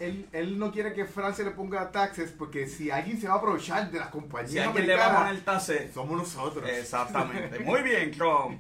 él, 0.02 0.60
no 0.60 0.72
quiere 0.72 0.94
que 0.94 1.06
Francia 1.06 1.46
le 1.46 1.52
ponga 1.52 1.92
taxes 1.92 2.34
porque 2.38 2.68
si 2.68 2.90
alguien 2.90 3.20
se 3.20 3.28
va 3.28 3.36
a 3.36 3.38
aprovechar 3.38 3.90
de 3.92 4.00
las 4.00 4.10
compañías 4.10 4.52
Si 4.52 4.60
alguien 4.60 4.88
le 4.88 4.96
va 4.96 5.14
a 5.14 5.26
poner 5.26 5.42
tase, 5.42 5.92
somos 5.94 6.18
nosotros. 6.18 6.68
Exactamente. 6.68 7.60
Muy 7.66 7.82
bien, 7.82 8.12
Trump. 8.12 8.60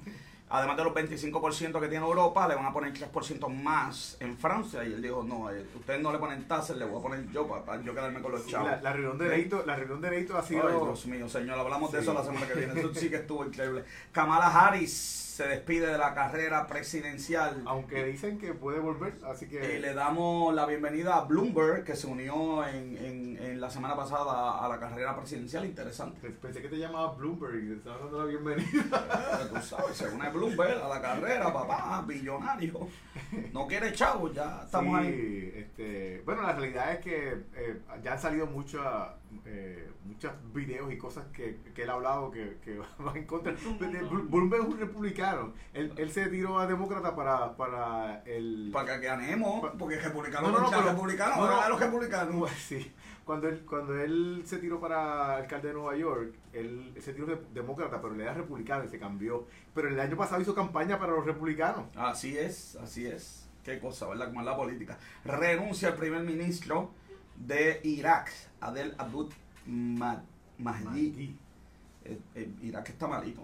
Además 0.53 0.75
de 0.75 0.83
los 0.83 0.93
25% 0.93 1.79
que 1.79 1.87
tiene 1.87 2.05
Europa, 2.05 2.45
le 2.45 2.55
van 2.55 2.65
a 2.65 2.73
poner 2.73 2.93
3% 2.93 3.47
más 3.47 4.17
en 4.19 4.37
Francia. 4.37 4.83
Y 4.83 4.91
él 4.91 5.01
dijo, 5.01 5.23
no, 5.23 5.49
eh, 5.49 5.65
ustedes 5.75 6.01
no 6.01 6.11
le 6.11 6.19
ponen 6.19 6.45
tasas, 6.45 6.75
le 6.75 6.83
voy 6.83 6.99
a 6.99 7.01
poner 7.01 7.31
yo 7.31 7.47
para, 7.47 7.81
yo 7.81 7.93
quedarme 7.93 8.21
con 8.21 8.33
los 8.33 8.45
chavos. 8.45 8.69
la, 8.69 8.81
la 8.81 8.91
reunión 8.91 9.17
de 9.17 9.29
Neito, 9.29 9.63
la 9.65 9.77
reunión 9.77 10.01
de 10.01 10.09
Neito 10.09 10.37
ha 10.37 10.43
sido... 10.43 10.67
Ay, 10.67 10.73
Dios 10.73 11.05
mío, 11.05 11.29
señor, 11.29 11.57
hablamos 11.57 11.89
de 11.93 12.01
eso 12.01 12.13
la 12.13 12.23
semana 12.23 12.45
que 12.47 12.55
viene. 12.55 12.77
Eso 12.77 12.93
sí 12.93 13.09
que 13.09 13.15
estuvo 13.15 13.45
increíble. 13.45 13.85
Kamala 14.11 14.47
Harris 14.47 15.30
se 15.41 15.47
despide 15.47 15.87
de 15.87 15.97
la 15.97 16.13
carrera 16.13 16.67
presidencial. 16.67 17.63
Aunque 17.65 18.05
dicen 18.05 18.37
que 18.37 18.53
puede 18.53 18.79
volver, 18.79 19.15
así 19.25 19.47
que... 19.47 19.77
Y 19.77 19.79
le 19.79 19.93
damos 19.93 20.53
la 20.53 20.65
bienvenida 20.67 21.15
a 21.17 21.21
Bloomberg, 21.21 21.83
que 21.83 21.95
se 21.95 22.05
unió 22.07 22.65
en, 22.67 22.97
en- 22.97 23.37
en 23.41 23.59
la 23.59 23.69
semana 23.71 23.95
pasada 23.95 24.63
a 24.63 24.69
la 24.69 24.79
carrera 24.79 25.15
presidencial. 25.15 25.65
Interesante. 25.65 26.29
Pensé 26.29 26.61
que 26.61 26.67
te 26.69 26.77
llamaba 26.77 27.13
Bloomberg 27.13 27.55
y 27.55 27.67
te 27.69 27.73
estaba 27.77 27.97
dando 27.97 28.19
la 28.19 28.25
bienvenida. 28.25 28.67
Pero 29.37 29.49
tú 29.49 29.61
sabes, 29.65 29.97
se 29.97 30.07
une 30.09 30.29
Bloomberg 30.29 30.79
a 30.83 30.87
la 30.87 31.01
carrera, 31.01 31.51
papá, 31.51 32.03
billonario. 32.07 32.87
No 33.51 33.65
quiere 33.65 33.93
chavo, 33.93 34.31
ya 34.31 34.61
estamos 34.65 35.01
sí, 35.01 35.07
ahí. 35.07 35.51
Este, 35.55 36.21
bueno, 36.23 36.43
la 36.43 36.53
realidad 36.53 36.93
es 36.93 36.99
que 36.99 37.29
eh, 37.55 37.81
ya 38.03 38.13
han 38.13 38.19
salido 38.19 38.45
muchos 38.45 38.85
eh, 39.45 39.89
muchos 40.05 40.31
videos 40.53 40.91
y 40.91 40.97
cosas 40.97 41.25
que, 41.33 41.57
que 41.73 41.83
él 41.83 41.89
ha 41.89 41.93
hablado 41.93 42.31
que, 42.31 42.57
que 42.63 42.79
van 42.99 43.15
en 43.17 43.25
contra. 43.25 43.53
Bl- 43.53 44.29
Bloomberg 44.29 44.63
es 44.63 44.67
un 44.69 44.79
republicano. 44.79 45.53
Él, 45.73 45.93
él 45.97 46.11
se 46.11 46.27
tiró 46.27 46.59
a 46.59 46.67
demócrata 46.67 47.15
para, 47.15 47.55
para 47.57 48.21
el... 48.25 48.69
Para 48.73 48.99
que 48.99 49.05
ganemos, 49.07 49.71
porque 49.77 49.99
republicanos 49.99 50.51
No, 50.51 50.57
no, 50.59 50.63
no, 50.65 50.71
no, 50.71 50.77
pero- 50.77 50.91
republicanos, 50.91 51.37
no, 51.37 51.45
no. 51.45 51.51
ahora 51.51 51.69
los 51.69 51.79
republicanos. 51.79 52.49
Sí. 52.51 52.91
Cuando 53.23 53.47
él, 53.47 53.63
cuando 53.65 53.97
él 54.01 54.41
se 54.45 54.57
tiró 54.57 54.79
para 54.79 55.37
alcalde 55.37 55.69
de 55.69 55.73
Nueva 55.75 55.95
York, 55.95 56.33
él 56.53 56.91
se 56.99 57.13
tiró 57.13 57.27
de 57.27 57.39
demócrata, 57.53 58.01
pero 58.01 58.13
él 58.15 58.21
era 58.21 58.33
republicano 58.33 58.83
y 58.83 58.89
se 58.89 58.99
cambió. 58.99 59.45
Pero 59.73 59.87
el 59.89 59.99
año 59.99 60.17
pasado 60.17 60.41
hizo 60.41 60.55
campaña 60.55 60.99
para 60.99 61.13
los 61.13 61.25
republicanos. 61.25 61.85
Así 61.95 62.37
es, 62.37 62.75
así 62.77 63.05
es. 63.05 63.47
Qué 63.63 63.79
cosa, 63.79 64.07
¿verdad? 64.07 64.25
Como 64.29 64.39
es 64.39 64.45
la 64.47 64.57
política. 64.57 64.97
Renuncia 65.23 65.89
el 65.89 65.93
primer 65.95 66.23
ministro 66.23 66.91
de 67.47 67.81
Irak, 67.83 68.31
Adel 68.59 68.93
Abdul 68.97 69.29
Ma- 69.65 70.23
Mahdi. 70.57 71.35
Eh, 72.03 72.17
eh, 72.35 72.49
Irak 72.63 72.89
está 72.89 73.07
malito. 73.07 73.41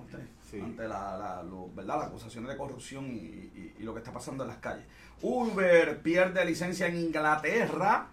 Sí. 0.49 0.59
ante 0.61 0.87
la, 0.87 1.17
la- 1.17 1.43
lo- 1.43 1.69
¿verdad? 1.75 1.97
las 1.97 2.07
acusaciones 2.07 2.49
de 2.49 2.57
corrupción 2.57 3.05
y, 3.05 3.17
y- 3.17 3.75
y 3.79 3.83
lo 3.83 3.93
que 3.93 3.99
está 3.99 4.11
pasando 4.13 4.43
en 4.43 4.49
las 4.49 4.57
calles. 4.59 4.85
Uber 5.21 6.01
pierde 6.01 6.43
licencia 6.45 6.87
en 6.87 6.95
Inglaterra. 6.97 8.07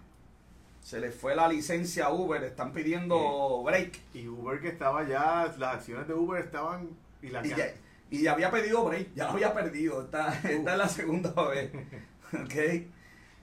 Se 0.81 0.99
le 0.99 1.11
fue 1.11 1.35
la 1.35 1.47
licencia 1.47 2.05
a 2.07 2.13
Uber. 2.13 2.43
Están 2.43 2.73
pidiendo 2.73 3.63
break. 3.63 3.99
Y 4.13 4.27
Uber 4.27 4.59
que 4.59 4.67
estaba 4.67 5.07
ya, 5.07 5.51
las 5.57 5.75
acciones 5.77 6.07
de 6.07 6.13
Uber 6.13 6.43
estaban... 6.43 6.89
Y 7.21 7.29
la 7.29 7.45
Y 7.45 7.49
ya, 7.49 7.73
y 8.11 8.21
ya 8.21 8.33
había 8.33 8.51
pedido 8.51 8.83
break, 8.85 9.13
ya 9.15 9.25
lo 9.25 9.31
había 9.31 9.53
perdido. 9.53 10.03
Esta, 10.03 10.27
esta 10.47 10.71
es 10.73 10.77
la 10.77 10.87
segunda 10.89 11.31
vez. 11.47 11.71
Ok. 12.33 12.87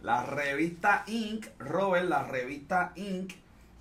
La 0.03 0.25
revista 0.25 1.05
Inc., 1.07 1.47
Robert, 1.59 2.09
la 2.09 2.25
revista 2.25 2.93
Inc., 2.97 3.33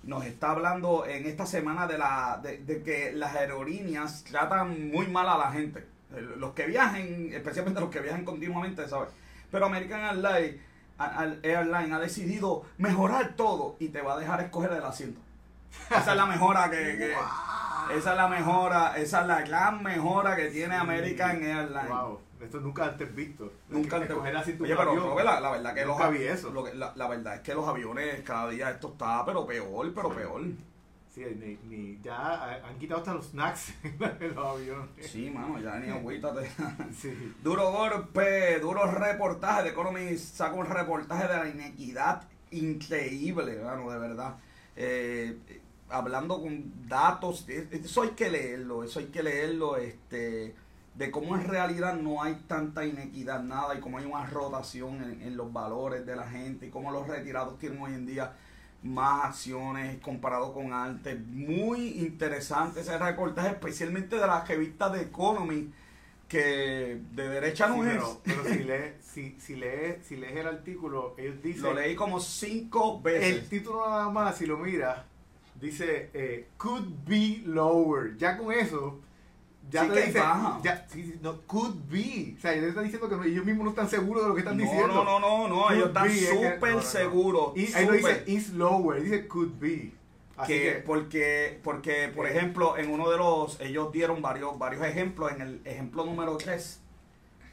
nos 0.04 0.24
está 0.24 0.50
hablando 0.50 1.06
en 1.06 1.26
esta 1.26 1.46
semana 1.46 1.86
de, 1.86 1.96
la, 1.98 2.40
de, 2.42 2.58
de 2.58 2.82
que 2.82 3.12
las 3.12 3.34
aerolíneas 3.36 4.24
tratan 4.24 4.90
muy 4.90 5.06
mal 5.06 5.28
a 5.28 5.38
la 5.38 5.52
gente. 5.52 5.86
Los 6.36 6.52
que 6.54 6.66
viajen, 6.66 7.30
especialmente 7.32 7.80
los 7.80 7.90
que 7.90 8.00
viajan 8.00 8.24
continuamente, 8.24 8.88
¿sabes? 8.88 9.08
Pero 9.50 9.66
American 9.66 10.00
Airlines, 10.00 10.60
Airline 11.42 11.92
ha 11.92 11.98
decidido 11.98 12.64
mejorar 12.78 13.34
todo 13.36 13.76
y 13.78 13.88
te 13.88 14.00
va 14.02 14.14
a 14.14 14.18
dejar 14.18 14.40
escoger 14.40 14.72
el 14.72 14.84
asiento. 14.84 15.20
Esa 15.90 16.10
es 16.12 16.16
la 16.16 16.26
mejora 16.26 16.68
que, 16.70 16.76
que- 16.98 17.14
esa 17.96 18.10
es 18.12 18.16
la 18.16 18.28
mejora, 18.28 18.96
esa 18.96 19.22
es 19.22 19.26
la 19.26 19.42
gran 19.42 19.82
mejora 19.82 20.36
que 20.36 20.48
tiene 20.50 20.76
American 20.76 21.42
Airlines. 21.42 21.88
Wow, 21.88 22.20
esto 22.44 22.60
nunca 22.60 22.84
antes 22.86 23.14
visto. 23.14 23.52
Nunca 23.68 23.96
antes. 23.96 24.10
Escoger 24.10 24.36
así 24.36 24.52
tu 24.54 24.64
Oye, 24.64 24.74
pero 24.76 24.90
avión. 24.90 25.24
La, 25.24 25.40
la 25.40 25.50
verdad 25.50 25.74
que 25.74 25.84
los 25.84 26.52
lo 26.52 26.64
que- 26.64 26.74
la, 26.74 26.92
la 26.96 27.08
verdad 27.08 27.34
es 27.36 27.40
que 27.40 27.54
los 27.54 27.66
aviones 27.68 28.20
cada 28.22 28.48
día 28.50 28.70
esto 28.70 28.88
está 28.92 29.24
pero 29.24 29.46
peor, 29.46 29.92
pero 29.94 30.08
peor. 30.10 30.42
Sí, 31.14 31.24
ni, 31.38 31.58
ni- 31.68 32.00
ya 32.02 32.16
ha- 32.16 32.66
han 32.66 32.78
quitado 32.78 33.00
hasta 33.00 33.12
los 33.14 33.26
snacks 33.26 33.74
en 34.20 34.34
los 34.34 34.46
aviones. 34.46 34.88
Sí, 35.10 35.30
mano, 35.30 35.60
ya 35.60 35.78
ni 35.78 35.90
agüita 35.90 36.32
te- 36.34 36.50
Sí. 36.94 37.34
Duro 37.42 37.70
golpe, 37.70 38.58
duro 38.60 38.86
reportaje. 38.90 39.64
The 39.64 39.68
Economy 39.70 40.16
saca 40.16 40.54
un 40.54 40.64
reportaje 40.66 41.28
de 41.28 41.36
la 41.36 41.48
inequidad 41.48 42.22
increíble, 42.50 43.60
mano, 43.62 43.90
de 43.90 43.98
verdad. 43.98 44.36
Eh, 44.76 45.36
hablando 45.90 46.40
con 46.40 46.88
datos, 46.88 47.44
eh, 47.48 47.68
eso 47.70 48.02
hay 48.02 48.10
que 48.10 48.30
leerlo, 48.30 48.82
eso 48.82 48.98
hay 48.98 49.06
que 49.06 49.22
leerlo, 49.22 49.76
este, 49.76 50.54
de 50.94 51.10
cómo 51.10 51.34
en 51.36 51.44
realidad 51.48 51.94
no 51.94 52.22
hay 52.22 52.34
tanta 52.46 52.84
inequidad, 52.84 53.42
nada, 53.42 53.74
y 53.74 53.80
cómo 53.80 53.98
hay 53.98 54.04
una 54.04 54.26
rotación 54.26 55.02
en, 55.02 55.22
en 55.22 55.36
los 55.36 55.52
valores 55.52 56.04
de 56.04 56.16
la 56.16 56.28
gente, 56.28 56.66
y 56.66 56.70
cómo 56.70 56.90
los 56.92 57.06
retirados 57.08 57.58
tienen 57.58 57.80
hoy 57.80 57.94
en 57.94 58.06
día 58.06 58.34
más 58.82 59.24
acciones 59.26 60.00
comparado 60.00 60.52
con 60.52 60.72
antes. 60.72 61.18
Muy 61.28 62.00
interesante 62.00 62.80
ese 62.80 62.98
reportaje, 62.98 63.48
especialmente 63.50 64.16
de 64.16 64.26
la 64.26 64.44
revista 64.44 64.92
The 64.92 65.02
Economy, 65.02 65.72
que 66.28 67.00
de 67.12 67.28
derecha 67.28 67.68
no 67.68 67.82
Sí, 67.82 67.88
es. 67.90 67.94
pero, 67.94 68.20
pero 68.24 68.44
si, 68.44 68.58
lees, 68.64 68.94
si, 69.04 69.36
si, 69.38 69.56
lees, 69.56 70.04
si 70.06 70.16
lees 70.16 70.36
el 70.36 70.46
artículo, 70.46 71.14
ellos 71.16 71.42
dicen... 71.42 71.62
Lo 71.62 71.74
leí 71.74 71.94
como 71.94 72.20
cinco 72.20 73.00
veces. 73.00 73.36
El 73.36 73.48
título 73.48 73.88
nada 73.88 74.08
más, 74.08 74.36
si 74.36 74.46
lo 74.46 74.56
miras, 74.58 74.98
dice 75.60 76.10
eh, 76.14 76.48
could 76.56 76.86
be 77.06 77.42
lower. 77.46 78.16
Ya 78.16 78.36
con 78.36 78.50
eso, 78.52 79.00
ya 79.70 79.84
Sí 79.84 79.90
te 79.90 80.12
ya, 80.62 80.86
sí, 80.90 81.04
sí, 81.04 81.18
no, 81.22 81.40
could 81.46 81.76
be. 81.90 82.34
O 82.36 82.40
sea, 82.40 82.52
ellos 82.54 82.68
están 82.68 82.84
diciendo 82.84 83.08
que 83.08 83.16
no- 83.16 83.24
ellos 83.24 83.44
mismos 83.44 83.64
no 83.64 83.70
están 83.70 83.88
seguros 83.88 84.22
de 84.22 84.28
lo 84.28 84.34
que 84.34 84.40
están 84.40 84.56
no, 84.56 84.62
diciendo. 84.64 84.88
no, 84.88 85.04
no, 85.04 85.20
no, 85.20 85.48
no, 85.48 85.62
Could 85.66 85.72
ellos 85.76 85.88
están 85.88 86.08
be, 86.08 86.14
es 86.14 86.30
que- 86.30 86.54
súper 86.54 86.82
seguros. 86.82 87.52
Y 87.56 87.72
ahí 87.72 87.86
no 87.86 87.92
dice 87.92 88.24
is 88.26 88.50
lower, 88.50 89.02
dice 89.02 89.26
could 89.28 89.52
be. 89.58 89.92
Así 90.36 90.52
que, 90.54 90.60
que, 90.62 90.72
porque, 90.84 91.60
porque, 91.62 92.08
por 92.14 92.26
Eh. 92.26 92.30
ejemplo, 92.36 92.76
en 92.76 92.90
uno 92.90 93.10
de 93.10 93.18
los, 93.18 93.60
ellos 93.60 93.92
dieron 93.92 94.20
varios, 94.22 94.58
varios 94.58 94.84
ejemplos. 94.84 95.30
En 95.32 95.40
el 95.42 95.60
ejemplo 95.64 96.04
número 96.04 96.36
3, 96.36 96.80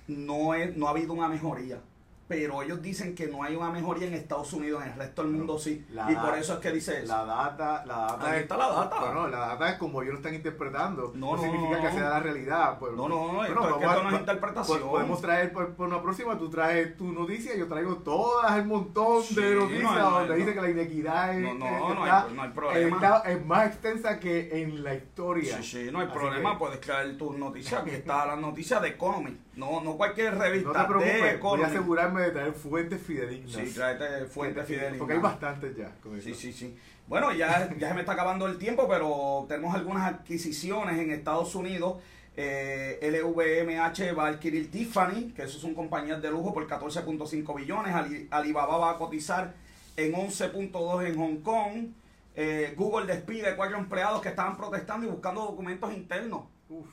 no, 0.07 0.53
es, 0.55 0.75
no 0.75 0.87
ha 0.87 0.91
habido 0.91 1.13
una 1.13 1.27
mejoría. 1.27 1.81
Pero 2.29 2.61
ellos 2.61 2.79
dicen 2.79 3.15
que 3.15 3.25
no 3.25 3.41
hay 3.41 3.55
una 3.55 3.71
mejoría 3.71 4.07
en 4.07 4.13
Estados 4.13 4.53
Unidos, 4.53 4.83
en 4.85 4.91
el 4.91 4.97
resto 4.99 5.23
del 5.23 5.31
mundo 5.31 5.57
sí. 5.57 5.83
La 5.89 6.11
y 6.11 6.15
por 6.15 6.37
eso 6.37 6.53
es 6.53 6.59
que 6.59 6.71
dice 6.71 6.99
eso. 6.99 7.07
la 7.11 7.25
data, 7.25 7.83
la 7.87 7.95
data 8.01 8.27
Ahí 8.29 8.35
es- 8.35 8.41
está 8.43 8.55
la 8.55 8.67
data. 8.69 8.99
Bueno, 8.99 9.27
la 9.29 9.39
data 9.39 9.69
es 9.71 9.77
como 9.79 9.99
ellos 10.03 10.11
lo 10.13 10.19
están 10.19 10.35
interpretando. 10.35 11.11
No, 11.15 11.31
No, 11.31 11.37
no, 11.37 11.41
significa 11.41 11.77
no. 11.77 11.81
que 11.89 11.91
sea 11.91 12.09
la 12.09 12.19
realidad. 12.19 12.77
Pues, 12.77 12.93
No, 12.93 13.09
no, 13.09 13.17
bueno, 13.17 13.43
esto 13.45 13.59
es 13.69 13.75
que 13.77 13.85
esto 13.85 14.03
no 14.03 14.09
es 14.11 14.19
interpretación. 14.19 14.79
po- 14.81 14.89
Podemos 14.91 15.21
traer 15.21 15.51
por, 15.51 15.73
por 15.73 15.87
una 15.87 16.01
próxima, 16.03 16.37
tú 16.37 16.51
traes 16.51 16.95
tu 16.97 17.11
noticia, 17.11 17.55
yo 17.57 17.67
traigo 17.67 17.95
todas 17.95 18.55
el 18.59 18.65
montón 18.67 19.23
Sí, 19.23 19.33
de 19.33 19.55
noticias 19.55 19.91
no 19.91 19.99
no 19.99 20.19
donde 20.19 20.35
dice 20.35 20.49
no. 20.49 20.53
que 20.53 20.61
la 20.61 20.69
inequidad 20.69 21.33
es, 21.35 21.41
No, 21.41 21.53
no, 21.55 21.65
es- 21.65 21.79
no 21.95 22.03
hay- 22.03 22.09
está- 22.11 22.27
no 22.35 22.41
hay 22.43 22.49
problema. 22.51 22.95
está- 22.97 23.23
es 23.31 23.43
más 23.45 23.65
extensa 23.69 24.19
que 24.19 24.61
en 24.61 24.83
la 24.83 24.93
historia. 24.93 25.57
Sí, 25.57 25.63
sí, 25.63 25.89
no 25.91 25.97
hay 25.99 26.05
Así 26.05 26.15
problema, 26.15 26.51
que 26.51 26.57
puedes 26.59 26.79
traer 26.81 27.17
tus 27.17 27.35
noticias. 27.35 27.81
Aquí 27.81 27.89
está 27.89 28.27
la 28.27 28.35
noticia 28.35 28.79
de 28.79 28.89
Economy. 28.89 29.35
No, 29.59 29.81
no 29.81 29.97
cualquier 29.97 30.33
No 30.35 30.41
revista 30.43 30.71
te 30.71 30.79
de 30.79 30.85
preocupes, 30.85 31.41
voy 31.41 31.61
a 31.61 31.67
asegurarme 31.67 32.21
de 32.21 32.31
traer 32.31 32.53
fuentes 32.53 33.01
fidedignas. 33.01 33.51
Sí, 33.51 33.73
tráete 33.73 34.25
fuente 34.25 34.63
fidelidad. 34.63 34.97
Porque 34.97 35.13
hay 35.13 35.19
bastantes 35.19 35.75
ya. 35.75 35.91
con 36.01 36.15
eso. 36.17 36.23
Sí, 36.29 36.33
sí, 36.33 36.53
sí. 36.53 36.77
Bueno, 37.07 37.31
ya, 37.33 37.69
ya 37.77 37.89
se 37.89 37.93
me 37.93 38.01
está 38.01 38.13
acabando 38.13 38.47
el 38.47 38.57
tiempo, 38.57 38.87
pero 38.87 39.45
tenemos 39.47 39.73
algunas 39.75 40.07
adquisiciones 40.13 40.97
en 40.99 41.11
Estados 41.11 41.53
Unidos. 41.55 41.97
Eh, 42.37 42.99
LVMH 43.01 44.13
va 44.15 44.27
a 44.27 44.29
adquirir 44.29 44.71
Tiffany, 44.71 45.33
que 45.35 45.43
eso 45.43 45.59
son 45.59 45.73
compañías 45.73 46.21
de 46.21 46.29
lujo 46.31 46.53
por 46.53 46.67
14.5 46.67 47.55
billones. 47.55 47.93
Ali- 47.93 48.27
Alibaba 48.31 48.77
va 48.77 48.91
a 48.91 48.97
cotizar 48.97 49.53
en 49.97 50.13
11.2 50.13 51.05
en 51.07 51.17
Hong 51.17 51.37
Kong. 51.41 51.87
Eh, 52.35 52.73
Google 52.77 53.05
despide 53.07 53.55
cuatro 53.57 53.77
empleados 53.77 54.21
que 54.21 54.29
estaban 54.29 54.55
protestando 54.55 55.05
y 55.05 55.09
buscando 55.09 55.41
documentos 55.41 55.91
internos. 55.93 56.43
Uf. 56.69 56.85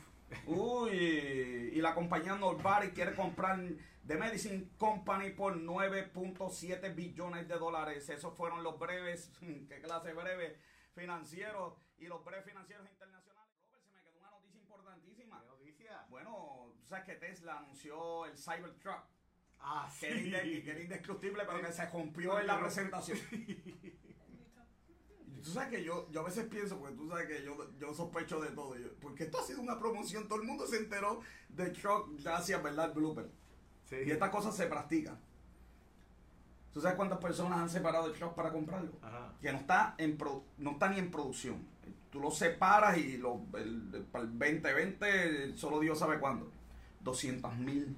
Uy, 0.47 0.91
y 1.73 1.81
la 1.81 1.95
compañía 1.95 2.35
Norbari 2.37 2.91
quiere 2.91 3.15
comprar 3.15 3.61
The 4.07 4.17
Medicine 4.17 4.71
Company 4.77 5.31
por 5.31 5.57
9.7 5.57 6.95
billones 6.95 7.49
de 7.49 7.55
dólares. 7.59 8.09
Esos 8.09 8.35
fueron 8.37 8.63
los 8.63 8.79
breves, 8.79 9.31
qué 9.69 9.81
clase 9.81 10.09
de 10.09 10.15
breves 10.15 10.59
financieros 10.95 11.75
y 11.99 12.07
los 12.07 12.25
breves 12.25 12.45
financieros 12.45 12.89
internacionales. 12.91 13.53
Robert, 13.71 13.85
se 13.87 13.93
me 13.95 14.03
quedó 14.03 14.19
una 14.19 14.31
noticia 14.31 14.61
importantísima. 14.61 15.41
¿Qué 15.43 15.47
noticia? 15.49 16.07
Bueno, 16.09 16.73
tú 16.79 16.85
sabes 16.87 17.05
que 17.05 17.15
Tesla 17.17 17.59
anunció 17.59 18.27
el 18.27 18.37
Cybertruck, 18.37 19.05
Ah, 19.59 19.91
que 19.99 20.07
era, 20.09 20.19
inde- 20.45 20.63
que 20.65 20.71
era 20.71 20.81
indestructible, 20.81 21.43
pero 21.47 21.61
que 21.63 21.73
se 21.73 21.87
rompió 21.87 22.39
en 22.39 22.47
la 22.47 22.61
presentación. 22.61 23.19
Tú 25.47 25.53
sabes 25.53 25.69
que 25.69 25.85
yo, 25.85 26.09
yo 26.11 26.23
a 26.23 26.25
veces 26.25 26.45
pienso, 26.47 26.77
porque 26.77 26.97
tú 26.97 27.09
sabes 27.09 27.27
que 27.29 27.45
yo, 27.45 27.57
yo 27.79 27.95
sospecho 27.95 28.41
de 28.41 28.49
todo. 28.51 28.75
Yo- 28.77 28.89
porque 29.01 29.23
esto 29.25 29.39
ha 29.39 29.43
sido 29.45 29.61
una 29.63 29.79
promoción, 29.79 30.27
todo 30.27 30.41
el 30.41 30.47
mundo 30.47 30.67
se 30.67 30.77
enteró 30.79 31.21
de 31.51 31.71
Truck 31.71 32.09
gracias, 32.21 32.61
¿verdad? 32.61 32.93
Blooper. 32.93 33.31
Sí. 33.89 33.97
Y 34.05 34.11
estas 34.11 34.31
cosas 34.31 34.57
se 34.57 34.67
practican. 34.67 35.17
¿Tú 36.73 36.81
sabes 36.81 36.97
cuántas 36.97 37.19
personas 37.19 37.61
han 37.61 37.71
separado 37.71 38.07
el 38.07 38.13
truck 38.19 38.35
para 38.35 38.51
comprarlo? 38.53 38.91
Ajá. 39.03 39.33
Que 39.41 39.53
no 39.53 39.59
está, 39.59 39.95
en 39.99 40.19
pro- 40.19 40.43
no 40.59 40.73
está 40.73 40.89
ni 40.89 40.99
en 40.99 41.11
producción. 41.13 41.65
Tú 42.11 42.19
lo 42.21 42.31
separas 42.33 42.99
y 42.99 43.17
lo, 43.17 43.41
el, 43.55 43.91
el- 43.95 44.03
para 44.03 44.25
el 44.25 44.31
2020 44.39 45.57
solo 45.57 45.79
Dios 45.81 45.99
sabe 45.99 46.19
cuándo. 46.19 46.51
200 47.03 47.57
mil. 47.59 47.97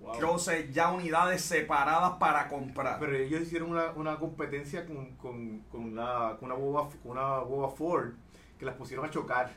Wow. 0.00 0.38
Ya 0.72 0.90
unidades 0.90 1.42
separadas 1.42 2.12
para 2.18 2.48
comprar. 2.48 2.98
Pero 3.00 3.16
ellos 3.16 3.42
hicieron 3.42 3.70
una, 3.70 3.92
una 3.92 4.18
competencia 4.18 4.86
con, 4.86 5.16
con, 5.16 5.60
con 5.70 5.84
una, 5.84 6.36
con, 6.38 6.50
una 6.50 6.54
boba, 6.54 6.88
con 7.02 7.12
una 7.12 7.38
boba 7.38 7.70
Ford 7.70 8.12
que 8.58 8.64
las 8.64 8.74
pusieron 8.74 9.06
a 9.06 9.10
chocar 9.10 9.50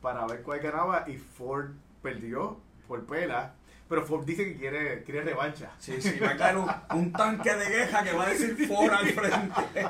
para 0.00 0.26
ver 0.26 0.42
cuál 0.42 0.60
ganaba 0.60 1.04
y 1.08 1.16
Ford 1.16 1.70
perdió 2.02 2.56
por 2.86 3.04
pela. 3.06 3.54
Pero 3.88 4.04
Ford 4.04 4.24
dice 4.26 4.44
que 4.44 4.56
quiere, 4.58 5.02
quiere 5.02 5.22
revancha. 5.22 5.70
Sí, 5.78 6.00
sí, 6.00 6.18
va 6.18 6.30
a 6.30 6.36
caer 6.36 6.58
un, 6.58 6.68
un 6.94 7.12
tanque 7.12 7.54
de 7.54 7.66
queja 7.66 8.04
que 8.04 8.12
va 8.12 8.26
a 8.26 8.28
decir 8.28 8.68
Ford 8.68 8.92
al 8.92 9.06
frente. 9.08 9.86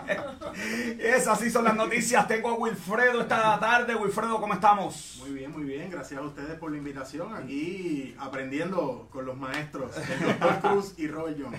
Esas 1.00 1.40
sí 1.40 1.50
son 1.50 1.64
las 1.64 1.74
noticias. 1.74 2.28
Tengo 2.28 2.50
a 2.50 2.54
Wilfredo 2.54 3.22
esta 3.22 3.58
tarde. 3.58 3.96
Wilfredo, 3.96 4.40
¿cómo 4.40 4.54
estamos? 4.54 5.16
Muy 5.20 5.32
bien, 5.32 5.50
muy 5.50 5.64
bien. 5.64 5.90
Gracias 5.90 6.20
a 6.20 6.22
ustedes 6.22 6.58
por 6.58 6.70
la 6.70 6.78
invitación. 6.78 7.34
Aquí 7.34 8.14
aprendiendo 8.20 9.08
con 9.10 9.26
los 9.26 9.36
maestros, 9.36 9.92
el 9.96 10.26
doctor 10.26 10.60
Cruz 10.60 10.94
y 10.96 11.08
Robert 11.08 11.36
John. 11.40 11.54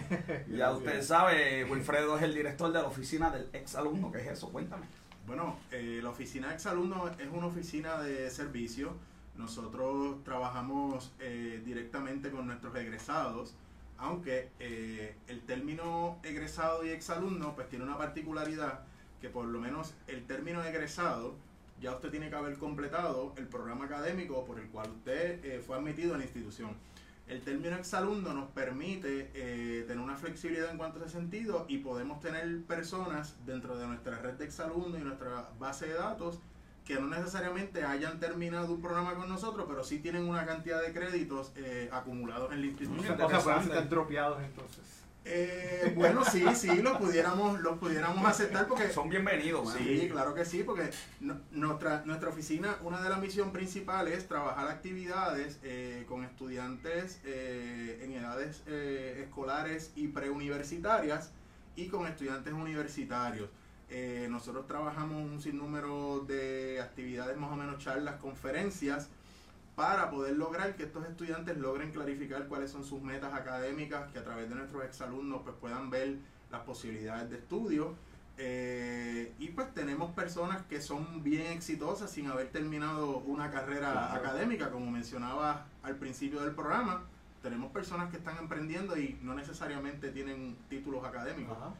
Ya 0.48 0.72
usted 0.72 1.04
sabe, 1.04 1.66
Wilfredo 1.66 2.16
es 2.18 2.24
el 2.24 2.34
director 2.34 2.72
de 2.72 2.82
la 2.82 2.88
oficina 2.88 3.30
del 3.32 3.50
ex 3.52 3.76
alumno. 3.76 4.12
¿Qué 4.12 4.20
es 4.20 4.28
eso? 4.28 4.50
Cuéntame. 4.50 4.86
Bueno, 5.28 5.58
eh, 5.72 6.00
la 6.02 6.10
oficina 6.10 6.52
Exalumno 6.54 7.08
es 7.08 7.28
una 7.32 7.46
oficina 7.46 8.02
de 8.02 8.32
servicio. 8.32 8.96
Nosotros 9.40 10.22
trabajamos 10.26 11.14
eh, 11.22 11.62
directamente 11.64 12.30
con 12.30 12.46
nuestros 12.46 12.76
egresados, 12.76 13.56
aunque 13.98 14.50
eh, 14.60 15.16
el 15.30 15.40
término 15.44 16.20
egresado 16.24 16.86
y 16.86 16.90
exalumno 16.90 17.56
pues 17.56 17.70
tiene 17.70 17.86
una 17.86 17.98
particularidad 17.98 18.82
que 19.22 19.30
por 19.30 19.46
lo 19.46 19.62
menos 19.62 19.94
el 20.08 20.26
término 20.26 20.62
egresado 20.66 21.36
ya 21.80 21.94
usted 21.94 22.12
tiene 22.12 22.30
que 22.30 22.36
haber 22.36 22.58
completado 22.58 23.34
el 23.38 23.48
programa 23.48 23.86
académico 23.86 24.44
por 24.44 24.60
el 24.60 24.68
cual 24.68 24.92
usted 24.92 25.44
eh, 25.46 25.64
fue 25.66 25.78
admitido 25.78 26.16
a 26.16 26.18
la 26.18 26.26
institución. 26.26 26.72
El 27.26 27.42
término 27.42 27.78
exalumno 27.78 28.34
nos 28.34 28.50
permite 28.50 29.26
tener 29.88 30.00
una 30.00 30.16
flexibilidad 30.16 30.72
en 30.72 30.78
cuanto 30.78 31.00
a 31.00 31.06
ese 31.06 31.14
sentido 31.14 31.66
y 31.70 31.78
podemos 31.78 32.20
tener 32.20 32.64
personas 32.64 33.36
dentro 33.46 33.78
de 33.78 33.86
nuestra 33.88 34.18
red 34.18 34.34
de 34.34 34.46
exalumnos 34.46 35.00
y 35.00 35.04
nuestra 35.04 35.48
base 35.60 35.88
de 35.88 35.94
datos 35.94 36.40
que 36.90 37.00
no 37.00 37.06
necesariamente 37.06 37.84
hayan 37.84 38.20
terminado 38.20 38.74
un 38.74 38.82
programa 38.82 39.14
con 39.14 39.30
nosotros, 39.30 39.68
pero 39.70 39.84
sí 39.84 40.00
tienen 40.00 40.28
una 40.28 40.44
cantidad 40.48 40.82
de 40.82 40.92
créditos 40.92 41.52
eh, 41.56 41.88
acumulados 41.92 42.52
en 42.52 42.62
la 42.62 42.66
institución. 42.66 43.22
o 43.22 43.30
sea, 43.30 43.38
eso 43.38 43.62
están 43.62 43.90
dropeados 43.90 44.42
entonces. 44.42 45.04
Eh, 45.24 45.94
bueno, 45.96 46.26
sí, 46.26 46.44
sí, 46.56 46.82
los 46.82 46.98
pudiéramos, 46.98 47.60
los 47.62 47.78
pudiéramos 47.78 48.26
aceptar 48.26 48.66
porque 48.68 48.90
Son 48.90 49.08
bienvenidos, 49.08 49.64
man. 49.66 49.78
Sí, 49.78 50.08
claro 50.12 50.34
que 50.34 50.44
sí, 50.46 50.64
porque 50.64 50.90
no- 51.20 51.40
nuestra, 51.52 52.02
nuestra 52.06 52.30
oficina, 52.30 52.78
una 52.82 53.00
de 53.04 53.10
las 53.10 53.20
misiones 53.20 53.54
principales 53.54 54.18
es 54.18 54.28
trabajar 54.28 54.68
actividades 54.68 55.60
eh, 55.62 56.06
con 56.10 56.24
estudiantes 56.24 57.22
eh, 57.24 58.00
en 58.02 58.14
edades 58.14 58.64
eh, 58.66 59.22
escolares 59.28 59.92
y 59.96 60.08
preuniversitarias 60.08 61.34
y 61.76 61.90
con 61.90 62.08
estudiantes 62.08 62.52
universitarios. 62.52 63.48
Eh, 63.90 64.28
nosotros 64.30 64.68
trabajamos 64.68 65.18
un 65.18 65.42
sinnúmero 65.42 66.20
de 66.28 66.80
actividades, 66.82 67.38
más 67.38 67.52
o 67.52 67.56
menos 67.56 67.80
charlas, 67.80 68.16
conferencias, 68.18 69.10
para 69.76 70.12
poder 70.12 70.36
lograr 70.36 70.76
que 70.76 70.84
estos 70.84 71.08
estudiantes 71.08 71.58
logren 71.58 71.92
clarificar 71.92 72.48
cuáles 72.48 72.70
son 72.70 72.84
sus 72.84 73.02
metas 73.02 73.34
académicas, 73.34 74.12
que 74.12 74.20
a 74.20 74.24
través 74.24 74.50
de 74.50 74.56
nuestros 74.56 74.84
exalumnos 74.84 75.42
pues, 75.44 75.56
puedan 75.60 75.90
ver 75.90 76.18
las 76.52 76.62
posibilidades 76.62 77.30
de 77.30 77.38
estudio. 77.38 77.96
Eh, 78.38 79.34
y 79.40 79.50
pues 79.50 79.74
tenemos 79.74 80.12
personas 80.14 80.62
que 80.68 80.82
son 80.82 81.24
bien 81.24 81.48
exitosas 81.48 82.10
sin 82.10 82.28
haber 82.28 82.50
terminado 82.50 83.18
una 83.20 83.52
carrera 83.52 83.92
Claro. 83.92 84.14
académica, 84.26 84.70
como 84.70 84.90
mencionaba 84.92 85.66
al 85.84 85.96
principio 85.96 86.40
del 86.42 86.54
programa. 86.56 87.04
Tenemos 87.42 87.72
personas 87.72 88.10
que 88.12 88.18
están 88.18 88.38
emprendiendo 88.38 88.98
y 88.98 89.18
no 89.24 89.34
necesariamente 89.34 90.12
tienen 90.12 90.56
títulos 90.70 91.04
académicos. 91.06 91.58
Ajá. 91.58 91.74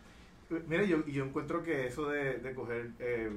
Mira, 0.68 0.84
yo, 0.84 1.04
y 1.06 1.12
yo 1.14 1.26
encuentro 1.26 1.62
que 1.64 1.86
eso 1.88 2.10
de, 2.10 2.40
de 2.40 2.56
coger, 2.56 2.92
eh, 3.00 3.30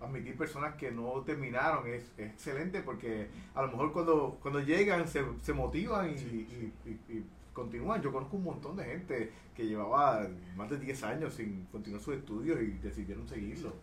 admitir 0.00 0.36
personas 0.36 0.74
que 0.76 0.90
no 0.90 1.22
terminaron 1.26 1.86
es, 1.88 2.04
es 2.16 2.30
excelente 2.30 2.82
porque 2.82 3.28
a 3.54 3.62
lo 3.62 3.68
mejor 3.68 3.92
cuando, 3.92 4.38
cuando 4.40 4.60
llegan 4.60 5.06
se, 5.08 5.22
se 5.42 5.52
motivan 5.52 6.10
y, 6.10 6.18
Sí, 6.18 6.72
y- 6.86 6.88
y- 6.90 7.18
y 7.18 7.24
continúan. 7.52 8.00
Yo 8.00 8.12
conozco 8.12 8.36
un 8.36 8.44
montón 8.44 8.76
de 8.76 8.84
gente 8.84 9.32
que 9.54 9.66
llevaba 9.66 10.26
más 10.56 10.70
de 10.70 10.78
10 10.78 11.02
años 11.02 11.34
sin 11.34 11.64
continuar 11.66 12.00
sus 12.00 12.14
estudios 12.14 12.60
y 12.62 12.66
decidieron 12.78 13.26
seguirlo. 13.28 13.74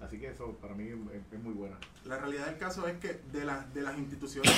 Así 0.00 0.18
que 0.18 0.28
eso 0.28 0.52
para 0.60 0.74
mí 0.74 0.84
es, 0.88 0.94
es 1.32 1.42
muy 1.42 1.54
bueno. 1.54 1.76
La 2.04 2.18
realidad 2.18 2.46
del 2.46 2.58
caso 2.58 2.86
es 2.86 2.98
que 2.98 3.20
de, 3.32 3.44
las 3.44 3.72
de 3.74 3.80
las 3.80 3.98
instituciones 3.98 4.52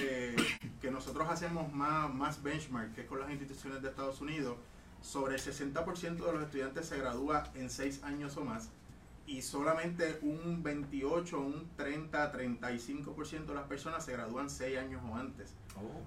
eh, 0.00 0.34
que 0.80 0.90
nosotros 0.90 1.28
hacemos 1.28 1.70
más, 1.72 2.12
más 2.14 2.42
benchmark, 2.42 2.94
que 2.94 3.02
es 3.02 3.06
con 3.06 3.18
las 3.20 3.30
instituciones 3.30 3.82
de 3.82 3.88
Estados 3.90 4.20
Unidos, 4.20 4.56
sobre 5.04 5.34
el 5.34 5.40
60% 5.40 6.24
de 6.24 6.32
los 6.32 6.42
estudiantes 6.42 6.86
se 6.86 6.98
gradúa 6.98 7.44
en 7.54 7.68
6 7.68 8.02
años 8.04 8.36
o 8.38 8.44
más 8.44 8.70
y 9.26 9.42
solamente 9.42 10.18
un 10.22 10.62
28, 10.62 11.38
un 11.38 11.68
30, 11.76 12.32
35% 12.32 13.44
de 13.44 13.54
las 13.54 13.64
personas 13.64 14.04
se 14.04 14.12
gradúan 14.12 14.48
6 14.48 14.78
años 14.78 15.02
o 15.06 15.14
antes. 15.14 15.54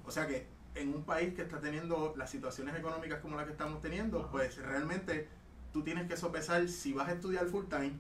O 0.06 0.12
sea 0.12 0.28
que 0.28 0.48
en 0.74 0.94
un 0.94 1.04
país 1.04 1.34
que 1.36 1.44
está 1.44 1.60
teniendo 1.60 2.16
las 2.18 2.32
situaciones 2.32 2.76
económicas 2.76 3.20
como 3.22 3.36
la 3.36 3.46
que 3.46 3.52
estamos 3.52 3.82
teniendo, 3.82 4.30
pues 4.32 4.58
realmente 4.58 5.28
tú 5.74 5.84
tienes 5.84 6.08
que 6.08 6.18
sopesar 6.18 6.68
si 6.68 6.94
vas 6.94 7.08
a 7.08 7.14
estudiar 7.14 7.46
full 7.48 7.66
time 7.66 7.94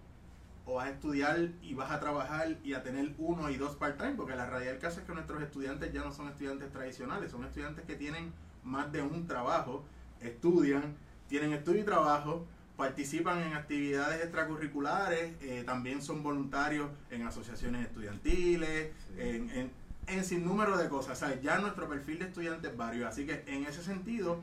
o 0.65 0.75
vas 0.75 0.88
a 0.88 0.89
estudiar 0.91 1.49
y 1.62 1.75
vas 1.75 1.91
a 1.91 1.99
trabajar 1.99 2.57
y 2.63 2.73
a 2.73 2.81
tener 2.81 3.13
uno 3.19 3.51
y 3.51 3.55
dos 3.55 3.75
part 3.75 3.97
time, 3.99 4.13
porque 4.15 4.36
la 4.36 4.47
realidad 4.47 4.71
del 4.71 4.81
caso 4.81 4.99
es 4.99 5.05
que 5.05 5.13
nuestros 5.13 5.41
estudiantes 5.43 5.93
ya 5.93 6.03
no 6.03 6.12
son 6.12 6.27
estudiantes 6.27 6.71
tradicionales, 6.71 7.31
son 7.31 7.45
estudiantes 7.45 7.86
que 7.86 7.95
tienen 7.95 8.33
más 8.63 8.91
de 8.91 9.01
un 9.01 9.27
trabajo, 9.27 9.86
estudian, 10.21 10.95
tienen 11.30 11.53
estudio 11.53 11.82
y 11.82 11.86
trabajo, 11.86 12.45
participan 12.77 13.41
en 13.41 13.53
actividades 13.53 14.21
extracurriculares, 14.23 15.34
eh, 15.41 15.63
también 15.65 16.01
son 16.01 16.21
voluntarios 16.23 16.89
en 17.10 17.25
asociaciones 17.25 17.86
estudiantiles, 17.86 18.91
Sí. 19.15 19.21
en, 19.21 19.49
en, 19.49 19.71
en 20.08 20.23
sin 20.23 20.45
número 20.45 20.77
de 20.77 20.88
cosas. 20.88 21.21
O 21.21 21.25
sea, 21.27 21.41
ya 21.41 21.58
nuestro 21.60 21.89
perfil 21.89 22.19
de 22.19 22.25
estudiante 22.25 22.67
es 22.67 22.77
varios. 22.77 23.08
Así 23.10 23.25
que 23.25 23.43
en 23.47 23.65
ese 23.65 23.82
sentido, 23.84 24.39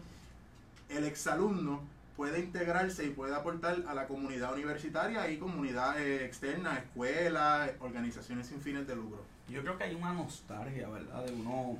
el 0.88 1.04
exalumno 1.04 1.80
puede 2.16 2.40
integrarse 2.40 3.04
y 3.04 3.10
puede 3.10 3.34
aportar 3.34 3.82
a 3.88 3.94
la 3.94 4.06
comunidad 4.06 4.52
universitaria 4.54 5.28
y 5.30 5.38
comunidad 5.38 6.00
eh, 6.00 6.24
externa, 6.24 6.76
escuelas, 6.78 7.70
organizaciones 7.80 8.46
sin 8.48 8.60
fines 8.60 8.86
de 8.86 8.94
lucro. 8.96 9.22
Yo 9.48 9.62
creo 9.62 9.76
que 9.78 9.84
hay 9.84 9.94
una 9.94 10.12
nostalgia, 10.12 10.88
¿verdad? 10.88 11.24
De 11.24 11.32
uno, 11.32 11.78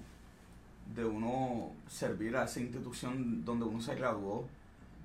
de 0.95 1.05
uno 1.05 1.73
servir 1.89 2.37
a 2.37 2.45
esa 2.45 2.61
institución 2.61 3.45
donde 3.45 3.65
uno 3.65 3.81
se 3.81 3.95
graduó. 3.95 4.47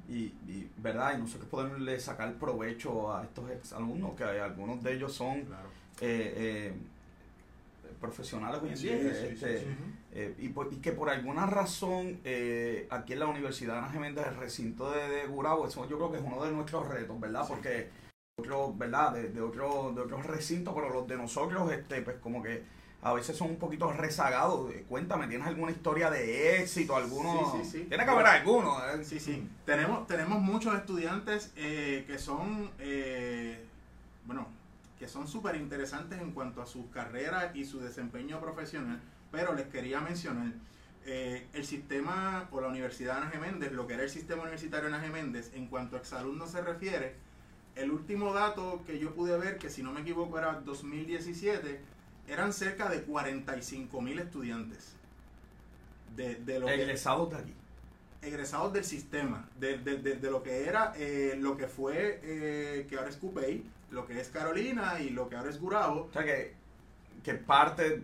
Y, 0.10 0.34
y, 0.48 0.68
¿verdad? 0.78 1.15
Y 1.18 1.22
nosotros 1.22 1.48
poderle 1.50 2.00
sacar 2.00 2.34
provecho 2.34 3.13
a 3.13 3.24
estos 3.24 3.50
exalumnos, 3.52 4.15
que 4.15 4.24
algunos 4.24 4.82
de 4.84 4.94
ellos 4.96 5.13
son 5.13 5.42
Claro. 5.44 5.70
eh, 6.02 6.34
eh, 6.36 6.74
profesionales 8.00 8.62
hoy 8.63 8.70
en 8.70 8.76
día. 8.76 8.96
este, 8.96 9.68
eh, 10.13 10.34
y, 10.39 10.50
por- 10.50 10.72
y 10.74 10.78
que 10.78 10.94
por 10.94 11.10
alguna 11.10 11.46
razón 11.46 12.20
eh, 12.24 12.88
aquí 12.89 13.13
en 13.13 13.20
la 13.20 13.28
Universidad 13.28 13.74
de 13.74 13.80
Ana 13.80 13.89
Geméndez, 13.89 14.26
el 14.28 14.36
recinto 14.38 14.89
de, 14.92 15.08
de 15.10 15.28
Gurabo, 15.28 15.68
eso 15.68 15.88
yo 15.88 15.98
creo 15.98 16.12
que 16.12 16.18
es 16.18 16.24
uno 16.24 16.44
de 16.44 16.52
nuestros 16.52 16.88
retos, 16.88 17.20
¿verdad? 17.20 17.44
Sí. 17.46 17.54
Porque 17.54 17.89
otro, 18.39 18.74
¿verdad? 18.74 19.13
De, 19.13 19.30
de 19.30 19.42
otro, 19.42 19.92
de 19.94 20.02
otros 20.02 20.26
recintos, 20.26 20.74
pero 20.74 20.89
los 20.92 21.08
de 21.08 21.18
nosotros, 21.18 21.72
este, 21.72 22.02
pues 22.02 22.18
como 22.18 22.42
que 22.42 22.63
a 23.01 23.13
veces 23.13 23.38
son 23.38 23.51
un 23.51 23.57
poquito 23.57 23.91
rezagados. 23.91 24.71
Eh, 24.71 24.85
Cuéntame, 24.88 25.27
¿tienes 25.27 25.47
alguna 25.47 25.71
historia 25.71 26.09
de 26.09 26.62
éxito? 26.62 26.95
¿Alguno? 26.95 27.53
Sí, 27.53 27.59
sí, 27.63 27.71
sí. 27.71 27.85
Tiene 27.85 28.03
que 28.03 28.12
haber 28.12 28.27
alguno. 28.27 28.77
¿eh? 28.88 29.03
Sí, 29.03 29.19
sí. 29.19 29.47
Tenemos, 29.65 30.07
tenemos 30.07 30.41
muchos 30.41 30.75
estudiantes 30.75 31.51
eh, 31.55 32.03
que 32.07 32.19
son, 32.19 32.71
eh, 32.79 33.63
bueno, 34.25 34.47
que 34.99 35.07
son 35.07 35.27
súper 35.27 35.55
interesantes 35.55 36.19
en 36.19 36.31
cuanto 36.31 36.62
a 36.62 36.65
sus 36.65 36.88
carreras 36.88 37.55
y 37.55 37.65
su 37.65 37.79
desempeño 37.79 38.41
profesional, 38.41 38.99
pero 39.31 39.53
les 39.53 39.67
quería 39.67 40.01
mencionar, 40.01 40.51
eh, 41.05 41.47
el 41.53 41.65
sistema 41.65 42.47
o 42.51 42.59
la 42.62 42.67
Universidad 42.67 43.15
de 43.15 43.21
Ana 43.21 43.31
Geméndez, 43.31 43.71
lo 43.71 43.88
que 43.88 43.93
era 43.93 44.03
el 44.03 44.09
sistema 44.09 44.43
universitario 44.43 44.89
de 44.89 44.95
Ana 44.95 45.03
Geméndez, 45.03 45.51
en 45.55 45.67
cuanto 45.67 45.95
a 45.95 45.99
exalumnos 45.99 46.51
se 46.51 46.62
refiere, 46.62 47.15
el 47.75 47.91
último 47.91 48.33
dato 48.33 48.83
que 48.85 48.99
yo 48.99 49.15
pude 49.15 49.38
ver, 49.38 49.57
que 49.57 49.69
si 49.69 49.81
no 49.81 49.93
me 49.93 50.01
equivoco 50.01 50.38
era 50.38 50.59
2017, 50.59 51.81
eran 52.30 52.54
cerca 52.54 52.89
de 52.89 53.02
45 53.04 54.02
mil 54.02 54.20
estudiantes. 54.20 54.94
De, 56.15 56.36
de 56.36 56.60
lo 56.60 56.68
que- 56.68 56.76
Egresados 56.76 57.30
de 57.32 57.38
aquí. 57.38 57.54
egresados 58.22 58.74
del 58.74 58.84
sistema, 58.84 59.48
de, 59.60 59.78
de- 59.78 59.98
de- 60.15 60.30
lo 60.32 60.44
que 60.44 60.65
era, 60.68 60.92
eh, 60.98 61.36
lo 61.39 61.56
que 61.56 61.68
fue, 61.68 62.20
eh, 62.24 62.86
que 62.89 62.98
ahora 62.98 63.10
es 63.10 63.15
Cupey, 63.15 63.63
lo 63.92 64.06
que 64.06 64.20
es 64.20 64.28
Carolina 64.28 65.00
y 65.00 65.10
lo 65.12 65.30
que 65.30 65.38
ahora 65.38 65.50
es 65.50 65.60
Gurabo. 65.60 66.08
O 66.10 66.12
sea 66.12 66.24
que, 66.26 66.54
que 67.24 67.34
parte 67.36 68.04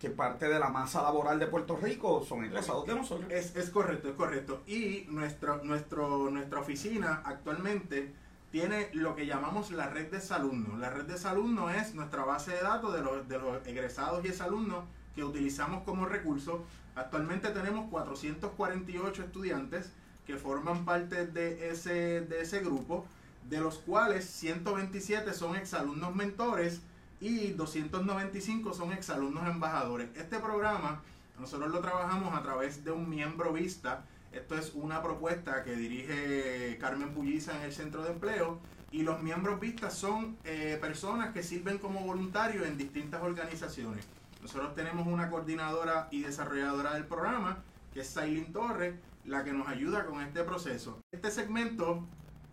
que 0.00 0.08
parte 0.08 0.48
de 0.48 0.58
la 0.58 0.70
masa 0.70 1.02
laboral 1.02 1.38
de 1.38 1.46
Puerto 1.46 1.76
Rico 1.76 2.24
son 2.26 2.42
egresados 2.46 2.86
de 2.86 2.94
nosotros. 2.94 3.30
Es, 3.30 3.54
es 3.54 3.68
correcto, 3.68 4.08
es 4.08 4.14
correcto. 4.14 4.62
Y 4.66 5.04
nuestro, 5.10 5.62
nuestro, 5.62 6.30
nuestra 6.30 6.58
oficina 6.60 7.20
actualmente 7.22 8.10
tiene 8.50 8.90
lo 8.92 9.14
que 9.14 9.26
llamamos 9.26 9.70
la 9.70 9.88
red 9.88 10.10
de 10.10 10.18
exalumnos. 10.18 10.78
La 10.78 10.90
red 10.90 11.04
de 11.04 11.14
exalumnos 11.14 11.74
es 11.74 11.94
nuestra 11.94 12.24
base 12.24 12.52
de 12.52 12.60
datos 12.60 12.92
de 12.92 13.02
los, 13.02 13.28
de 13.28 13.38
los 13.38 13.66
egresados 13.66 14.24
y 14.24 14.28
exalumnos 14.28 14.84
que 15.14 15.24
utilizamos 15.24 15.84
como 15.84 16.06
recurso. 16.06 16.64
Actualmente 16.94 17.50
tenemos 17.50 17.88
448 17.90 19.22
estudiantes 19.22 19.92
que 20.26 20.36
forman 20.36 20.84
parte 20.84 21.26
de 21.26 21.70
ese, 21.70 22.22
de 22.22 22.40
ese 22.40 22.60
grupo, 22.60 23.06
de 23.48 23.60
los 23.60 23.78
cuales 23.78 24.24
127 24.26 25.32
son 25.32 25.56
exalumnos 25.56 26.14
mentores 26.14 26.80
y 27.20 27.48
295 27.52 28.74
son 28.74 28.92
exalumnos 28.92 29.46
embajadores. 29.48 30.08
Este 30.16 30.38
programa 30.38 31.02
nosotros 31.38 31.70
lo 31.70 31.80
trabajamos 31.80 32.36
a 32.36 32.42
través 32.42 32.84
de 32.84 32.90
un 32.90 33.08
miembro 33.08 33.52
vista. 33.52 34.04
Esto 34.32 34.56
es 34.56 34.72
una 34.74 35.02
propuesta 35.02 35.64
que 35.64 35.74
dirige 35.74 36.78
Carmen 36.78 37.12
Pulliza 37.12 37.56
en 37.56 37.62
el 37.62 37.72
centro 37.72 38.02
de 38.04 38.10
empleo. 38.10 38.60
Y 38.92 39.02
los 39.02 39.22
miembros 39.22 39.60
vistas 39.60 39.94
son 39.94 40.36
eh, 40.44 40.78
personas 40.80 41.32
que 41.32 41.42
sirven 41.42 41.78
como 41.78 42.00
voluntarios 42.00 42.66
en 42.66 42.76
distintas 42.76 43.22
organizaciones. 43.22 44.04
Nosotros 44.42 44.74
tenemos 44.74 45.06
una 45.06 45.30
coordinadora 45.30 46.08
y 46.10 46.22
desarrolladora 46.22 46.94
del 46.94 47.04
programa, 47.04 47.62
que 47.92 48.00
es 48.00 48.08
Sailin 48.08 48.52
Torres, 48.52 48.94
la 49.24 49.44
que 49.44 49.52
nos 49.52 49.68
ayuda 49.68 50.06
con 50.06 50.20
este 50.22 50.42
proceso. 50.44 50.98
Este 51.12 51.30
segmento 51.30 52.04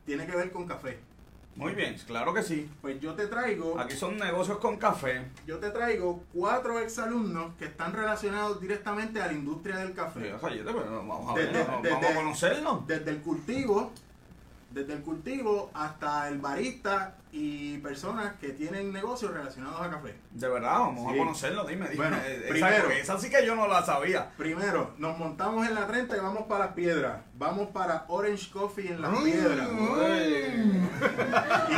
tiene 0.06 0.26
que 0.26 0.36
ver 0.36 0.52
con 0.52 0.68
café. 0.68 1.00
Muy 1.58 1.74
bien, 1.74 1.96
claro 2.06 2.34
que 2.34 2.44
sí. 2.44 2.70
Pues 2.82 3.00
yo 3.02 3.16
te 3.16 3.26
traigo 3.28 3.80
Aquí 3.80 3.96
son 3.96 4.16
negocios 4.18 4.60
con 4.60 4.78
café. 4.78 5.26
yo 5.48 5.58
te 5.58 5.72
traigo 5.72 6.24
cuatro 6.34 6.80
exalumnos 6.80 7.56
que 7.56 7.66
están 7.66 7.94
relacionados 7.94 8.62
directamente 8.62 9.20
a 9.22 9.28
la 9.28 9.34
industria 9.34 9.78
del 9.78 9.94
café. 9.94 10.20
Mira, 10.20 10.38
pues, 10.40 10.64
vamos 10.66 11.32
a 11.32 11.40
Desde- 11.40 11.52
desde- 11.58 11.90
vamos 11.90 12.06
a 12.12 12.16
conocerlos. 12.16 12.88
Desde 12.88 13.10
el 13.10 13.22
cultivo, 13.22 13.92
desde 14.70 14.94
el 14.94 15.02
cultivo 15.02 15.72
hasta 15.74 16.28
el 16.28 16.38
barista 16.38 17.16
y 17.32 17.78
personas 17.80 18.34
que 18.40 18.50
tienen 18.50 18.92
negocios 18.94 19.34
relacionados 19.34 19.82
a 19.82 19.90
café. 19.90 20.16
De 20.32 20.48
verdad, 20.48 20.80
vamos 20.80 21.12
Sí. 21.12 21.16
a 21.16 21.24
conocerlos, 21.24 21.68
dime, 21.68 21.90
dime. 21.90 21.96
Bueno, 21.96 22.18
esa- 22.18 22.50
primero- 22.50 22.92
esa 22.92 23.20
sí 23.20 23.30
que 23.30 23.46
yo 23.46 23.56
no 23.56 23.68
la 23.68 23.84
sabía. 23.84 24.30
Primero, 24.38 24.94
nos 25.00 25.18
montamos 25.18 25.66
en 25.68 25.74
la 25.74 25.88
30 25.88 26.16
y 26.16 26.20
vamos 26.20 26.44
para 26.44 26.66
las 26.66 26.74
piedras. 26.74 27.22
Vamos 27.40 27.68
para 27.70 28.06
Orange 28.08 28.50
Coffee 28.52 28.92
en 28.92 29.00
las 29.02 29.12
Mm. 29.12 29.24
piedras. 29.24 29.68
Uy. 29.72 30.90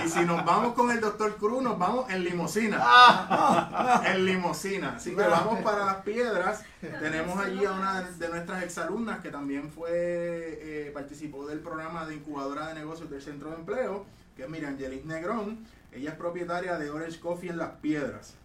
Y 0.06 0.10
si 0.10 0.22
nos 0.24 0.46
vamos 0.46 0.74
con 0.74 0.90
el 0.90 1.02
Dr. 1.02 1.36
Cruz, 1.36 1.62
nos 1.62 1.78
vamos 1.78 2.10
en 2.10 2.24
limosina. 2.24 2.78
Ah. 2.82 4.02
en 4.06 4.26
limosina. 4.26 4.96
Así 4.96 5.14
que 5.16 5.22
vamos 5.22 5.60
para 5.62 5.86
las 5.86 5.98
piedras. 5.98 6.64
Tenemos 6.80 7.38
allí 7.40 7.66
a 7.66 7.74
una 7.74 8.02
de 8.04 8.30
nuestras 8.30 8.64
exalumnas 8.64 9.20
que 9.20 9.30
también 9.32 9.70
fue 9.70 9.90
eh, 9.92 10.92
participó 10.94 11.46
del 11.46 11.60
programa 11.60 12.06
de 12.06 12.16
incubadora 12.16 12.68
de 12.68 12.76
negocios 12.76 13.10
del 13.10 13.22
Centro 13.22 13.50
de 13.50 13.58
Empleo, 13.58 14.06
que 14.38 14.44
es 14.44 14.50
Miriam 14.50 14.78
Yelis 14.78 15.04
Negrón. 15.06 15.66
Ella 15.92 16.12
es 16.12 16.16
propietaria 16.16 16.78
de 16.78 16.90
Orange 16.90 17.20
Coffee 17.20 17.50
en 17.50 17.58
las 17.58 17.72
piedras. 17.82 18.36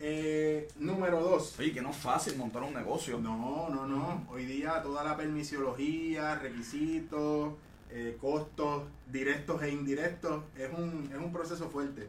Eh, 0.00 0.68
número 0.76 1.20
dos. 1.20 1.58
Oye, 1.58 1.72
que 1.72 1.80
no 1.80 1.90
es 1.90 1.96
fácil 1.96 2.36
montar 2.36 2.62
un 2.62 2.74
negocio. 2.74 3.18
No, 3.18 3.68
no, 3.70 3.86
no. 3.86 4.26
Hoy 4.30 4.44
día 4.44 4.82
toda 4.82 5.04
la 5.04 5.16
permisiología, 5.16 6.34
requisitos, 6.36 7.54
eh, 7.90 8.18
costos 8.20 8.84
directos 9.10 9.62
e 9.62 9.70
indirectos 9.70 10.42
es 10.56 10.70
un, 10.76 11.08
es 11.12 11.18
un 11.18 11.32
proceso 11.32 11.70
fuerte. 11.70 12.08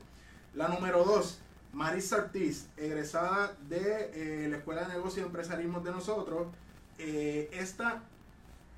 La 0.54 0.67
número 0.67 1.04
dos, 1.04 1.39
Marisa 1.74 2.17
Ortiz, 2.17 2.67
egresada 2.78 3.56
de 3.69 4.12
eh, 4.13 4.48
la 4.50 4.58
Escuela 4.58 4.84
de 4.84 4.93
Negocios 4.93 5.24
y 5.24 5.28
Empresarismo 5.28 5.80
de 5.82 5.91
nosotros. 5.91 6.48
Esta 6.98 8.04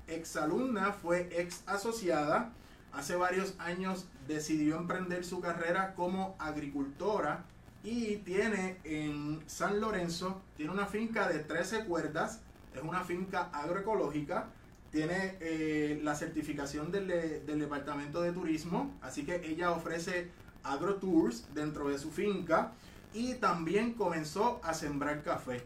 exalumna 0.08 0.92
fue 0.92 1.28
ex 1.32 1.62
asociada. 1.66 2.52
Hace 2.92 3.14
varios 3.14 3.54
años 3.58 4.06
decidió 4.26 4.76
emprender 4.76 5.24
su 5.24 5.40
carrera 5.40 5.94
como 5.94 6.34
agricultora 6.40 7.44
y 7.84 8.16
tiene 8.18 8.78
en 8.84 9.40
San 9.46 9.80
Lorenzo, 9.80 10.40
tiene 10.56 10.72
una 10.72 10.86
finca 10.86 11.28
de 11.28 11.38
13 11.40 11.84
cuerdas, 11.84 12.40
es 12.74 12.82
una 12.82 13.04
finca 13.04 13.48
agroecológica, 13.52 14.46
tiene 14.90 15.36
eh, 15.40 16.00
la 16.02 16.14
certificación 16.14 16.90
del, 16.90 17.08
de- 17.08 17.40
del 17.40 17.58
Departamento 17.60 18.20
de 18.22 18.32
Turismo, 18.32 18.94
así 19.02 19.24
que 19.24 19.36
ella 19.46 19.70
ofrece 19.70 20.30
agrotours 20.64 21.46
dentro 21.54 21.88
de 21.88 21.98
su 21.98 22.10
finca 22.10 22.72
y 23.14 23.34
también 23.34 23.94
comenzó 23.94 24.60
a 24.62 24.74
sembrar 24.74 25.22
café. 25.22 25.62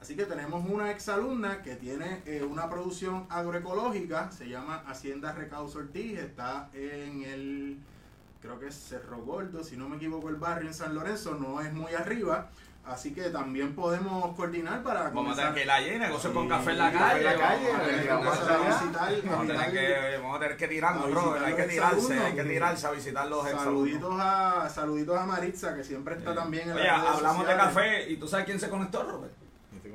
Así 0.00 0.14
que 0.14 0.24
tenemos 0.26 0.64
una 0.68 0.92
exalumna 0.92 1.60
que 1.62 1.74
tiene 1.74 2.22
eh, 2.24 2.44
una 2.44 2.70
producción 2.70 3.26
agroecológica, 3.28 4.30
se 4.30 4.48
llama 4.48 4.84
Hacienda 4.86 5.32
Recauso 5.32 5.78
Ortiz, 5.78 6.18
está 6.18 6.70
en 6.72 7.22
el, 7.24 7.78
creo 8.48 8.60
que 8.60 8.68
es 8.68 8.74
Cerro 8.74 9.18
Gordo, 9.18 9.62
si 9.62 9.76
no 9.76 9.88
me 9.90 9.96
equivoco 9.96 10.30
el 10.30 10.36
barrio 10.36 10.68
en 10.68 10.74
San 10.74 10.94
Lorenzo, 10.94 11.34
no 11.34 11.60
es 11.60 11.70
muy 11.72 11.92
arriba, 11.92 12.48
así 12.86 13.12
que 13.12 13.24
también 13.28 13.74
podemos 13.74 14.34
coordinar 14.34 14.82
para 14.82 15.10
Vamos 15.10 15.38
a 15.38 15.42
comenzar. 15.42 15.44
tener 15.48 15.54
que 15.54 15.62
ir 15.64 15.70
allí, 15.70 15.98
negocios 15.98 16.32
con 16.32 16.44
Sí, 16.44 16.48
café 16.48 16.70
en 16.70 16.78
la 16.78 16.92
café 16.92 17.04
calle. 17.04 17.18
en 17.18 17.24
la 17.26 17.36
calle, 17.36 17.68
vamos 17.68 17.86
a 17.86 17.90
tener 17.90 18.04
que 18.04 18.10
a 18.10 18.14
a 18.14 18.20
que, 20.40 20.46
a 20.46 20.56
que 20.56 20.68
tirarnos, 20.68 21.04
A 21.04 21.08
bro. 21.08 21.36
Hay 21.44 21.54
que 21.56 21.62
tirarse, 21.64 22.18
hay 22.18 22.34
que 22.34 22.44
tirarse 22.44 22.86
a 22.86 22.90
visitar 22.92 23.26
los. 23.28 23.46
Saluditos 23.50 24.14
a, 24.18 24.68
saluditos 24.70 25.18
a 25.18 25.26
Maritza, 25.26 25.74
que 25.76 25.84
siempre 25.84 26.14
está 26.16 26.30
Sí. 26.32 26.38
también 26.38 26.70
en 26.70 26.76
Oye, 26.76 26.84
las 26.84 27.00
redes 27.02 27.14
hablamos 27.16 27.46
de 27.46 27.52
sociales. 27.52 27.74
café 27.74 28.10
y 28.10 28.16
tú 28.16 28.26
sabes 28.28 28.46
quién 28.46 28.58
se 28.60 28.70
conectó, 28.70 29.02
Robert. 29.02 29.32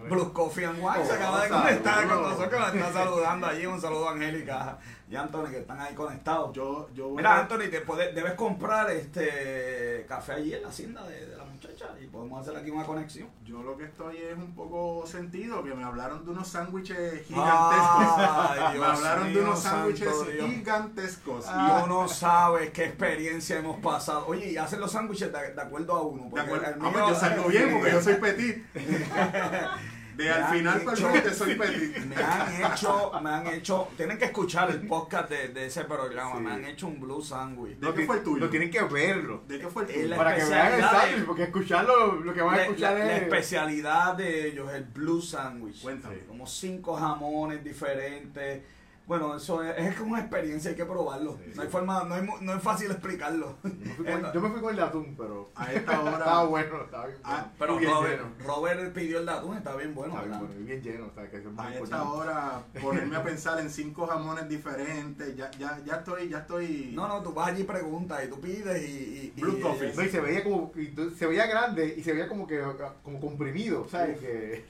Blue 0.09 0.33
Coffee 0.33 0.65
and 0.65 0.79
Wine 0.79 1.05
se 1.05 1.11
Oh, 1.13 1.15
acaba 1.15 1.43
de 1.43 1.49
conectar 1.49 2.07
con 2.09 2.21
nosotros, 2.23 2.59
nos 2.61 2.75
está 2.75 2.91
saludando 2.93 3.47
allí. 3.47 3.65
Un 3.65 3.79
saludo 3.79 4.09
a 4.09 4.11
Angélica 4.11 4.77
y 5.13 5.15
Anthony 5.15 5.49
que 5.51 5.59
están 5.59 5.79
ahí 5.79 5.93
conectados. 5.93 6.51
Yo, 6.55 6.89
yo 6.95 7.11
Mira, 7.11 7.35
a- 7.35 7.39
Anthony, 7.41 7.69
te 7.69 7.81
puedes- 7.81 8.15
debes 8.15 8.33
comprar 8.33 8.89
este 8.91 10.05
café 10.07 10.33
allí 10.33 10.53
en 10.55 10.63
la 10.63 10.69
hacienda 10.69 11.03
de, 11.07 11.27
de 11.27 11.37
la 11.37 11.43
muchacha 11.43 11.85
y 12.01 12.07
podemos 12.07 12.41
hacer 12.41 12.57
aquí 12.59 12.71
una 12.71 12.83
conexión. 12.85 13.27
Yo 13.45 13.61
lo 13.61 13.77
que 13.77 13.85
estoy 13.85 14.17
es 14.17 14.35
un 14.35 14.55
poco 14.55 15.05
sentido, 15.05 15.63
que 15.63 15.73
me 15.75 15.83
hablaron 15.83 16.25
de 16.25 16.31
unos 16.31 16.47
sándwiches 16.47 17.25
gigantescos. 17.27 18.17
Me 18.17 18.73
Dios 18.73 18.87
hablaron 18.87 19.33
de 19.33 19.41
unos 19.41 19.59
sándwiches 19.59 20.13
gigantescos. 20.39 21.45
Y 21.45 21.83
uno 21.85 22.07
sabe 22.07 22.71
qué 22.71 22.85
experiencia 22.85 23.59
hemos 23.59 23.79
pasado. 23.81 24.25
Oye, 24.27 24.51
y 24.51 24.57
hacen 24.57 24.79
los 24.79 24.91
sándwiches 24.91 25.31
de, 25.31 25.53
de 25.53 25.61
acuerdo 25.61 25.93
a 25.93 26.01
uno. 26.01 26.23
De 26.23 26.29
porque 26.29 26.41
acuerdo. 26.45 26.65
el 26.65 26.73
Ah, 26.81 26.89
pues 26.91 27.07
yo 27.07 27.15
salgo 27.15 27.43
bien 27.49 27.71
porque 27.71 27.91
yo 27.91 28.01
soy 28.01 28.15
petit. 28.15 28.65
De 30.15 30.25
Me 30.25 30.29
al 30.29 30.53
final 30.53 30.81
hecho- 30.81 30.95
frente 31.09 31.33
soy 31.33 31.55
petit. 31.55 31.97
Me 32.05 32.15
han 32.15 32.71
hecho, 32.73 33.11
me 33.21 33.29
han 33.31 33.47
hecho, 33.47 33.87
tienen 33.97 34.17
que 34.17 34.25
escuchar 34.25 34.69
el 34.69 34.85
podcast 34.87 35.29
de, 35.29 35.47
de 35.49 35.65
ese 35.65 35.85
programa, 35.85 36.35
Sí. 36.37 36.41
me 36.43 36.51
han 36.51 36.65
hecho 36.65 36.87
un 36.87 36.99
blue 36.99 37.21
sandwich. 37.21 37.77
¿De 37.79 37.93
qué 37.93 38.05
fue 38.05 38.17
el 38.17 38.23
tuyo? 38.23 38.45
No 38.45 38.49
tienen 38.49 38.69
que 38.69 38.81
verlo. 38.83 39.43
¿De 39.47 39.59
qué 39.59 39.67
fue 39.67 39.83
el 39.83 39.93
tuyo? 39.93 40.07
la 40.09 40.15
Para 40.17 40.35
que 40.35 40.43
vean 40.45 40.73
el 40.73 40.81
sándwich, 40.81 41.25
porque 41.25 41.43
escucharlo, 41.43 42.13
lo 42.21 42.33
que 42.33 42.41
van 42.41 42.53
a 42.53 42.57
La, 42.57 42.63
escuchar 42.63 42.93
la- 42.93 43.05
la 43.05 43.15
es... 43.17 43.21
especialidad 43.23 44.15
de 44.15 44.47
ellos, 44.49 44.71
el 44.71 44.83
blue 44.83 45.21
sandwich. 45.21 45.81
Cuéntame. 45.81 46.17
Como 46.27 46.45
cinco 46.45 46.95
jamones 46.95 47.63
diferentes. 47.63 48.61
Bueno, 49.05 49.35
eso 49.35 49.61
es, 49.61 49.77
es 49.77 49.95
como 49.97 50.11
una 50.13 50.21
experiencia, 50.21 50.69
hay 50.71 50.77
que 50.77 50.85
probarlo. 50.85 51.37
Sí, 51.43 51.51
no 51.55 51.61
hay 51.63 51.67
forma, 51.67 52.05
no, 52.05 52.15
hay 52.15 52.21
mu- 52.21 52.37
no 52.39 52.53
es 52.55 52.63
fácil 52.63 52.89
explicarlo. 52.89 53.57
Yo 53.63 53.69
me 53.73 53.93
fui 53.95 54.05
con- 54.21 54.33
yo 54.33 54.41
me 54.41 54.49
fui 54.49 54.61
con 54.61 54.73
el 54.73 54.79
atún, 54.79 55.15
pero... 55.17 55.51
A 55.55 55.73
esta 55.73 55.99
hora- 56.03 56.17
Estaba 56.19 56.45
bueno, 56.45 56.81
estaba 56.85 57.05
bien 57.07 57.17
bueno. 57.21 57.37
Ah, 57.37 57.47
Pero 57.59 57.77
bien 57.77 57.91
Robert, 57.91 58.21
lleno. 58.21 58.33
Robert 58.47 58.93
pidió 58.93 59.19
el 59.19 59.27
atún, 59.29 59.57
está 59.57 59.75
bien 59.75 59.93
bueno, 59.93 60.13
Estaba 60.13 60.27
bien 60.29 60.39
bueno, 60.47 60.61
y 60.61 60.63
bien 60.63 60.81
lleno, 60.81 61.05
o 61.07 61.13
sea, 61.13 61.29
que 61.29 61.37
eso 61.37 61.49
es 61.49 61.53
muy 61.55 61.65
A 61.65 61.77
esta 61.79 62.03
hora 62.09 62.63
ponerme 62.81 63.15
a 63.17 63.23
pensar 63.23 63.59
en 63.59 63.69
cinco 63.69 64.07
jamones 64.07 64.47
diferentes, 64.47 65.35
ya, 65.35 65.51
ya, 65.51 65.79
ya 65.85 65.95
estoy, 65.95 66.29
ya 66.29 66.37
estoy. 66.39 66.91
No, 66.95 67.07
no, 67.07 67.21
tú 67.21 67.33
vas 67.33 67.49
allí 67.49 67.61
y 67.63 67.65
preguntas 67.65 68.23
y 68.25 68.29
tú 68.29 68.39
pides 68.39 68.81
y... 68.83 68.85
y- 68.93 69.33
y- 69.35 69.41
Blue 69.41 69.57
y- 69.57 69.61
coffee. 69.61 69.93
No, 69.93 70.01
y 70.03 70.09
se 70.09 70.21
veía 70.21 70.43
como, 70.45 70.71
y 70.77 70.95
se 71.17 71.27
veía 71.27 71.45
grande 71.45 71.93
y 71.97 72.01
se 72.03 72.13
veía 72.13 72.29
como 72.29 72.47
que, 72.47 72.63
como 73.03 73.19
comprimido, 73.19 73.85
¿sabes? 73.89 74.17
Que... 74.19 74.65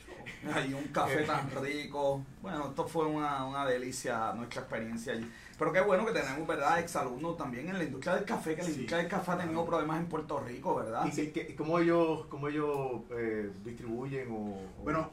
Hay 0.53 0.73
un 0.73 0.83
café 0.87 1.23
tan 1.23 1.49
rico. 1.61 2.21
Bueno, 2.41 2.67
esto 2.69 2.85
fue 2.87 3.05
una, 3.05 3.45
una 3.45 3.65
delicia, 3.65 4.22
nuestra 4.31 4.61
experiencia 4.61 5.11
allí. 5.13 5.29
Pero 5.59 5.73
qué 5.73 5.81
bueno 5.81 6.05
que 6.05 6.13
tenemos, 6.13 6.47
¿verdad? 6.47 6.79
Exalumnos 6.79 7.35
también 7.37 7.67
en 7.69 7.77
la 7.77 7.83
industria 7.83 8.15
del 8.15 8.23
café, 8.25 8.51
que 8.55 8.61
la 8.61 8.67
Sí. 8.67 8.71
industria 8.73 8.97
del 8.99 9.07
café 9.09 9.31
ha 9.31 9.37
tenido 9.39 9.65
problemas 9.65 9.99
en 9.99 10.05
Puerto 10.07 10.39
Rico, 10.39 10.75
¿verdad? 10.75 11.05
¿Y 11.05 11.11
que- 11.11 11.31
que- 11.31 11.55
cómo 11.55 11.79
ellos, 11.79 12.25
cómo 12.29 12.47
ellos 12.47 13.01
eh, 13.11 13.51
distribuyen 13.65 14.31
o...? 14.31 14.35
o- 14.79 14.83
Bueno, 14.83 15.09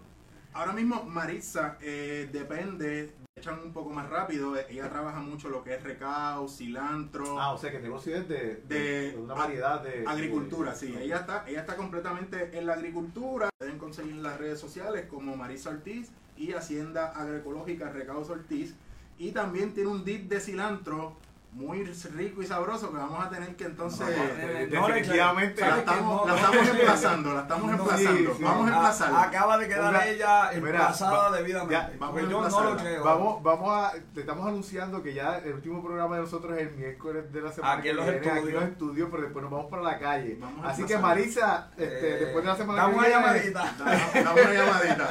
ahora 0.52 0.72
mismo 0.72 1.02
Maritza 1.04 1.76
eh, 1.80 2.28
depende, 2.32 3.12
echan 3.36 3.58
un 3.60 3.72
poco 3.72 3.90
más 3.90 4.08
rápido, 4.08 4.54
ella 4.68 4.88
trabaja 4.90 5.20
mucho 5.20 5.48
lo 5.48 5.62
que 5.62 5.74
es 5.74 5.82
recao, 5.82 6.48
cilantro, 6.48 7.38
Ah, 7.40 7.52
o 7.52 7.58
sea, 7.58 7.70
que 7.70 7.76
el 7.78 7.82
negocio 7.82 8.16
es 8.16 8.28
de, 8.28 8.56
de, 8.66 8.78
De 8.80 9.10
de 9.12 9.16
una 9.18 9.34
variedad 9.34 9.82
de... 9.82 10.04
agricultura, 10.06 10.72
de- 10.72 10.76
sí, 10.78 10.94
ella 10.98 11.18
está, 11.18 11.44
ella 11.48 11.60
está 11.60 11.76
completamente 11.76 12.58
en 12.58 12.66
la 12.66 12.74
agricultura, 12.74 13.48
pueden 13.58 13.78
conseguir 13.78 14.12
en 14.12 14.22
las 14.22 14.38
redes 14.38 14.58
sociales 14.58 15.06
como 15.08 15.36
Marisa 15.36 15.70
Ortiz 15.70 16.10
y 16.36 16.52
Hacienda 16.52 17.12
Agroecológica 17.12 17.90
Recados 17.90 18.28
Ortiz, 18.30 18.74
y 19.20 19.32
también 19.32 19.74
tiene 19.74 19.90
un 19.90 20.02
dip 20.02 20.30
de 20.30 20.40
cilantro 20.40 21.14
muy 21.52 21.82
rico 21.84 22.42
y 22.42 22.46
sabroso 22.46 22.90
que 22.92 22.96
vamos 22.96 23.24
a 23.26 23.28
tener 23.28 23.56
que 23.56 23.64
entonces... 23.64 24.06
Eh, 24.08 24.68
No, 24.72 24.86
definitivamente. 24.86 25.60
la 25.60 25.78
estamos, 25.78 26.26
No, 26.26 26.34
la 26.34 26.40
estamos 26.40 26.64
no, 26.66 26.70
emplazando, 26.74 27.34
la 27.34 27.40
estamos 27.40 27.66
no, 27.66 27.72
emplazando. 27.78 28.34
sí, 28.36 28.42
Vamos 28.42 28.68
a 28.68 28.72
A- 28.72 28.76
emplazarla. 28.76 29.22
Acaba 29.22 29.58
de 29.58 29.68
quedar 29.68 30.06
ella 30.06 30.52
emplazada 30.52 31.36
debidamente. 31.36 31.74
ya, 31.74 31.92
vamos 31.98 32.16
a 32.18 32.20
yo 32.28 32.40
no 32.48 32.60
lo 32.70 32.76
creo. 32.76 33.04
Vamos, 33.04 33.42
vamos 33.42 33.70
a, 33.76 33.92
te 34.14 34.20
estamos 34.20 34.46
anunciando 34.46 35.02
que 35.02 35.12
ya 35.12 35.38
el 35.38 35.54
último 35.54 35.82
programa 35.82 36.16
de 36.16 36.22
nosotros 36.22 36.56
es 36.56 36.68
el 36.68 36.74
miércoles 36.76 37.32
de 37.32 37.40
la 37.42 37.50
semana 37.52 37.72
Aquí 37.74 37.82
que 37.82 37.90
en 37.90 37.96
los 37.96 38.04
viene, 38.06 38.18
aquí 38.20 38.28
en 38.28 38.36
estudios. 38.36 38.60
los 38.62 38.70
estudios, 38.70 39.08
pero 39.10 39.22
después 39.24 39.42
nos 39.42 39.50
vamos 39.52 39.66
para 39.70 39.82
la 39.82 39.98
calle. 39.98 40.36
Vamos 40.40 40.66
Así 40.66 40.84
que. 40.84 40.98
Marisa, 40.98 41.68
este, 41.76 42.14
Eh, 42.14 42.18
después 42.20 42.44
de 42.44 42.50
la 42.50 42.56
semana 42.56 42.82
dame 42.82 42.92
que 42.94 42.98
una 43.00 43.08
llamadita. 43.08 43.74
Da- 43.78 44.22
Dame 44.22 44.42
una 44.42 44.52
llamadita. 44.54 45.08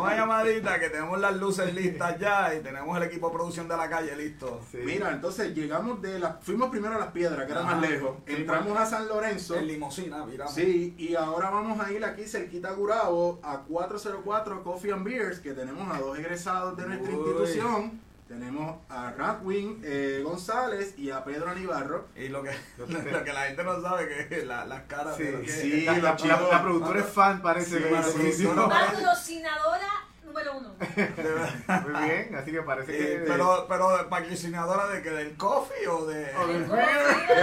Una 0.00 0.16
llamadita 0.16 0.80
que 0.80 0.88
tenemos 0.88 1.20
las 1.20 1.36
luces 1.36 1.74
listas 1.74 2.18
ya 2.18 2.54
y 2.54 2.60
tenemos 2.62 2.96
el 2.96 3.02
equipo 3.02 3.28
de 3.28 3.34
producción 3.34 3.68
de 3.68 3.76
la 3.76 3.88
calle 3.90 4.16
listo. 4.16 4.60
Sí. 4.70 4.78
Mira, 4.82 5.10
entonces 5.12 5.54
llegamos 5.54 5.73
de 5.82 6.18
la, 6.18 6.34
fuimos 6.40 6.70
primero 6.70 6.94
a 6.94 6.98
las 6.98 7.08
piedras, 7.12 7.46
que 7.46 7.52
era 7.52 7.62
más 7.62 7.80
lejos. 7.80 8.16
Sí, 8.26 8.34
Entramos 8.36 8.78
a 8.78 8.86
San 8.86 9.08
Lorenzo. 9.08 9.56
En 9.56 9.66
limosina, 9.66 10.24
mira. 10.24 10.46
Sí, 10.48 10.94
y 10.98 11.14
ahora 11.14 11.50
vamos 11.50 11.80
a 11.84 11.90
ir 11.92 12.04
aquí 12.04 12.24
cerquita 12.24 12.68
a 12.68 12.72
Gurabo 12.72 13.40
a 13.42 13.58
404 13.60 14.62
Coffee 14.62 14.92
and 14.92 15.04
Beers, 15.04 15.40
que 15.40 15.52
tenemos 15.52 15.94
a 15.94 15.98
dos 16.00 16.18
egresados 16.18 16.76
de 16.76 16.86
nuestra 16.86 17.10
Uy. 17.10 17.16
institución. 17.18 18.00
Tenemos 18.28 18.76
a 18.88 19.10
Radwin 19.12 19.80
eh, 19.84 20.22
González 20.24 20.94
y 20.98 21.10
a 21.10 21.22
Pedro 21.24 21.50
Anibarro. 21.50 22.06
Y 22.16 22.28
lo 22.28 22.42
que, 22.42 22.50
lo 22.78 23.22
que 23.24 23.32
la 23.32 23.42
gente 23.42 23.62
no 23.64 23.80
sabe 23.82 24.08
que 24.28 24.36
es 24.38 24.46
la- 24.46 24.64
las 24.64 24.82
caras 24.84 25.16
Sí, 25.16 25.24
de 25.24 25.42
que- 25.42 25.48
sí. 25.52 25.80
la, 25.84 25.98
la- 25.98 26.16
la- 26.18 26.40
la 26.40 26.62
productora 26.62 27.00
es 27.00 27.06
fan, 27.06 27.42
parece. 27.42 27.78
Sí, 27.78 27.84
la 27.90 28.02
sí, 28.02 28.48
no. 28.54 28.68
Patrocinadora 28.68 29.88
número 30.34 30.58
uno. 30.58 30.74
de 30.96 31.22
verdad. 31.22 31.86
Muy 31.86 32.08
bien, 32.08 32.34
así 32.34 32.50
que 32.50 32.62
parece 32.62 32.92
Sí, 32.92 32.98
que. 32.98 33.24
pero, 33.26 33.66
pero 33.68 34.08
patrocinadora 34.08 34.88
de 34.88 35.02
que 35.02 35.10
del 35.10 35.36
coffee 35.36 35.86
o 35.86 36.06
de. 36.06 36.34
O 36.36 36.46
del 36.46 36.60
Del 36.68 36.68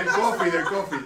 coffee, 0.07 0.51
del 0.51 0.65
coffee. 0.65 0.99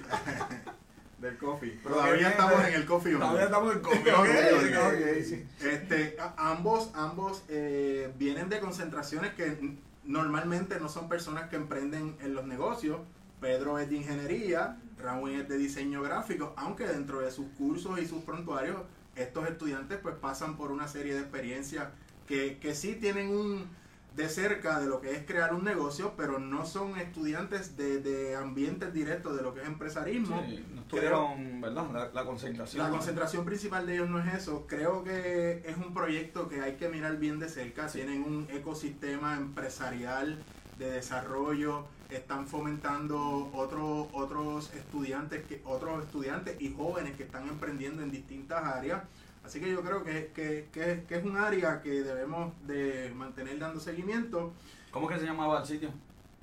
del 1.19 1.37
coffee. 1.37 1.79
Pero 1.83 1.95
Todavía 1.95 2.13
bien, 2.15 2.27
estamos 2.31 2.53
eh, 2.53 2.67
en 2.67 2.73
el 2.75 2.85
coffee. 2.85 3.13
Todavía 3.13 3.43
estamos 3.45 3.73
en 3.75 3.81
coffee. 3.81 5.23
Sí. 5.23 5.47
Este, 5.63 6.17
ambos, 6.37 6.91
ambos 6.93 7.43
eh, 7.49 8.11
vienen 8.17 8.47
de 8.49 8.59
concentraciones 8.59 9.33
que 9.33 9.75
normalmente 10.03 10.79
no 10.79 10.87
son 10.87 11.09
personas 11.09 11.49
que 11.49 11.55
emprenden 11.55 12.15
en 12.21 12.35
los 12.35 12.45
negocios. 12.45 12.99
Pedro 13.41 13.79
es 13.79 13.89
de 13.89 13.95
ingeniería, 13.97 14.77
Raúl 14.99 15.31
es 15.31 15.49
de 15.49 15.57
diseño 15.57 16.03
gráfico, 16.03 16.53
aunque 16.57 16.85
dentro 16.85 17.21
de 17.21 17.31
sus 17.31 17.47
cursos 17.57 17.99
y 17.99 18.05
sus 18.05 18.21
prontuarios, 18.23 18.77
estos 19.15 19.47
estudiantes 19.47 19.99
pues 20.01 20.15
pasan 20.15 20.57
por 20.57 20.71
una 20.71 20.87
serie 20.87 21.13
de 21.13 21.21
experiencias 21.21 21.87
que, 22.27 22.57
que 22.59 22.73
sí 22.75 22.95
tienen 22.95 23.29
un 23.29 23.67
de 24.15 24.29
cerca 24.29 24.79
de 24.79 24.87
lo 24.87 25.01
que 25.01 25.11
es 25.11 25.25
crear 25.25 25.53
un 25.53 25.65
negocio, 25.65 26.13
pero 26.15 26.39
no 26.39 26.65
son 26.65 26.97
estudiantes 26.97 27.75
de, 27.75 27.99
de 27.99 28.35
ambientes 28.35 28.93
directos 28.93 29.35
de 29.35 29.43
lo 29.43 29.53
que 29.53 29.61
es 29.61 29.67
empresarismo. 29.67 30.41
Sí, 30.47 30.65
no 30.73 30.83
tuvieron, 30.83 31.59
¿verdad? 31.59 31.85
La, 31.91 32.11
la 32.13 32.25
concentración. 32.25 32.81
La 32.81 32.89
concentración 32.89 33.43
principal 33.43 33.85
de 33.85 33.95
ellos 33.95 34.09
no 34.09 34.19
es 34.19 34.33
eso. 34.33 34.67
Creo 34.67 35.03
que 35.03 35.63
es 35.65 35.75
un 35.75 35.93
proyecto 35.93 36.47
que 36.47 36.61
hay 36.61 36.75
que 36.75 36.87
mirar 36.87 37.17
bien 37.17 37.39
de 37.39 37.49
cerca. 37.49 37.87
Tienen 37.87 38.23
un 38.23 38.47
ecosistema 38.51 39.35
empresarial 39.35 40.41
de 40.79 40.91
desarrollo. 40.91 41.85
Están 42.09 42.47
fomentando 42.47 43.49
otros 43.53 44.07
otros 44.13 44.71
estudiantes 44.73 45.43
que 45.45 45.61
otros 45.65 46.03
estudiantes 46.03 46.59
y 46.61 46.73
jóvenes 46.73 47.15
que 47.15 47.23
están 47.23 47.47
emprendiendo 47.47 48.03
en 48.03 48.11
distintas 48.11 48.63
áreas. 48.63 49.03
Así 49.43 49.59
que 49.59 49.71
yo 49.71 49.81
creo 49.81 50.03
que, 50.03 50.31
que, 50.33 50.67
que- 50.71 51.03
que 51.07 51.15
es 51.17 51.23
un 51.25 51.37
área 51.37 51.81
que 51.81 52.01
debemos 52.03 52.53
de 52.67 53.11
mantener 53.15 53.59
dando 53.59 53.79
seguimiento. 53.79 54.53
¿Cómo 54.91 55.07
que 55.07 55.19
se 55.19 55.25
llamaba 55.25 55.59
el 55.61 55.65
sitio? 55.65 55.89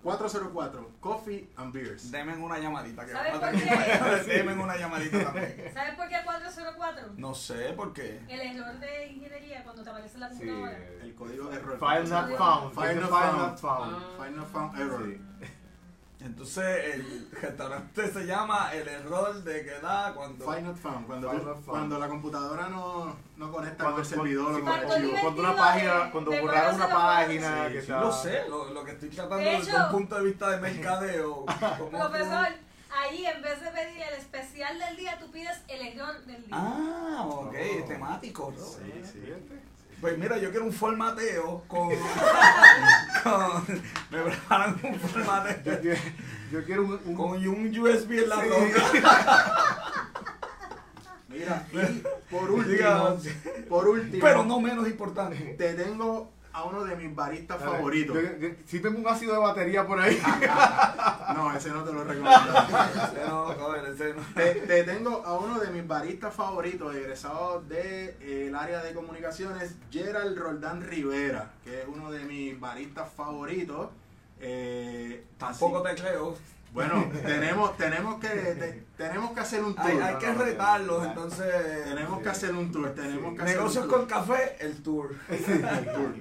404 0.02 0.90
Coffee 1.00 1.48
and 1.56 1.72
Beers. 1.72 2.10
Denme 2.10 2.34
una 2.36 2.58
llamadita. 2.58 3.04
Que 3.06 3.12
¿Sabes 3.12 3.38
por 3.38 3.50
qué? 3.52 4.32
Denme 4.32 4.54
una 4.54 4.76
llamadita 4.76 5.24
también. 5.24 5.70
¿Sabes 5.72 5.94
por 5.94 6.08
qué 6.08 6.16
404? 6.24 7.12
No 7.16 7.34
sé 7.34 7.72
por 7.74 7.92
qué. 7.92 8.20
El 8.28 8.40
error 8.40 8.78
de 8.80 9.06
ingeniería 9.06 9.62
cuando 9.62 9.82
te 9.84 9.90
aparece 9.90 10.18
la 10.18 10.28
Sí. 10.30 10.38
computadora. 10.38 10.78
El 11.02 11.14
código 11.14 11.48
de 11.48 11.56
error. 11.56 11.78
File 11.78 12.08
not 12.08 12.36
found. 12.36 12.74
File 12.74 12.88
File 12.94 13.00
not 13.00 13.10
found. 13.10 13.58
found. 13.58 14.16
File 14.18 14.36
not 14.36 14.48
found 14.48 14.80
error. 14.80 15.16
Sí. 16.22 16.26
Entonces 16.26 16.94
el 16.94 17.28
restaurante 17.32 18.12
se 18.12 18.24
llama 18.26 18.70
el 18.72 18.86
error 18.86 19.42
de 19.42 19.64
que 19.64 19.78
da 19.80 20.12
cuando. 20.14 20.44
File 20.44 20.62
not 20.62 20.76
found. 20.76 21.06
Cuando, 21.06 21.32
not 21.32 21.42
found. 21.44 21.64
cuando 21.66 21.98
la 21.98 22.08
computadora 22.08 22.68
no, 22.68 23.16
no 23.36 23.50
conecta 23.52 23.84
Cuando- 23.84 23.96
con 23.96 24.00
el 24.00 24.06
servidor. 24.06 24.54
sí, 24.54 24.60
o 24.60 24.64
con 24.64 24.72
el 24.74 24.84
cuando- 24.86 24.94
archivo. 24.94 25.20
cuando 25.20 25.42
una 25.42 25.56
página, 25.56 26.10
cuando 26.12 26.30
borraron 26.40 26.74
una 26.76 26.88
página 26.88 27.66
Sí, 27.66 27.72
que 27.72 27.80
sí, 27.80 27.86
Sí, 27.86 27.92
lo 27.92 28.12
sé, 28.12 28.48
lo, 28.48 28.70
lo 28.72 28.84
que 28.84 28.90
estoy 28.92 29.08
tratando 29.08 29.36
De 29.44 29.50
desde 29.56 29.76
un 29.76 29.90
punto 29.90 30.14
de 30.16 30.24
vista 30.24 30.50
de 30.50 30.60
mercadeo. 30.60 31.44
¿cómo 31.78 31.90
tú- 31.90 31.90
Profesor, 31.98 32.46
ahí 33.02 33.26
en 33.26 33.42
vez 33.42 33.60
de 33.60 33.70
pedir 33.70 34.02
el 34.02 34.14
especial 34.14 34.78
del 34.78 34.96
día, 34.96 35.18
tú 35.18 35.30
pides 35.30 35.58
el 35.68 35.80
error 35.88 36.20
del 36.24 36.36
día. 36.46 36.50
Ah, 36.52 37.24
ok, 37.26 37.54
Oh. 37.82 37.84
temático. 37.88 38.54
¿no? 38.56 38.64
Sí, 38.64 38.92
sí. 39.12 39.32
Pues 40.02 40.18
mira, 40.18 40.36
yo 40.36 40.50
quiero 40.50 40.66
un 40.66 40.72
formateo 40.72 41.62
con. 41.68 41.88
con 43.22 43.62
me 44.10 44.18
preparan 44.22 44.76
un 44.82 44.98
formateo 44.98 45.62
Yo 45.64 45.80
quiero, 45.80 46.00
yo 46.50 46.64
quiero 46.64 46.82
un, 46.82 47.00
un- 47.04 47.14
con 47.14 47.30
un 47.48 47.78
USB 47.78 48.10
en 48.24 48.28
la 48.28 48.36
Sí. 48.42 48.48
Mira, 51.28 51.66
y 51.72 52.02
por 52.30 52.50
último, 52.50 52.72
Diga, 52.74 53.16
por 53.68 53.88
último, 53.88 54.20
Pero 54.22 54.44
no 54.44 54.60
menos 54.60 54.86
importante. 54.86 55.36
te 55.56 55.72
tengo 55.74 56.30
a 56.52 56.64
uno 56.64 56.84
de 56.84 56.96
mis 56.96 57.14
baristas 57.14 57.60
favoritos. 57.62 58.16
Sí 58.66 58.80
tengo 58.80 58.98
un 58.98 59.08
ácido 59.08 59.32
de 59.34 59.38
batería 59.40 59.86
por 59.86 60.00
ahí. 60.00 60.20
No, 61.34 61.54
ese 61.56 61.70
no 61.70 61.82
te 61.82 61.92
lo 61.94 62.04
recomiendo. 62.04 62.30
Ese 63.12 63.26
no, 63.26 63.46
joder, 63.46 63.90
ese 63.90 64.12
no. 64.12 64.20
Te, 64.34 64.54
te 64.66 64.84
tengo 64.84 65.22
a 65.24 65.38
uno 65.38 65.58
de 65.60 65.70
mis 65.70 65.86
baristas 65.86 66.34
favoritos, 66.34 66.94
egresado 66.94 67.62
del 67.62 68.54
área 68.54 68.82
de 68.82 68.92
comunicaciones, 68.92 69.74
Gerald 69.90 70.36
Roldán 70.38 70.82
Rivera, 70.82 71.52
que 71.64 71.80
es 71.82 71.88
uno 71.88 72.10
de 72.10 72.24
mis 72.24 72.60
baristas 72.60 73.08
favoritos. 73.16 73.88
Eh, 74.40 75.24
Tampoco 75.38 75.78
así- 75.86 75.96
te 75.96 76.02
creo. 76.02 76.36
Bueno, 76.74 77.04
tenemos, 77.22 77.76
tenemos, 77.78 78.18
que, 78.20 78.28
te- 78.28 78.84
tenemos 78.96 79.32
que 79.32 79.40
hacer 79.40 79.62
un 79.64 79.74
tour. 79.74 79.86
Hay, 79.86 79.98
hay 79.98 80.14
que 80.16 80.32
retarlos, 80.34 81.04
entonces. 81.06 81.84
Tenemos 81.84 82.22
que 82.22 82.28
hacer 82.28 82.54
un 82.54 82.72
tour, 82.72 82.90
tenemos 82.94 83.34
que 83.36 83.42
hacer 83.42 83.56
Negocios 83.56 83.84
un 83.84 83.90
con 83.90 84.00
tour. 84.00 84.08
café, 84.08 84.56
el 84.60 84.82
tour. 84.82 85.14
El 85.30 85.44
tour. 85.44 86.14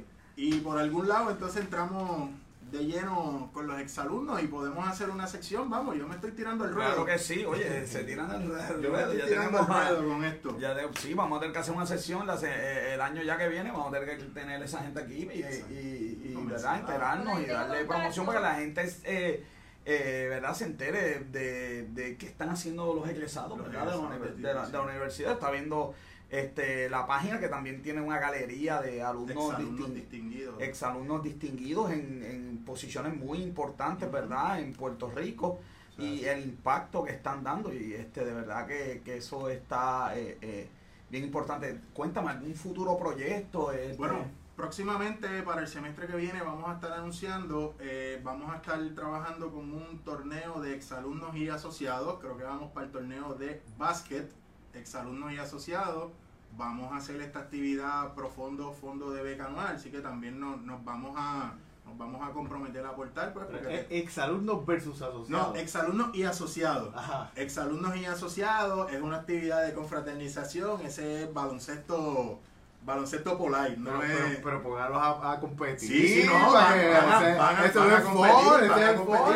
Y 0.44 0.60
por 0.62 0.80
algún 0.80 1.08
lado, 1.08 1.30
entonces 1.30 1.62
entramos 1.62 2.32
de 2.72 2.86
lleno 2.86 3.50
con 3.54 3.68
los 3.68 3.80
exalumnos 3.80 4.42
y 4.42 4.48
podemos 4.48 4.88
hacer 4.88 5.10
una 5.10 5.28
sección. 5.28 5.70
Vamos, 5.70 5.96
yo 5.98 6.08
me 6.08 6.16
estoy 6.16 6.32
tirando 6.32 6.66
el 6.66 6.74
ruedo. 6.74 6.90
Claro 6.90 7.06
que 7.06 7.20
sí, 7.20 7.46
oye, 7.46 7.86
se 7.94 8.04
tiran 8.06 8.32
el 8.32 8.48
ruedo. 8.48 8.82
Yo 8.82 8.92
me 8.92 9.00
estoy 9.02 9.18
ya 9.20 9.26
tirando 9.28 9.58
tenemos 9.60 9.70
el 9.70 9.84
a- 9.84 9.90
ruedo 10.00 10.08
con 10.14 10.24
esto. 10.26 10.58
Ya 10.60 10.74
de- 10.74 10.88
sí, 11.00 11.14
vamos 11.14 11.38
a 11.38 11.42
tener 11.42 11.54
que 11.54 11.60
hacer 11.60 11.76
una 11.76 11.86
sesión 11.86 12.26
la 12.26 12.38
se- 12.38 12.48
eh, 12.50 12.94
el 12.96 13.02
año 13.02 13.22
ya 13.22 13.38
que 13.38 13.50
viene, 13.50 13.72
vamos 13.72 13.94
a 13.94 14.00
tener 14.00 14.18
que 14.18 14.24
tener 14.26 14.64
esa 14.64 14.80
gente 14.80 15.00
aquí 15.02 15.30
y, 15.32 15.74
y, 15.74 16.22
y, 16.30 16.34
Comenzar. 16.34 16.78
¿verdad? 16.78 16.80
enterarnos 16.80 17.40
y 17.42 17.46
darle 17.46 17.86
promoción 17.86 18.26
para 18.26 18.40
que 18.40 18.44
la 18.46 18.56
gente 18.56 18.96
eh, 19.04 19.46
eh, 19.86 20.28
¿verdad? 20.30 20.54
se 20.56 20.64
entere 20.66 21.20
de, 21.26 21.84
de 21.90 22.18
qué 22.18 22.26
están 22.26 22.50
haciendo 22.50 22.94
los 22.96 23.08
egresados 23.10 23.58
Los 23.60 23.68
¿verdad? 23.68 23.86
de, 23.86 24.20
la, 24.42 24.50
de 24.50 24.54
la- 24.56 24.66
de 24.66 24.72
la 24.74 24.82
universidad. 24.82 25.34
Está 25.34 25.52
viendo 25.52 25.94
este, 26.32 26.90
la 26.90 27.06
página 27.06 27.40
que 27.40 27.50
también 27.50 27.82
tiene 27.82 28.02
una 28.02 28.18
galería 28.18 28.82
de 28.82 29.04
alumnos, 29.04 29.52
Exalumnos 29.52 29.94
distinguidos. 29.94 30.62
exalumnos 30.62 31.24
distinguidos 31.24 31.92
en, 31.92 32.24
en 32.24 32.64
posiciones 32.66 33.16
muy 33.16 33.44
importantes, 33.44 34.10
¿verdad? 34.12 34.60
En 34.60 34.74
Puerto 34.74 35.12
Rico 35.12 35.60
y 35.98 36.24
el 36.26 36.42
impacto 36.42 37.04
que 37.04 37.12
están 37.12 37.44
dando 37.44 37.72
y 37.72 37.94
este 37.94 38.26
de 38.26 38.34
verdad 38.34 38.66
que, 38.66 39.02
que 39.06 39.18
eso 39.18 39.50
está 39.50 40.18
eh, 40.18 40.38
eh, 40.42 40.68
bien 41.10 41.26
importante. 41.26 41.80
Cuéntame 41.94 42.32
algún 42.32 42.56
futuro 42.56 42.98
proyecto. 42.98 43.72
Este, 43.72 43.98
Bueno, 43.98 44.26
próximamente 44.56 45.28
para 45.44 45.62
el 45.62 45.68
semestre 45.68 46.08
que 46.08 46.16
viene 46.16 46.42
vamos 46.42 46.70
a 46.70 46.76
estar 46.76 46.94
anunciando, 46.94 47.76
eh, 47.80 48.20
vamos 48.24 48.52
a 48.52 48.56
estar 48.56 48.80
trabajando 48.96 49.52
con 49.52 49.74
un 49.74 50.00
torneo 50.04 50.62
de 50.62 50.76
exalumnos 50.76 51.36
y 51.36 51.50
asociados. 51.50 52.20
Creo 52.20 52.38
que 52.38 52.46
vamos 52.46 52.72
para 52.72 52.86
el 52.88 52.92
torneo 52.92 53.36
de 53.36 53.62
básquet, 53.78 54.32
exalumnos 54.74 55.32
y 55.34 55.38
asociados. 55.38 56.12
Vamos 56.58 56.92
a 56.92 56.98
hacer 56.98 57.22
esta 57.22 57.40
actividad 57.40 58.14
profundo 58.14 58.74
fondo 58.74 59.12
de 59.12 59.24
beca 59.24 59.46
anual, 59.46 59.76
así 59.76 59.90
que 59.90 60.02
también 60.02 60.40
nos, 60.40 60.62
nos 60.62 60.84
vamos 60.84 61.14
a 61.18 61.54
nos 61.86 61.98
vamos 61.98 62.22
a 62.28 62.32
comprometer 62.32 62.86
a 62.86 62.90
aportar. 62.90 63.34
Pues, 63.34 63.46
porque- 63.48 63.88
Exalumnos 63.90 64.66
versus 64.66 65.02
asociados. 65.02 65.30
no, 65.30 65.56
exalumnos 65.60 66.16
y 66.16 66.24
asociados. 66.24 66.94
Ajá. 66.96 67.32
Exalumnos 67.36 67.96
y 67.98 68.06
asociados 68.06 68.92
es 68.94 69.02
una 69.02 69.18
actividad 69.18 69.66
de 69.66 69.74
confraternización, 69.74 70.82
ese 70.86 71.24
es 71.24 71.34
baloncesto, 71.34 72.40
baloncesto 72.84 73.38
polite, 73.38 73.78
no 73.78 74.00
Pero, 74.00 74.04
es... 74.04 74.20
pero, 74.20 74.40
pero 74.44 74.64
pongarlos 74.64 75.02
a, 75.02 75.32
a 75.34 75.40
competir. 75.40 75.88
Sí, 75.90 76.22
sí, 76.22 76.28
no, 76.28 76.52
van 76.52 76.74
sea, 77.22 77.38
van 77.38 77.56
a- 77.56 77.66
Eso 77.66 77.80
van 77.80 77.90
es 77.92 77.94
ese 77.94 77.94
a 77.94 77.98
es 77.98 78.04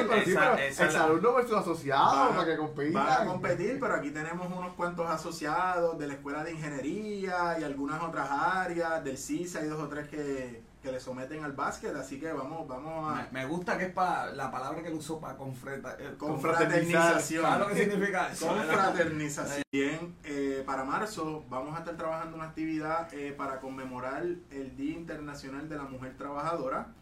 pero 0.06 0.26
sí, 0.26 0.32
pero 0.34 0.54
esa 0.56 0.66
es 0.68 0.80
la- 0.80 0.86
exalumnos 0.86 1.36
versus 1.36 1.58
asociados, 1.58 2.16
Van 2.16 2.28
a- 2.28 2.36
para 2.36 2.46
que 2.46 2.58
compitan. 2.58 2.94
Van 2.94 3.22
a 3.22 3.26
competir, 3.26 3.78
pero 3.80 3.96
aquí 3.96 4.10
tenemos 4.12 4.48
unos 4.48 4.74
cuantos 4.74 5.10
asociados 5.10 5.98
de 6.00 6.08
la 6.08 6.14
Escuela 6.14 6.44
de 6.44 6.52
Ingeniería 6.54 7.58
y 7.60 7.64
algunas 7.64 8.02
otras 8.02 8.30
áreas, 8.32 9.04
del 9.04 9.18
CISA 9.18 9.62
y 9.64 9.68
dos 9.68 9.80
o 9.82 9.88
tres 9.88 10.08
que, 10.10 10.64
que 10.86 10.92
le 10.92 11.00
someten 11.00 11.44
al 11.44 11.54
básquet, 11.54 11.96
así 11.96 12.20
que 12.20 12.32
vamos, 12.32 12.68
vamos 12.68 13.12
a... 13.12 13.24
Me, 13.32 13.42
me 13.42 13.46
gusta 13.48 13.76
que 13.76 13.86
es 13.86 13.92
para 13.92 14.32
la 14.34 14.52
palabra 14.52 14.84
que 14.84 14.90
él 14.90 14.94
usó 14.94 15.20
para 15.20 15.36
confreta, 15.36 15.98
eh, 16.00 16.14
Confraternización. 16.16 17.42
¿Sabes 17.42 17.60
lo 17.60 17.74
que 17.74 17.84
significa 17.84 18.32
eso? 18.32 18.48
Confraternización. 18.48 19.64
Bien, 19.72 20.16
eh, 20.24 20.62
para 20.64 20.84
marzo 20.84 21.44
vamos 21.50 21.76
a 21.76 21.80
estar 21.80 21.98
trabajando 21.98 22.36
una 22.36 22.46
actividad 22.46 23.12
eh, 23.16 23.34
para 23.36 23.60
conmemorar 23.60 24.24
el 24.52 24.78
Día 24.78 24.96
Internacional 24.96 25.68
de 25.68 25.76
la 25.76 25.86
Mujer 25.86 26.16
Trabajadora. 26.18 26.94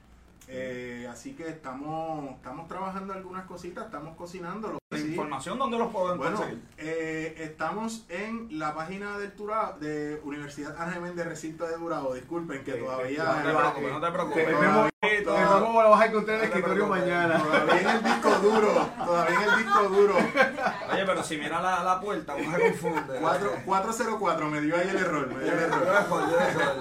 Así 1.09 1.33
que 1.35 1.49
estamos, 1.49 2.35
estamos 2.35 2.67
trabajando 2.69 3.13
algunas 3.13 3.45
cositas, 3.45 3.85
estamos 3.85 4.15
cocinando. 4.15 4.77
La 4.93 4.99
Sí. 4.99 5.07
información, 5.09 5.57
¿dónde 5.59 5.77
los 5.77 5.91
podemos 5.91 6.17
Bueno, 6.17 6.37
conseguir? 6.37 6.61
eh, 6.77 7.35
estamos 7.39 8.05
en 8.09 8.47
la 8.59 8.73
página 8.73 9.17
del 9.17 9.31
Turao, 9.33 9.77
de 9.79 10.21
Universidad 10.23 10.75
Ángel 10.79 11.01
Méndez 11.01 11.25
Recinto 11.27 11.65
de 11.67 11.77
Durado. 11.77 12.13
Disculpen 12.13 12.63
que 12.63 12.73
todavía... 12.73 13.23
No 13.23 13.33
te 13.43 13.49
eh, 13.49 13.53
preocupes, 13.55 13.91
no 13.91 14.01
te 14.01 14.11
preocupes. 14.11 14.45
Tenemos 15.03 15.83
la 15.83 15.89
baja 15.89 16.03
a 16.03 16.07
encontrar 16.07 16.37
el 16.39 16.43
escritorio 16.45 16.87
mañana. 16.87 17.37
Todavía 17.37 17.81
en 17.81 17.87
el 17.89 18.03
disco 18.03 18.29
duro, 18.41 18.89
todavía 19.05 19.43
en 19.43 19.49
el 19.49 19.57
disco 19.65 19.83
duro. 19.89 20.15
Oye, 20.17 21.05
pero 21.05 21.23
si 21.23 21.37
mira 21.37 21.61
la, 21.61 21.83
la 21.83 21.99
puerta, 21.99 22.35
uno 22.35 22.55
se 22.55 22.61
confunde. 22.61 23.19
Cuatro- 23.19 23.51
404, 23.65 24.49
me 24.49 24.61
dio 24.61 24.75
ahí 24.77 24.87
el 24.89 24.97
error, 24.97 25.27
me 25.27 25.43
dio 25.43 25.53
el 25.53 25.59
error. 25.59 26.07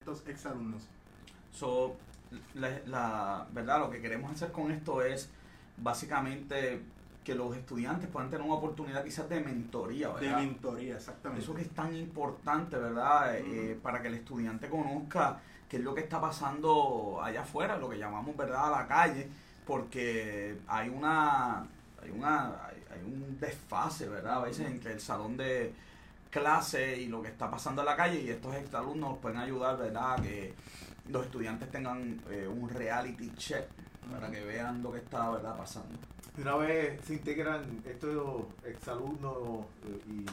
estos 0.00 0.26
exalumnos. 0.28 0.82
So, 1.52 1.96
la, 2.54 2.70
la- 2.86 3.46
verdad, 3.52 3.80
lo 3.80 3.90
que 3.90 4.00
queremos 4.00 4.30
hacer 4.32 4.52
con 4.52 4.70
esto 4.70 5.02
es 5.02 5.28
básicamente 5.76 6.80
que 7.24 7.34
los 7.34 7.56
estudiantes 7.56 8.08
puedan 8.08 8.30
tener 8.30 8.44
una 8.44 8.54
oportunidad 8.54 9.04
quizás 9.04 9.28
de 9.28 9.40
mentoría, 9.40 10.08
De 10.08 10.26
¿verdad? 10.26 10.38
mentoría, 10.40 10.96
exactamente. 10.96 11.42
Eso 11.44 11.54
que 11.54 11.62
es 11.62 11.70
tan 11.70 11.94
importante, 11.94 12.76
¿verdad? 12.76 13.36
Eh, 13.36 13.78
para 13.80 14.02
que 14.02 14.08
el 14.08 14.14
estudiante 14.14 14.68
conozca 14.68 15.40
qué 15.68 15.76
es 15.76 15.82
lo 15.84 15.94
que 15.94 16.00
está 16.02 16.20
pasando 16.20 17.20
allá 17.22 17.42
afuera, 17.42 17.76
lo 17.78 17.88
que 17.88 17.98
llamamos, 17.98 18.36
¿verdad?, 18.36 18.74
a 18.74 18.82
la 18.82 18.86
calle, 18.88 19.28
porque 19.66 20.56
hay 20.66 20.88
una, 20.88 21.60
hay 22.02 22.10
una, 22.12 22.66
hay, 22.66 22.81
hay 22.92 23.02
un 23.02 23.38
desfase, 23.40 24.08
¿verdad? 24.08 24.36
A 24.36 24.44
veces 24.44 24.66
entre 24.66 24.92
el 24.92 25.00
salón 25.00 25.36
de 25.36 25.72
clase 26.30 26.96
y 27.00 27.06
lo 27.06 27.22
que 27.22 27.28
está 27.28 27.50
pasando 27.50 27.82
en 27.82 27.86
la 27.86 27.96
calle 27.96 28.20
y 28.20 28.30
estos 28.30 28.54
exalumnos 28.54 29.10
nos 29.10 29.18
pueden 29.18 29.38
ayudar, 29.38 29.78
¿verdad?, 29.78 30.20
que 30.20 30.54
los 31.08 31.26
estudiantes 31.26 31.70
tengan 31.70 32.20
eh, 32.30 32.46
un 32.46 32.68
reality 32.68 33.30
check 33.36 33.66
para 34.10 34.30
que 34.30 34.42
vean 34.42 34.82
lo 34.82 34.92
que 34.92 34.98
está, 34.98 35.30
¿verdad?, 35.30 35.56
pasando. 35.56 35.98
Una 36.38 36.56
vez 36.56 37.04
se 37.04 37.14
integran 37.14 37.82
estos 37.84 38.44
exalumnos 38.64 39.66
eh, 39.84 40.24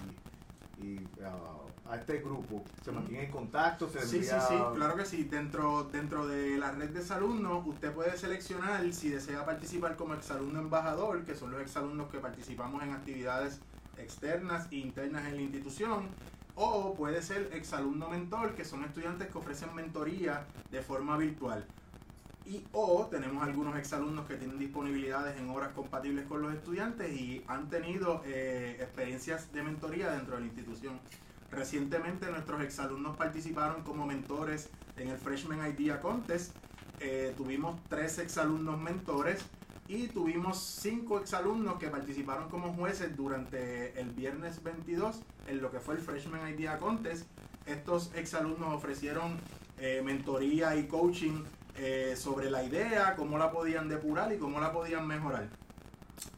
y, 0.82 0.86
y 0.86 1.08
ah, 1.26 1.69
a 1.90 1.96
este 1.96 2.20
grupo, 2.20 2.64
se 2.84 2.92
mantienen 2.92 3.26
en 3.26 3.32
contacto, 3.32 3.90
se 3.90 4.00
Sí, 4.02 4.24
sí, 4.24 4.36
sí, 4.48 4.56
claro 4.76 4.96
que 4.96 5.06
sí. 5.06 5.24
Dentro, 5.24 5.90
dentro 5.92 6.28
de 6.28 6.58
la 6.58 6.72
red 6.72 6.90
de 6.90 7.00
exalumnos, 7.00 7.66
usted 7.66 7.92
puede 7.92 8.16
seleccionar 8.16 8.94
si 8.94 9.10
desea 9.10 9.44
participar 9.44 9.96
como 9.96 10.14
exalumno 10.14 10.60
embajador, 10.60 11.24
que 11.26 11.36
son 11.36 11.52
los 11.52 11.62
exalumnos 11.62 12.10
que 12.10 12.20
participamos 12.20 12.84
en 12.84 12.92
actividades 12.92 13.60
externas 13.98 14.68
e 14.72 14.78
internas 14.78 15.26
en 15.26 15.36
la 15.36 15.42
institución, 15.42 16.08
o 16.56 16.94
puede 16.94 17.22
ser 17.24 17.50
exalumno 17.54 18.10
mentor, 18.10 18.54
que 18.54 18.66
son 18.66 18.84
estudiantes 18.84 19.28
que 19.30 19.38
ofrecen 19.38 19.74
mentoría 19.74 20.46
de 20.70 20.82
forma 20.82 21.18
virtual. 21.18 21.66
Y 22.46 22.66
o 22.72 23.08
tenemos 23.08 23.44
algunos 23.44 23.76
exalumnos 23.78 24.28
que 24.28 24.36
tienen 24.36 24.60
disponibilidades 24.60 25.38
en 25.38 25.50
horas 25.50 25.70
compatibles 25.70 26.26
con 26.28 26.42
los 26.42 26.54
estudiantes 26.54 27.12
y 27.12 27.44
han 27.48 27.70
tenido 27.70 28.22
eh, 28.26 28.78
experiencias 28.80 29.52
de 29.54 29.64
mentoría 29.64 30.12
dentro 30.12 30.36
de 30.36 30.42
la 30.42 30.48
institución. 30.48 31.00
Recientemente 31.52 32.30
nuestros 32.30 32.62
exalumnos 32.62 33.18
participaron 33.18 33.84
como 33.84 34.06
mentores 34.06 34.70
en 34.98 35.10
el 35.10 35.18
Freshman 35.18 35.60
Idea 35.72 36.00
Contest. 36.00 36.56
Eh, 37.00 37.34
tuvimos 37.38 37.80
tres 37.88 38.20
exalumnos 38.20 38.80
mentores 38.80 39.46
y 39.88 40.08
tuvimos 40.08 40.60
cinco 40.60 41.20
exalumnos 41.20 41.80
que 41.80 41.88
participaron 41.88 42.50
como 42.50 42.74
jueces 42.74 43.16
durante 43.18 44.00
el 44.00 44.12
viernes 44.12 44.62
22 44.64 45.22
en 45.48 45.62
lo 45.62 45.72
que 45.72 45.80
fue 45.80 45.96
el 45.96 46.02
Freshman 46.02 46.48
Idea 46.54 46.78
Contest. 46.78 47.26
Estos 47.66 48.12
exalumnos 48.16 48.74
ofrecieron 48.74 49.38
eh, 49.80 50.02
mentoría 50.04 50.76
y 50.76 50.88
coaching 50.88 51.44
eh, 51.76 52.16
sobre 52.18 52.52
la 52.52 52.64
idea, 52.64 53.16
cómo 53.16 53.38
la 53.38 53.52
podían 53.52 53.88
depurar 53.88 54.32
y 54.34 54.38
cómo 54.38 54.60
la 54.60 54.72
podían 54.72 55.08
mejorar. 55.08 55.48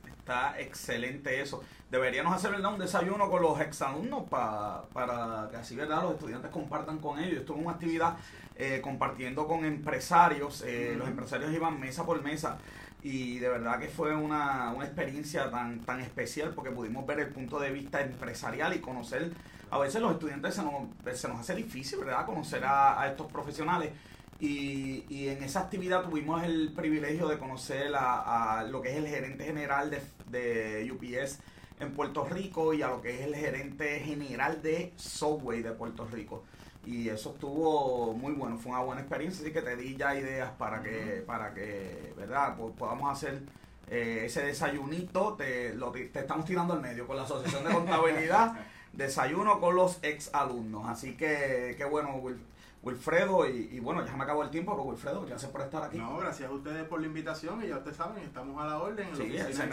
Está 0.06 0.60
excelente 0.60 1.42
eso. 1.42 1.64
Deberíamos 1.92 2.34
hacer 2.34 2.52
¿verdad? 2.52 2.72
un 2.74 2.80
desayuno 2.80 3.30
con 3.30 3.42
los 3.42 3.60
exalumnos 3.60 4.24
pa- 4.30 4.86
para 4.94 5.50
que 5.52 5.58
así 5.58 5.76
¿verdad? 5.76 6.04
los 6.04 6.14
estudiantes 6.14 6.50
compartan 6.50 7.00
con 7.00 7.20
ellos. 7.20 7.42
Esto 7.42 7.54
es 7.54 7.62
una 7.62 7.72
actividad 7.72 8.16
eh, 8.56 8.80
compartiendo 8.82 9.46
con 9.46 9.66
empresarios. 9.66 10.64
eh, 10.66 10.96
Los 10.98 11.10
empresarios 11.10 11.52
iban 11.54 11.80
mesa 11.82 12.06
por 12.06 12.22
mesa 12.24 12.58
y 13.04 13.40
de 13.40 13.50
verdad 13.50 13.78
que 13.80 13.90
fue 13.90 14.16
una, 14.16 14.72
una 14.74 14.86
experiencia 14.86 15.52
tan, 15.52 15.82
tan 15.82 16.00
especial 16.00 16.54
porque 16.54 16.72
pudimos 16.72 17.06
ver 17.06 17.20
el 17.20 17.28
punto 17.30 17.60
de 17.60 17.72
vista 17.72 18.00
empresarial 18.02 18.74
y 18.74 18.80
conocer. 18.80 19.32
A 19.70 19.78
veces 19.78 20.02
los 20.02 20.14
estudiantes 20.14 20.56
se 20.56 20.64
nos, 20.64 20.84
se 21.20 21.28
nos 21.28 21.40
hace 21.42 21.56
difícil 21.56 22.00
¿verdad? 22.00 22.26
conocer 22.26 22.64
a, 22.64 23.02
a 23.02 23.08
estos 23.10 23.30
profesionales. 23.30 23.92
Y, 24.40 25.04
y 25.10 25.28
en 25.28 25.44
esa 25.44 25.60
actividad 25.62 26.04
tuvimos 26.04 26.42
el 26.44 26.72
privilegio 26.74 27.28
de 27.28 27.38
conocer 27.38 27.94
a, 27.96 28.60
a 28.60 28.64
lo 28.64 28.82
que 28.82 28.92
es 28.92 28.98
el 28.98 29.08
gerente 29.08 29.44
general 29.46 29.90
de, 29.92 30.02
de 30.30 30.92
UPS 30.92 31.40
en 31.82 31.92
Puerto 31.94 32.24
Rico 32.26 32.74
y 32.74 32.82
a 32.82 32.88
lo 32.88 33.02
que 33.02 33.14
es 33.20 33.22
el 33.28 33.36
gerente 33.36 34.00
general 34.00 34.62
de 34.62 34.94
Subway 34.96 35.62
de 35.62 35.72
Puerto 35.72 36.06
Rico. 36.06 36.44
Y 36.86 37.10
eso 37.10 37.32
estuvo 37.34 38.14
muy 38.14 38.34
bueno, 38.34 38.58
fue 38.58 38.72
una 38.72 38.82
buena 38.82 39.02
experiencia, 39.02 39.44
así 39.44 39.54
que 39.54 39.62
te 39.62 39.76
di 39.76 39.96
ya 39.96 40.16
ideas 40.16 40.52
para 40.58 40.82
que, 40.82 41.24
para 41.26 41.54
que 41.54 42.14
¿verdad? 42.18 42.56
Pues 42.58 42.74
podamos 42.78 43.12
hacer 43.12 43.42
eh, 43.90 44.24
ese 44.26 44.44
desayunito, 44.44 45.34
te, 45.36 45.74
lo, 45.76 45.92
te 45.92 46.12
estamos 46.20 46.46
tirando 46.46 46.74
al 46.74 46.82
medio 46.82 47.06
con 47.06 47.18
la 47.18 47.24
Asociación 47.24 47.64
de 47.66 47.74
Contabilidad, 47.74 48.54
desayuno 48.94 49.60
con 49.60 49.76
los 49.76 50.00
ex 50.02 50.34
alumnos. 50.34 50.88
Así 50.88 51.14
que, 51.16 51.76
qué 51.78 51.86
bueno, 51.86 52.16
Wil- 52.22 52.40
Wilfredo, 52.84 53.48
y, 53.48 53.70
y 53.74 53.80
bueno, 53.80 54.04
ya 54.06 54.16
me 54.16 54.24
acabó 54.24 54.42
el 54.44 54.50
tiempo, 54.50 54.72
pero 54.72 54.84
Wilfredo, 54.84 55.24
gracias 55.26 55.52
por 55.52 55.62
estar 55.62 55.84
aquí. 55.84 55.98
No, 56.00 56.18
gracias 56.18 56.50
a 56.50 56.54
ustedes 56.54 56.84
por 56.86 57.00
la 57.00 57.06
invitación 57.08 57.64
y 57.64 57.68
ya 57.68 57.78
ustedes 57.78 57.96
saben, 57.98 58.24
estamos 58.24 58.60
a 58.62 58.66
la 58.66 58.80
orden 58.80 59.08
en 59.08 59.16
Sí, 59.16 59.22
el, 59.36 59.42
oficina 59.44 59.66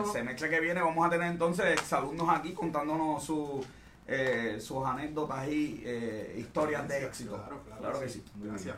el 0.00 0.06
semestre 0.06 0.48
que 0.48 0.60
viene 0.60 0.80
vamos 0.80 1.06
a 1.06 1.10
tener 1.10 1.30
entonces 1.30 1.66
exalumnos 1.66 2.28
aquí 2.30 2.54
contándonos 2.54 3.22
su, 3.22 3.62
eh, 4.06 4.56
sus 4.58 4.86
anécdotas 4.86 5.46
y 5.48 5.82
eh, 5.84 6.34
historias 6.38 6.88
de 6.88 7.04
éxito. 7.04 7.36
Claro, 7.36 7.60
claro, 7.78 8.00
que 8.00 8.08
sí. 8.08 8.24
Gracias. 8.36 8.76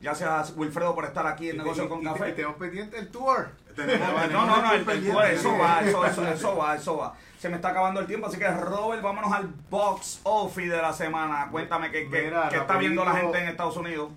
Gracias, 0.00 0.54
Wilfredo, 0.56 0.94
por 0.94 1.04
estar 1.04 1.26
aquí 1.26 1.50
en 1.50 1.58
Negocio 1.58 1.88
con 1.88 2.00
y 2.02 2.04
Café. 2.04 2.30
y 2.30 2.32
tenemos 2.32 2.56
pendiente 2.56 2.98
el 2.98 3.08
tour. 3.08 3.48
Tenemos- 3.74 4.30
No, 4.32 4.46
no, 4.46 4.60
no, 4.62 4.72
el, 4.74 4.80
el 4.90 5.10
tour, 5.12 5.24
eso 5.26 5.56
va, 5.56 5.80
eso, 5.80 6.04
eso, 6.04 6.26
eso 6.28 6.56
va, 6.56 6.74
eso 6.76 6.96
va. 6.98 7.14
Se 7.42 7.48
me 7.48 7.56
está 7.56 7.70
acabando 7.70 7.98
el 7.98 8.06
tiempo, 8.06 8.28
así 8.28 8.38
que 8.38 8.48
Robert, 8.48 9.02
vámonos 9.02 9.32
al 9.32 9.48
box 9.68 10.20
office 10.22 10.68
de 10.68 10.80
la 10.80 10.92
semana. 10.92 11.48
Cuéntame 11.50 11.90
qué, 11.90 12.08
qué- 12.08 12.22
Mira, 12.22 12.48
qué 12.48 12.58
está 12.58 12.76
viendo 12.76 13.04
la 13.04 13.14
gente 13.16 13.36
en 13.36 13.48
Estados 13.48 13.76
Unidos. 13.76 14.12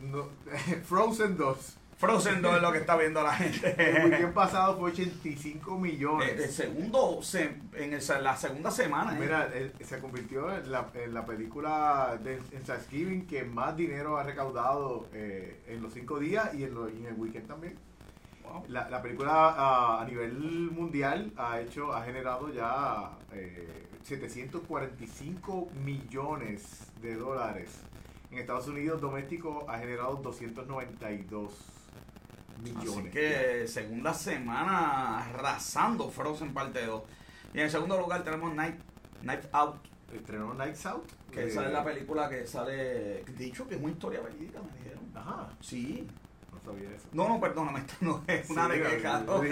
No, 0.00 0.28
Frozen 0.84 1.36
2. 1.36 1.76
Frozen 1.98 2.40
2 2.40 2.56
es 2.56 2.62
lo 2.62 2.72
que 2.72 2.78
está 2.78 2.96
viendo 2.96 3.22
la 3.22 3.36
El 3.38 3.52
gente. 3.52 4.00
weekend 4.06 4.32
pasado 4.32 4.78
fue 4.78 4.92
85 4.92 5.76
millones. 5.78 6.26
Eh, 6.26 6.44
El 6.44 6.50
segundo, 6.50 7.22
se- 7.22 7.54
en 7.74 7.92
el- 7.92 8.24
la 8.24 8.34
segunda 8.34 8.70
semana. 8.70 9.14
eh. 9.14 9.20
Mira, 9.20 9.50
eh, 9.52 9.70
se 9.84 9.98
convirtió 9.98 10.50
en 10.56 10.72
la, 10.72 10.86
en 10.94 11.12
la 11.12 11.26
película 11.26 12.18
de 12.24 12.36
en 12.52 12.62
Thanksgiving 12.64 13.26
que 13.26 13.44
más 13.44 13.76
dinero 13.76 14.16
ha 14.16 14.22
recaudado 14.22 15.06
eh, 15.12 15.60
en 15.68 15.82
los 15.82 15.92
cinco 15.92 16.18
días 16.18 16.54
y 16.54 16.64
en, 16.64 16.74
lo- 16.74 16.88
y 16.88 16.96
en 16.96 17.06
el 17.08 17.14
weekend 17.14 17.46
también. 17.46 17.78
Wow. 18.48 18.64
La, 18.68 18.88
la 18.88 19.02
película 19.02 19.54
ah, 19.56 20.00
a 20.00 20.04
nivel 20.04 20.32
mundial 20.70 21.32
ha 21.36 21.60
hecho, 21.60 21.92
ha 21.92 22.02
generado 22.02 22.52
ya 22.52 23.10
eh, 23.32 23.86
745 24.04 25.68
millones 25.84 26.90
de 27.02 27.16
dólares. 27.16 27.80
En 28.30 28.38
Estados 28.38 28.68
Unidos 28.68 29.00
doméstico 29.00 29.66
ha 29.68 29.78
generado 29.78 30.16
292 30.16 31.50
millones. 32.62 32.88
Así 32.88 33.10
que 33.10 33.66
segunda 33.68 34.12
semana 34.14 35.18
arrasando 35.24 36.10
Frozen 36.10 36.52
parte 36.52 36.84
2. 36.84 37.02
Y 37.54 37.58
en 37.58 37.64
el 37.64 37.70
segundo 37.70 37.98
lugar 37.98 38.24
tenemos 38.24 38.54
Night, 38.54 38.76
Night 39.22 39.44
Out, 39.52 39.76
Estrenó 40.14 40.54
Nights 40.54 40.86
Out. 40.86 41.10
que 41.30 41.44
eh, 41.44 41.46
es 41.48 41.54
la 41.54 41.84
película 41.84 42.28
que 42.28 42.46
sale, 42.46 43.24
dicho 43.36 43.66
que 43.66 43.76
es 43.76 43.80
una 43.80 43.92
historia 43.92 44.20
verídica, 44.20 44.60
me 44.60 44.76
dijeron. 44.78 45.04
Ajá, 45.14 45.48
Sí. 45.60 46.06
No. 47.12 47.28
No, 47.28 47.40
perdóname, 47.40 47.80
esto 47.86 47.94
no 48.00 48.22
es 48.26 48.48
una 48.50 48.66
Sí, 48.66 48.78
de 48.78 48.78
wow, 49.26 49.42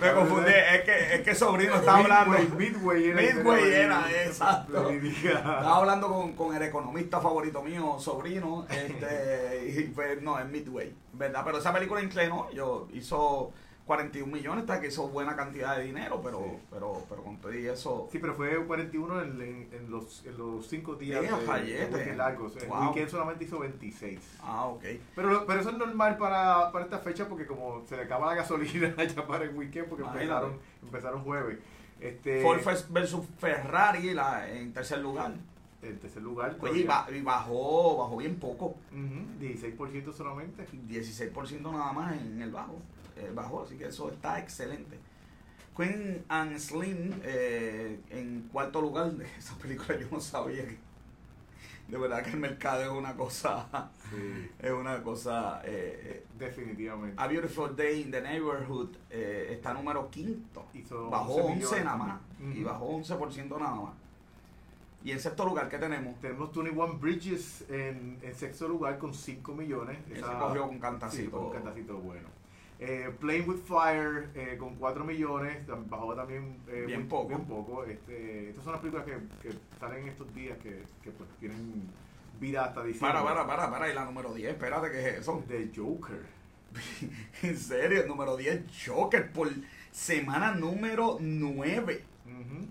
me 0.00 0.12
confundí, 0.12 0.50
es 0.50 0.80
que, 0.82 1.14
es 1.14 1.20
que 1.22 1.34
sobrino 1.34 1.74
estaba 1.74 1.98
hablando. 1.98 2.38
Midway, 2.56 3.10
era. 3.10 3.20
Midway 3.20 3.72
era, 3.72 4.10
exacto. 4.24 4.90
Estaba 4.90 5.76
hablando 5.76 6.08
con, 6.08 6.32
con 6.32 6.56
el 6.56 6.62
economista 6.62 7.20
favorito 7.20 7.62
mío, 7.62 7.96
sobrino, 7.98 8.66
este, 8.70 9.68
y 9.80 9.82
pues 9.88 10.22
no, 10.22 10.38
es 10.38 10.46
Midway, 10.46 10.94
¿verdad? 11.12 11.42
Pero 11.44 11.58
esa 11.58 11.72
película 11.72 12.02
inclinó, 12.02 12.50
yo 12.52 12.88
hizo 12.92 13.52
41 13.90 14.32
millones, 14.32 14.60
hasta 14.62 14.80
que 14.80 14.86
hizo 14.86 15.08
buena 15.08 15.34
cantidad 15.34 15.76
de 15.76 15.82
dinero, 15.82 16.20
pero, 16.22 16.38
Sí. 16.38 16.58
pero, 16.70 17.02
pero 17.08 17.24
con 17.24 17.38
todo 17.38 17.52
y 17.52 17.66
eso, 17.66 18.08
Sí, 18.12 18.20
pero 18.20 18.34
fue 18.34 18.64
41 18.64 19.20
en, 19.22 19.42
en, 19.42 19.68
en 19.72 19.90
los, 19.90 20.24
en 20.24 20.38
los 20.38 20.64
cinco 20.68 20.94
días 20.94 21.20
de, 21.22 21.86
de 21.88 22.14
largos. 22.14 22.56
El 22.56 22.68
Wow. 22.68 22.86
weekend 22.86 23.08
solamente 23.08 23.44
hizo 23.46 23.58
26. 23.58 24.20
ah, 24.42 24.66
ok. 24.66 24.84
Pero, 25.16 25.44
pero 25.44 25.60
eso 25.60 25.70
es 25.70 25.76
normal 25.76 26.16
para, 26.18 26.70
para 26.70 26.84
esta 26.84 27.00
fecha 27.00 27.26
porque 27.28 27.46
como 27.46 27.82
se 27.88 27.96
le 27.96 28.04
acaba 28.04 28.26
la 28.26 28.36
gasolina 28.36 28.94
ya 29.04 29.26
para 29.26 29.42
el 29.42 29.56
weekend 29.56 29.88
porque 29.88 30.04
Imagínate. 30.04 30.24
empezaron, 30.46 30.58
empezaron 30.84 31.24
jueves. 31.24 31.58
Este, 31.98 32.42
Ford 32.42 32.60
versus 32.90 33.26
Ferrari 33.38 34.14
la, 34.14 34.48
en 34.48 34.72
tercer 34.72 35.00
lugar. 35.00 35.32
En 35.82 35.98
tercer 35.98 36.22
lugar. 36.22 36.56
Oye, 36.60 36.86
y, 37.10 37.14
y 37.16 37.22
bajó, 37.22 37.96
bajó 37.96 38.16
bien 38.18 38.36
poco, 38.36 38.76
Ujú, 38.92 39.40
16% 39.40 40.12
solamente. 40.12 40.64
16% 40.88 41.72
nada 41.72 41.92
más 41.92 42.12
en 42.20 42.40
el 42.40 42.52
bajo, 42.52 42.76
eh, 43.20 43.30
bajó, 43.34 43.62
así 43.62 43.76
que 43.76 43.86
eso 43.86 44.10
está 44.10 44.38
excelente. 44.38 44.98
Queen 45.76 46.24
and 46.28 46.58
Slim 46.58 47.20
eh, 47.22 48.00
en 48.10 48.48
cuarto 48.52 48.80
lugar, 48.80 49.12
esa 49.38 49.54
película 49.56 49.98
yo 49.98 50.06
no 50.10 50.20
sabía 50.20 50.64
que 50.66 50.78
de 51.88 51.98
verdad 51.98 52.22
que 52.22 52.30
el 52.30 52.36
mercado 52.36 52.82
es 52.82 52.88
una 52.88 53.14
cosa, 53.16 53.90
Sí, 54.10 54.48
es 54.60 54.70
una 54.70 55.02
cosa, 55.02 55.60
eh, 55.64 56.24
definitivamente. 56.38 57.20
A 57.20 57.26
Beautiful 57.26 57.74
Day 57.74 58.02
in 58.02 58.10
the 58.12 58.20
Neighborhood 58.20 58.90
eh, 59.10 59.48
está 59.50 59.74
número 59.74 60.08
quinto, 60.10 60.66
Hizo 60.72 61.10
bajó 61.10 61.34
11 61.34 61.42
11 61.46 61.54
millones 61.56 61.84
nada 61.84 61.96
más, 61.96 62.20
y 62.54 62.62
bajó 62.62 62.90
11% 62.96 63.58
nada 63.58 63.74
más. 63.74 63.92
Y 65.02 65.12
en 65.12 65.18
sexto 65.18 65.46
lugar, 65.46 65.68
¿qué 65.70 65.78
tenemos? 65.78 66.20
Tenemos 66.20 66.52
21 66.54 66.98
Bridges 66.98 67.64
en, 67.70 68.18
en 68.22 68.34
sexto 68.36 68.68
lugar 68.68 68.98
con 68.98 69.14
5 69.14 69.52
millones. 69.54 69.96
Ese 70.10 70.18
Esa- 70.20 70.38
cogió 70.38 70.64
un 70.66 70.74
Sí, 70.74 70.78
cantacito. 70.80 71.30
con 71.30 71.46
un 71.46 71.52
cantacito 71.52 71.96
bueno. 71.98 72.28
Eh, 72.82 73.10
Playing 73.20 73.46
with 73.46 73.58
Fire 73.66 74.30
eh, 74.34 74.56
con 74.58 74.74
4 74.76 75.04
millones, 75.04 75.58
bajó 75.88 76.14
también 76.14 76.56
eh, 76.66 76.84
Bien 76.86 77.00
muy- 77.00 77.08
poco. 77.10 77.28
Bien 77.28 77.44
poco. 77.44 77.84
Este, 77.84 78.48
estas 78.48 78.64
son 78.64 78.72
las 78.72 78.80
películas 78.80 79.06
que, 79.06 79.18
que 79.48 79.54
salen 79.78 80.08
estos 80.08 80.34
días 80.34 80.56
que, 80.58 80.82
que 81.02 81.10
pues 81.10 81.28
tienen 81.38 81.84
vida 82.40 82.64
hasta 82.64 82.82
diciembre. 82.82 83.12
Para, 83.12 83.22
para, 83.22 83.46
para, 83.46 83.70
para, 83.70 83.90
y 83.90 83.94
la 83.94 84.06
número 84.06 84.32
10, 84.32 84.52
espérate, 84.52 84.90
¿qué 84.90 85.08
es 85.10 85.18
eso? 85.18 85.44
De 85.46 85.70
Joker. 85.76 86.22
En 87.42 87.56
serio, 87.58 88.00
el 88.02 88.08
número 88.08 88.36
10, 88.36 88.62
Joker, 88.86 89.30
por 89.32 89.48
semana 89.90 90.52
número 90.54 91.18
9. 91.20 92.04
Ujú. 92.26 92.66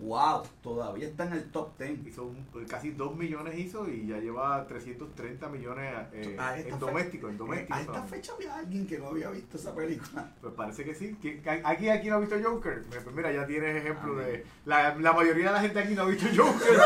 Wow, 0.00 0.42
todavía 0.62 1.06
está 1.08 1.26
en 1.26 1.34
el 1.34 1.44
top 1.50 1.76
10. 1.78 2.06
Hizo 2.06 2.24
un- 2.24 2.46
pues, 2.52 2.66
casi 2.68 2.90
2 2.92 3.14
millones 3.16 3.58
hizo 3.58 3.86
y 3.88 4.06
ya 4.06 4.16
lleva 4.18 4.66
330 4.66 5.48
millones 5.50 5.94
eh, 6.12 6.36
en 6.66 6.78
doméstico. 6.78 7.28
En 7.28 7.36
doméstico 7.36 7.74
A 7.74 7.80
esta 7.82 8.02
fecha 8.04 8.32
había 8.34 8.56
alguien 8.56 8.86
que 8.86 8.98
no 8.98 9.08
había 9.08 9.28
visto 9.30 9.58
esa 9.58 9.74
película. 9.74 10.32
Pues 10.40 10.54
parece 10.54 10.84
que 10.84 10.94
sí. 10.94 11.16
¿Qui- 11.22 11.60
¿Aquí, 11.64 11.88
aquí 11.90 12.08
no 12.08 12.16
ha 12.16 12.20
visto 12.20 12.36
Joker? 12.42 12.82
Pues 12.88 13.14
mira, 13.14 13.30
ya 13.30 13.46
tienes 13.46 13.76
ejemplo 13.76 14.16
Ah, 14.18 14.22
de... 14.24 14.44
La, 14.64 14.94
la 14.96 15.12
mayoría 15.12 15.46
de 15.48 15.52
la 15.52 15.60
gente 15.60 15.78
aquí 15.78 15.94
no 15.94 16.02
ha 16.02 16.06
visto 16.06 16.26
Joker. 16.36 16.80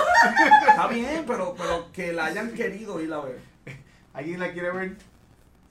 Está 0.68 0.88
bien, 0.88 1.24
pero, 1.26 1.54
pero 1.56 1.92
que 1.92 2.12
la 2.12 2.26
hayan 2.26 2.52
querido 2.52 3.00
ir 3.00 3.12
a 3.12 3.20
ver. 3.20 3.38
¿Alguien 4.12 4.40
la 4.40 4.52
quiere 4.52 4.72
ver? 4.72 4.96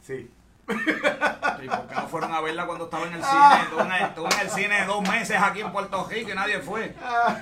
Sí. 0.01 0.29
¿Y 1.63 1.67
por 1.67 1.87
qué 1.87 1.95
no 1.95 2.07
fueron 2.07 2.33
a 2.33 2.41
verla 2.41 2.65
cuando 2.65 2.85
estaba 2.85 3.07
en 3.07 3.13
el 3.13 3.23
cine? 3.23 3.61
Estuve 3.63 4.25
en 4.35 4.39
el, 4.41 4.49
cine 4.49 4.85
dos 4.85 5.01
meses 5.07 5.37
aquí 5.41 5.61
en 5.61 5.71
Puerto 5.71 6.05
Rico 6.09 6.31
y 6.31 6.35
nadie 6.35 6.59
fue. 6.59 6.93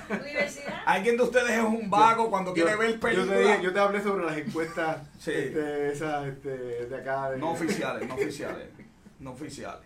Universidad. 0.08 0.82
¿Alguien 0.86 1.16
de 1.16 1.22
ustedes 1.24 1.50
es 1.50 1.64
un 1.64 1.90
vago 1.90 2.30
cuando 2.30 2.52
quiere 2.52 2.76
ver 2.76 2.88
Yo 2.88 2.94
te, 2.94 2.98
películas? 3.00 3.38
dije- 3.38 3.62
yo 3.62 3.72
te 3.72 3.80
hablé 3.80 4.02
sobre 4.02 4.24
las 4.26 4.36
encuestas 4.36 4.98
Sí. 5.18 5.32
este, 5.34 5.92
esas, 5.92 6.26
este, 6.26 6.48
de 6.86 6.96
acá. 6.96 7.30
De, 7.30 7.38
No 7.38 7.50
oficiales, 7.52 8.08
no 8.08 8.14
oficiales, 8.14 8.68
no 9.18 9.30
oficiales. 9.32 9.82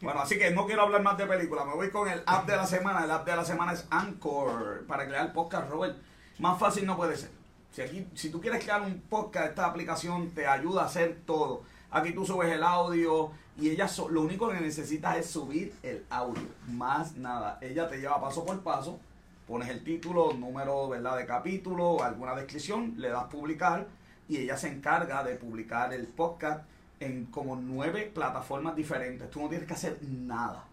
Bueno, 0.00 0.20
así 0.20 0.38
que 0.38 0.50
no 0.50 0.66
quiero 0.66 0.82
hablar 0.82 1.02
más 1.02 1.16
de 1.16 1.26
películas, 1.26 1.64
me 1.66 1.74
voy 1.74 1.90
con 1.90 2.08
el 2.08 2.22
app 2.26 2.46
de 2.46 2.56
la 2.56 2.66
semana. 2.66 3.04
El 3.04 3.10
app 3.10 3.24
de 3.26 3.34
la 3.36 3.44
semana 3.44 3.72
es 3.72 3.86
Anchor 3.90 4.84
para 4.86 5.06
crear 5.06 5.32
podcast, 5.32 5.70
Robert. 5.70 5.96
Más 6.38 6.58
fácil 6.58 6.84
no 6.86 6.96
puede 6.96 7.16
ser. 7.16 7.30
Si, 7.72 7.82
aquí, 7.82 8.06
si 8.14 8.30
tú 8.30 8.40
quieres 8.40 8.62
crear 8.62 8.82
un 8.82 9.00
podcast, 9.00 9.48
esta 9.48 9.64
aplicación 9.66 10.30
te 10.30 10.46
ayuda 10.46 10.82
a 10.82 10.86
hacer 10.86 11.18
todo. 11.26 11.62
Aquí 11.90 12.12
tú 12.12 12.26
subes 12.26 12.50
el 12.52 12.62
audio 12.62 13.30
y 13.58 13.70
ella 13.70 13.88
so- 13.88 14.08
lo 14.08 14.22
único 14.22 14.48
que 14.48 14.60
necesitas 14.60 15.16
es 15.16 15.26
subir 15.30 15.72
el 15.82 16.04
audio, 16.10 16.42
más 16.68 17.16
nada. 17.16 17.58
Ella 17.60 17.88
te 17.88 17.98
lleva 17.98 18.20
paso 18.20 18.44
por 18.44 18.60
paso, 18.62 18.98
pones 19.46 19.68
el 19.68 19.82
título, 19.84 20.32
número 20.34 20.88
¿verdad? 20.88 21.16
de 21.16 21.26
capítulo, 21.26 22.02
alguna 22.02 22.34
descripción, 22.34 22.94
le 22.98 23.08
das 23.08 23.24
publicar 23.24 23.86
y 24.28 24.38
ella 24.38 24.56
se 24.56 24.68
encarga 24.68 25.22
de 25.22 25.36
publicar 25.36 25.92
el 25.94 26.06
podcast 26.06 26.64
en 27.00 27.26
como 27.26 27.56
nueve 27.56 28.10
plataformas 28.12 28.74
diferentes. 28.74 29.30
Tú 29.30 29.40
no 29.40 29.48
tienes 29.48 29.66
que 29.66 29.74
hacer 29.74 29.98
nada. 30.02 30.64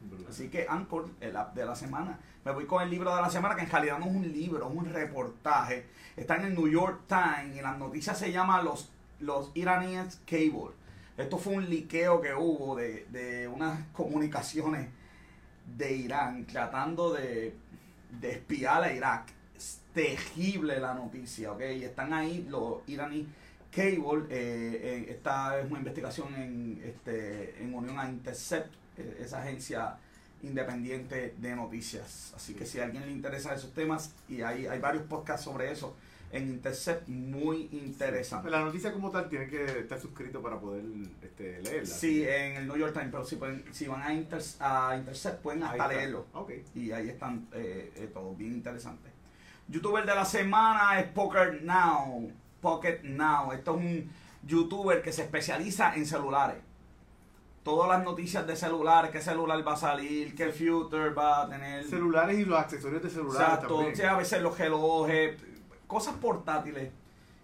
Brutal. 0.00 0.26
Así 0.28 0.48
que 0.50 0.66
Anchor, 0.68 1.08
el 1.20 1.36
app 1.36 1.54
de 1.54 1.64
la 1.64 1.74
semana. 1.74 2.18
Me 2.44 2.52
voy 2.52 2.66
con 2.66 2.82
el 2.82 2.90
libro 2.90 3.14
de 3.16 3.22
la 3.22 3.30
semana, 3.30 3.54
que 3.56 3.62
en 3.62 3.70
realidad 3.70 3.98
no 3.98 4.06
es 4.06 4.10
un 4.14 4.30
libro, 4.30 4.68
es 4.68 4.76
un 4.76 4.84
reportaje. 4.92 5.86
Está 6.16 6.36
en 6.36 6.46
el 6.46 6.54
New 6.54 6.68
York 6.68 7.02
Times 7.08 7.56
y 7.56 7.62
las 7.62 7.78
noticias 7.78 8.18
se 8.18 8.30
llama 8.32 8.60
Los, 8.62 8.90
los 9.20 9.50
Iranians 9.54 10.20
Cable. 10.26 10.72
Esto 11.16 11.38
fue 11.38 11.54
un 11.54 11.70
liqueo 11.70 12.20
que 12.20 12.34
hubo 12.34 12.76
de, 12.76 13.06
de 13.10 13.46
unas 13.48 13.78
comunicaciones 13.92 14.88
de 15.76 15.92
Irán 15.92 16.44
tratando 16.46 17.12
de, 17.12 17.54
de 18.20 18.30
espiar 18.32 18.82
a 18.82 18.92
Irak. 18.92 19.32
Es 19.56 19.80
terrible 19.92 20.80
la 20.80 20.94
noticia, 20.94 21.52
¿ok? 21.52 21.60
Y 21.76 21.84
están 21.84 22.12
ahí 22.12 22.46
los 22.50 22.78
iraníes 22.88 23.26
Cable, 23.74 24.26
eh, 24.30 24.80
eh, 24.82 25.06
esta 25.10 25.58
es 25.58 25.68
una 25.68 25.80
investigación 25.80 26.32
en, 26.36 26.82
este, 26.84 27.60
en 27.60 27.74
unión 27.74 27.98
a 27.98 28.08
Intercept, 28.08 28.72
eh, 28.96 29.18
esa 29.20 29.42
agencia 29.42 29.96
independiente 30.44 31.34
de 31.38 31.56
noticias. 31.56 32.32
Así 32.36 32.54
que 32.54 32.66
si 32.66 32.78
a 32.78 32.84
alguien 32.84 33.04
le 33.04 33.10
interesa 33.10 33.52
esos 33.52 33.72
temas, 33.72 34.12
y 34.28 34.42
hay, 34.42 34.66
hay 34.66 34.78
varios 34.78 35.02
podcasts 35.04 35.44
sobre 35.44 35.72
eso 35.72 35.96
en 36.32 36.48
Intercept, 36.48 37.08
muy 37.08 37.68
interesante. 37.72 38.50
La 38.50 38.60
noticia 38.60 38.92
como 38.92 39.10
tal 39.10 39.28
tiene 39.28 39.46
que 39.48 39.64
estar 39.80 40.00
suscrito 40.00 40.42
para 40.42 40.58
poder 40.58 40.84
este, 41.22 41.62
leerla. 41.62 41.86
Sí, 41.86 42.24
en 42.26 42.56
el 42.56 42.66
New 42.66 42.76
York 42.76 42.92
Times, 42.92 43.08
pero 43.12 43.24
si, 43.24 43.36
pueden, 43.36 43.64
si 43.72 43.86
van 43.86 44.02
a, 44.02 44.12
Inter- 44.12 44.42
a 44.60 44.96
Intercept 44.96 45.42
pueden 45.42 45.62
hasta 45.62 45.86
leerlo. 45.88 46.26
Y 46.74 46.90
ahí 46.90 47.08
están 47.08 47.46
eh, 47.52 47.92
eh, 47.96 48.10
todos 48.12 48.36
bien 48.36 48.52
interesantes. 48.52 49.12
Youtuber 49.68 50.04
de 50.04 50.14
la 50.14 50.24
semana 50.24 50.98
es 51.00 51.06
Poker 51.08 51.62
Now. 51.62 52.30
Pocket 52.60 53.00
Now. 53.04 53.52
Esto 53.52 53.76
es 53.78 53.84
un 53.84 54.10
youtuber 54.42 55.00
que 55.02 55.12
se 55.12 55.22
especializa 55.22 55.94
en 55.94 56.04
celulares. 56.04 56.56
Todas 57.62 57.88
las 57.88 58.04
noticias 58.04 58.46
de 58.46 58.56
celulares, 58.56 59.10
qué 59.10 59.22
celular 59.22 59.66
va 59.66 59.72
a 59.72 59.76
salir, 59.76 60.34
qué 60.34 60.50
future 60.50 61.10
va 61.10 61.44
a 61.44 61.48
tener. 61.48 61.84
Celulares 61.84 62.38
y 62.38 62.44
los 62.44 62.58
accesorios 62.58 63.02
de 63.02 63.08
celulares 63.08 63.40
Exacto, 63.40 63.74
también. 63.76 63.96
sí, 63.96 64.02
a 64.02 64.16
veces 64.16 64.42
los 64.42 64.58
relojes, 64.58 65.36
cosas 65.86 66.14
portátiles. 66.16 66.90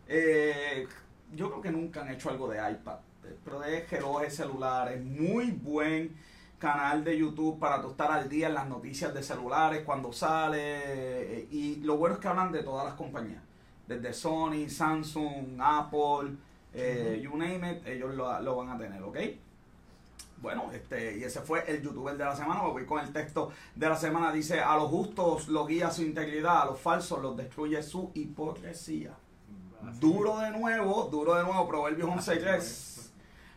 Eh, 0.09 0.87
yo 1.35 1.49
creo 1.51 1.63
que 1.63 1.71
nunca 1.71 2.03
han 2.03 2.11
hecho 2.11 2.31
algo 2.31 2.49
de 2.49 2.59
iPad, 2.59 2.99
pero 3.45 3.61
de 3.61 3.87
relojes 3.87 4.35
celulares, 4.35 5.03
muy 5.05 5.51
buen 5.53 6.17
canal 6.59 7.05
de 7.05 7.17
YouTube 7.17 7.59
para 7.59 7.81
tú 7.81 7.91
estar 7.91 8.11
al 8.11 8.29
día 8.29 8.49
en 8.49 8.55
las 8.55 8.69
noticias 8.69 9.15
de 9.15 9.23
celulares 9.23 9.83
cuando 9.85 10.13
sale. 10.13 10.59
eh, 10.59 11.49
Y 11.51 11.77
lo 11.77 11.97
bueno 11.97 12.17
es 12.17 12.21
que 12.21 12.29
hablan 12.29 12.53
de 12.53 12.63
todas 12.63 12.85
las 12.85 12.95
compañías, 12.95 13.43
desde 13.87 14.13
Sony, 14.13 14.69
Samsung, 14.69 15.59
Apple, 15.61 16.37
eh, 16.75 17.21
you 17.23 17.31
name 17.37 17.73
it, 17.73 17.87
ellos 17.87 18.15
lo, 18.15 18.41
lo 18.41 18.57
van 18.57 18.69
a 18.71 18.79
tener, 18.79 19.03
¿ok? 19.03 19.19
Bueno, 20.41 20.71
este, 20.73 21.19
y 21.19 21.25
ese 21.25 21.41
fue 21.41 21.65
el 21.71 21.83
youtuber 21.83 22.17
de 22.17 22.25
la 22.25 22.35
semana. 22.35 22.63
Voy 22.63 22.87
con 22.87 23.01
el 23.01 23.13
texto 23.13 23.51
de 23.75 23.89
la 23.89 23.97
semana. 23.97 24.33
Dice: 24.33 24.61
A 24.61 24.77
los 24.77 24.89
justos 24.89 25.49
los 25.49 25.67
guía 25.67 25.91
su 25.91 26.03
integridad, 26.03 26.63
a 26.63 26.67
los 26.67 26.81
falsos 26.81 27.21
los 27.21 27.37
destruye 27.37 27.83
su 27.83 28.11
hipocresía. 28.15 29.13
Duro 29.99 30.39
de 30.39 30.51
nuevo, 30.51 31.09
duro 31.11 31.35
de 31.35 31.45
nuevo, 31.45 31.67
Proverbios 31.67 32.09
11.3. 32.09 33.11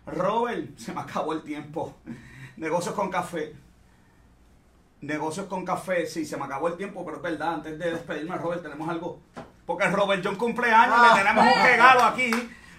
Robert, 0.07 0.77
se 0.77 0.93
me 0.93 1.01
acabó 1.01 1.33
el 1.33 1.43
tiempo. 1.43 1.95
Negocios 2.57 2.95
con 2.95 3.09
café. 3.09 3.55
Negocios 5.01 5.47
con 5.47 5.65
café, 5.65 6.05
sí, 6.05 6.25
se 6.25 6.37
me 6.37 6.45
acabó 6.45 6.69
el 6.69 6.77
tiempo, 6.77 7.03
pero 7.03 7.17
es 7.17 7.23
verdad, 7.23 7.55
antes 7.55 7.77
de 7.77 7.91
despedirme, 7.91 8.37
Robert, 8.37 8.61
tenemos 8.61 8.87
algo. 8.87 9.19
Porque 9.65 9.87
Robert 9.87 10.21
John 10.23 10.35
cumpleaños, 10.35 10.95
le 11.01 11.23
tenemos 11.23 11.45
un 11.45 11.63
regalo 11.63 12.03
aquí. 12.03 12.31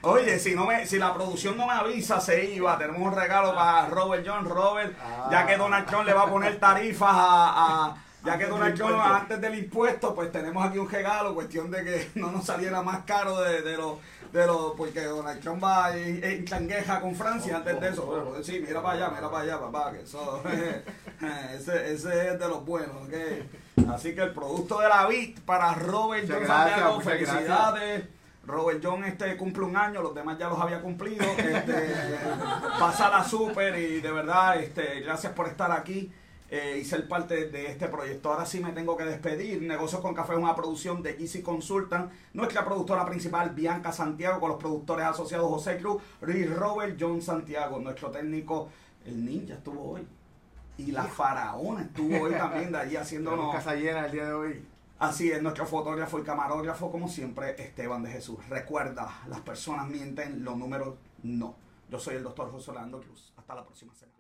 Oye, 0.04 0.38
si 0.38 0.54
no 0.54 0.66
me, 0.66 0.86
si 0.86 0.98
la 0.98 1.12
producción 1.14 1.56
no 1.56 1.66
me 1.66 1.72
avisa, 1.72 2.20
se 2.20 2.44
iba. 2.44 2.76
Tenemos 2.78 3.00
un 3.02 3.14
regalo 3.14 3.54
para 3.54 3.86
Robert 3.88 4.24
John. 4.26 4.44
Robert, 4.48 4.94
ya 5.30 5.46
que 5.46 5.56
Donald 5.56 5.86
Trump 5.86 6.04
le 6.06 6.12
va 6.14 6.22
a 6.22 6.28
poner 6.30 6.58
tarifas 6.58 7.10
a, 7.12 7.86
a- 7.86 7.96
ya 8.24 8.38
que 8.38 8.44
Antes 8.44 8.48
Donald 8.58 8.74
Trump 8.74 8.92
antes 9.20 9.40
del 9.42 9.54
impuesto, 9.58 10.14
pues 10.14 10.32
tenemos 10.32 10.64
aquí 10.66 10.78
un 10.78 10.90
regalo, 10.90 11.34
cuestión 11.34 11.70
de 11.70 11.84
que 11.84 12.10
no 12.14 12.32
nos 12.32 12.46
saliera 12.46 12.80
más 12.80 13.00
caro 13.04 13.38
de, 13.42 13.60
de 13.60 13.76
lo, 13.76 14.00
de 14.32 14.46
lo, 14.46 14.74
porque 14.76 15.04
Donald 15.04 15.42
Trump 15.42 15.62
va 15.62 15.94
en, 15.94 16.24
en 16.24 16.44
changueja 16.46 17.02
con 17.02 17.14
Francia 17.14 17.56
antes 17.58 17.78
de 17.78 17.88
eso. 17.90 18.06
Bueno, 18.06 18.42
sí, 18.42 18.64
mira 18.66 18.80
para 18.82 18.94
allá, 18.94 19.10
mira 19.14 19.30
para 19.30 19.42
allá, 19.42 19.60
papá, 19.60 19.92
que 19.92 20.00
eso, 20.04 20.42
ese, 21.54 21.92
ese 21.92 22.28
es 22.32 22.38
de 22.38 22.48
los 22.48 22.64
buenos, 22.64 22.96
¿ok? 23.06 23.88
Así 23.92 24.14
que 24.14 24.22
el 24.22 24.32
producto 24.32 24.80
de 24.80 24.88
la 24.88 25.06
VIT 25.06 25.40
para 25.40 25.74
Robert 25.74 26.24
John 26.26 26.38
Santiago, 26.46 27.00
felicidades. 27.34 28.04
Robert 28.46 28.80
John 28.82 29.04
este 29.04 29.36
cumple 29.36 29.64
un 29.64 29.76
año, 29.76 30.02
los 30.02 30.14
demás 30.14 30.38
ya 30.38 30.48
los 30.48 30.58
había 30.58 30.80
cumplido. 30.80 31.24
Este, 31.24 31.94
pasala 32.78 33.24
súper 33.24 33.78
y 33.78 34.00
de 34.00 34.12
verdad, 34.12 34.60
este, 34.60 35.00
gracias 35.00 35.32
por 35.32 35.46
estar 35.46 35.72
aquí 35.72 36.10
eh, 36.50 36.78
y 36.80 36.84
ser 36.84 37.08
parte 37.08 37.48
de 37.48 37.66
este 37.66 37.88
proyecto. 37.88 38.30
Ahora 38.30 38.46
sí 38.46 38.60
me 38.60 38.72
tengo 38.72 38.96
que 38.96 39.04
despedir. 39.04 39.62
Negocios 39.62 40.00
con 40.00 40.14
Café 40.14 40.34
es 40.34 40.38
una 40.38 40.54
producción 40.54 41.02
de 41.02 41.16
Easy 41.18 41.42
Consultant. 41.42 42.12
Nuestra 42.32 42.64
productora 42.64 43.04
principal, 43.06 43.50
Bianca 43.50 43.92
Santiago, 43.92 44.40
con 44.40 44.50
los 44.50 44.58
productores 44.58 45.06
asociados 45.06 45.48
José 45.48 45.78
Cruz 45.78 46.02
y 46.26 46.44
Robert 46.44 46.96
John 47.00 47.22
Santiago. 47.22 47.78
Nuestro 47.78 48.10
técnico, 48.10 48.68
el 49.04 49.24
ninja, 49.24 49.54
estuvo 49.54 49.92
hoy. 49.92 50.06
Y 50.76 50.92
la 50.92 51.04
faraona 51.04 51.82
estuvo 51.82 52.20
hoy 52.22 52.32
también 52.32 52.72
de 52.72 52.78
allí 52.78 52.96
haciéndonos. 52.96 53.52
casa 53.52 53.74
llena 53.74 54.06
el 54.06 54.12
día 54.12 54.26
de 54.26 54.32
hoy. 54.32 54.73
Así 55.04 55.30
es, 55.30 55.42
nuestro 55.42 55.66
fotógrafo 55.66 56.18
y 56.18 56.22
camarógrafo, 56.22 56.90
como 56.90 57.08
siempre, 57.08 57.62
Esteban 57.62 58.02
de 58.02 58.10
Jesús. 58.10 58.38
Recuerda, 58.48 59.20
las 59.28 59.40
personas 59.40 59.86
mienten, 59.86 60.42
los 60.42 60.56
números 60.56 60.94
no. 61.22 61.56
Yo 61.90 61.98
soy 61.98 62.14
el 62.16 62.22
doctor 62.22 62.50
José 62.50 62.70
Orlando 62.70 63.02
Cruz. 63.02 63.34
Hasta 63.36 63.54
la 63.54 63.64
próxima 63.66 63.94
semana. 63.94 64.14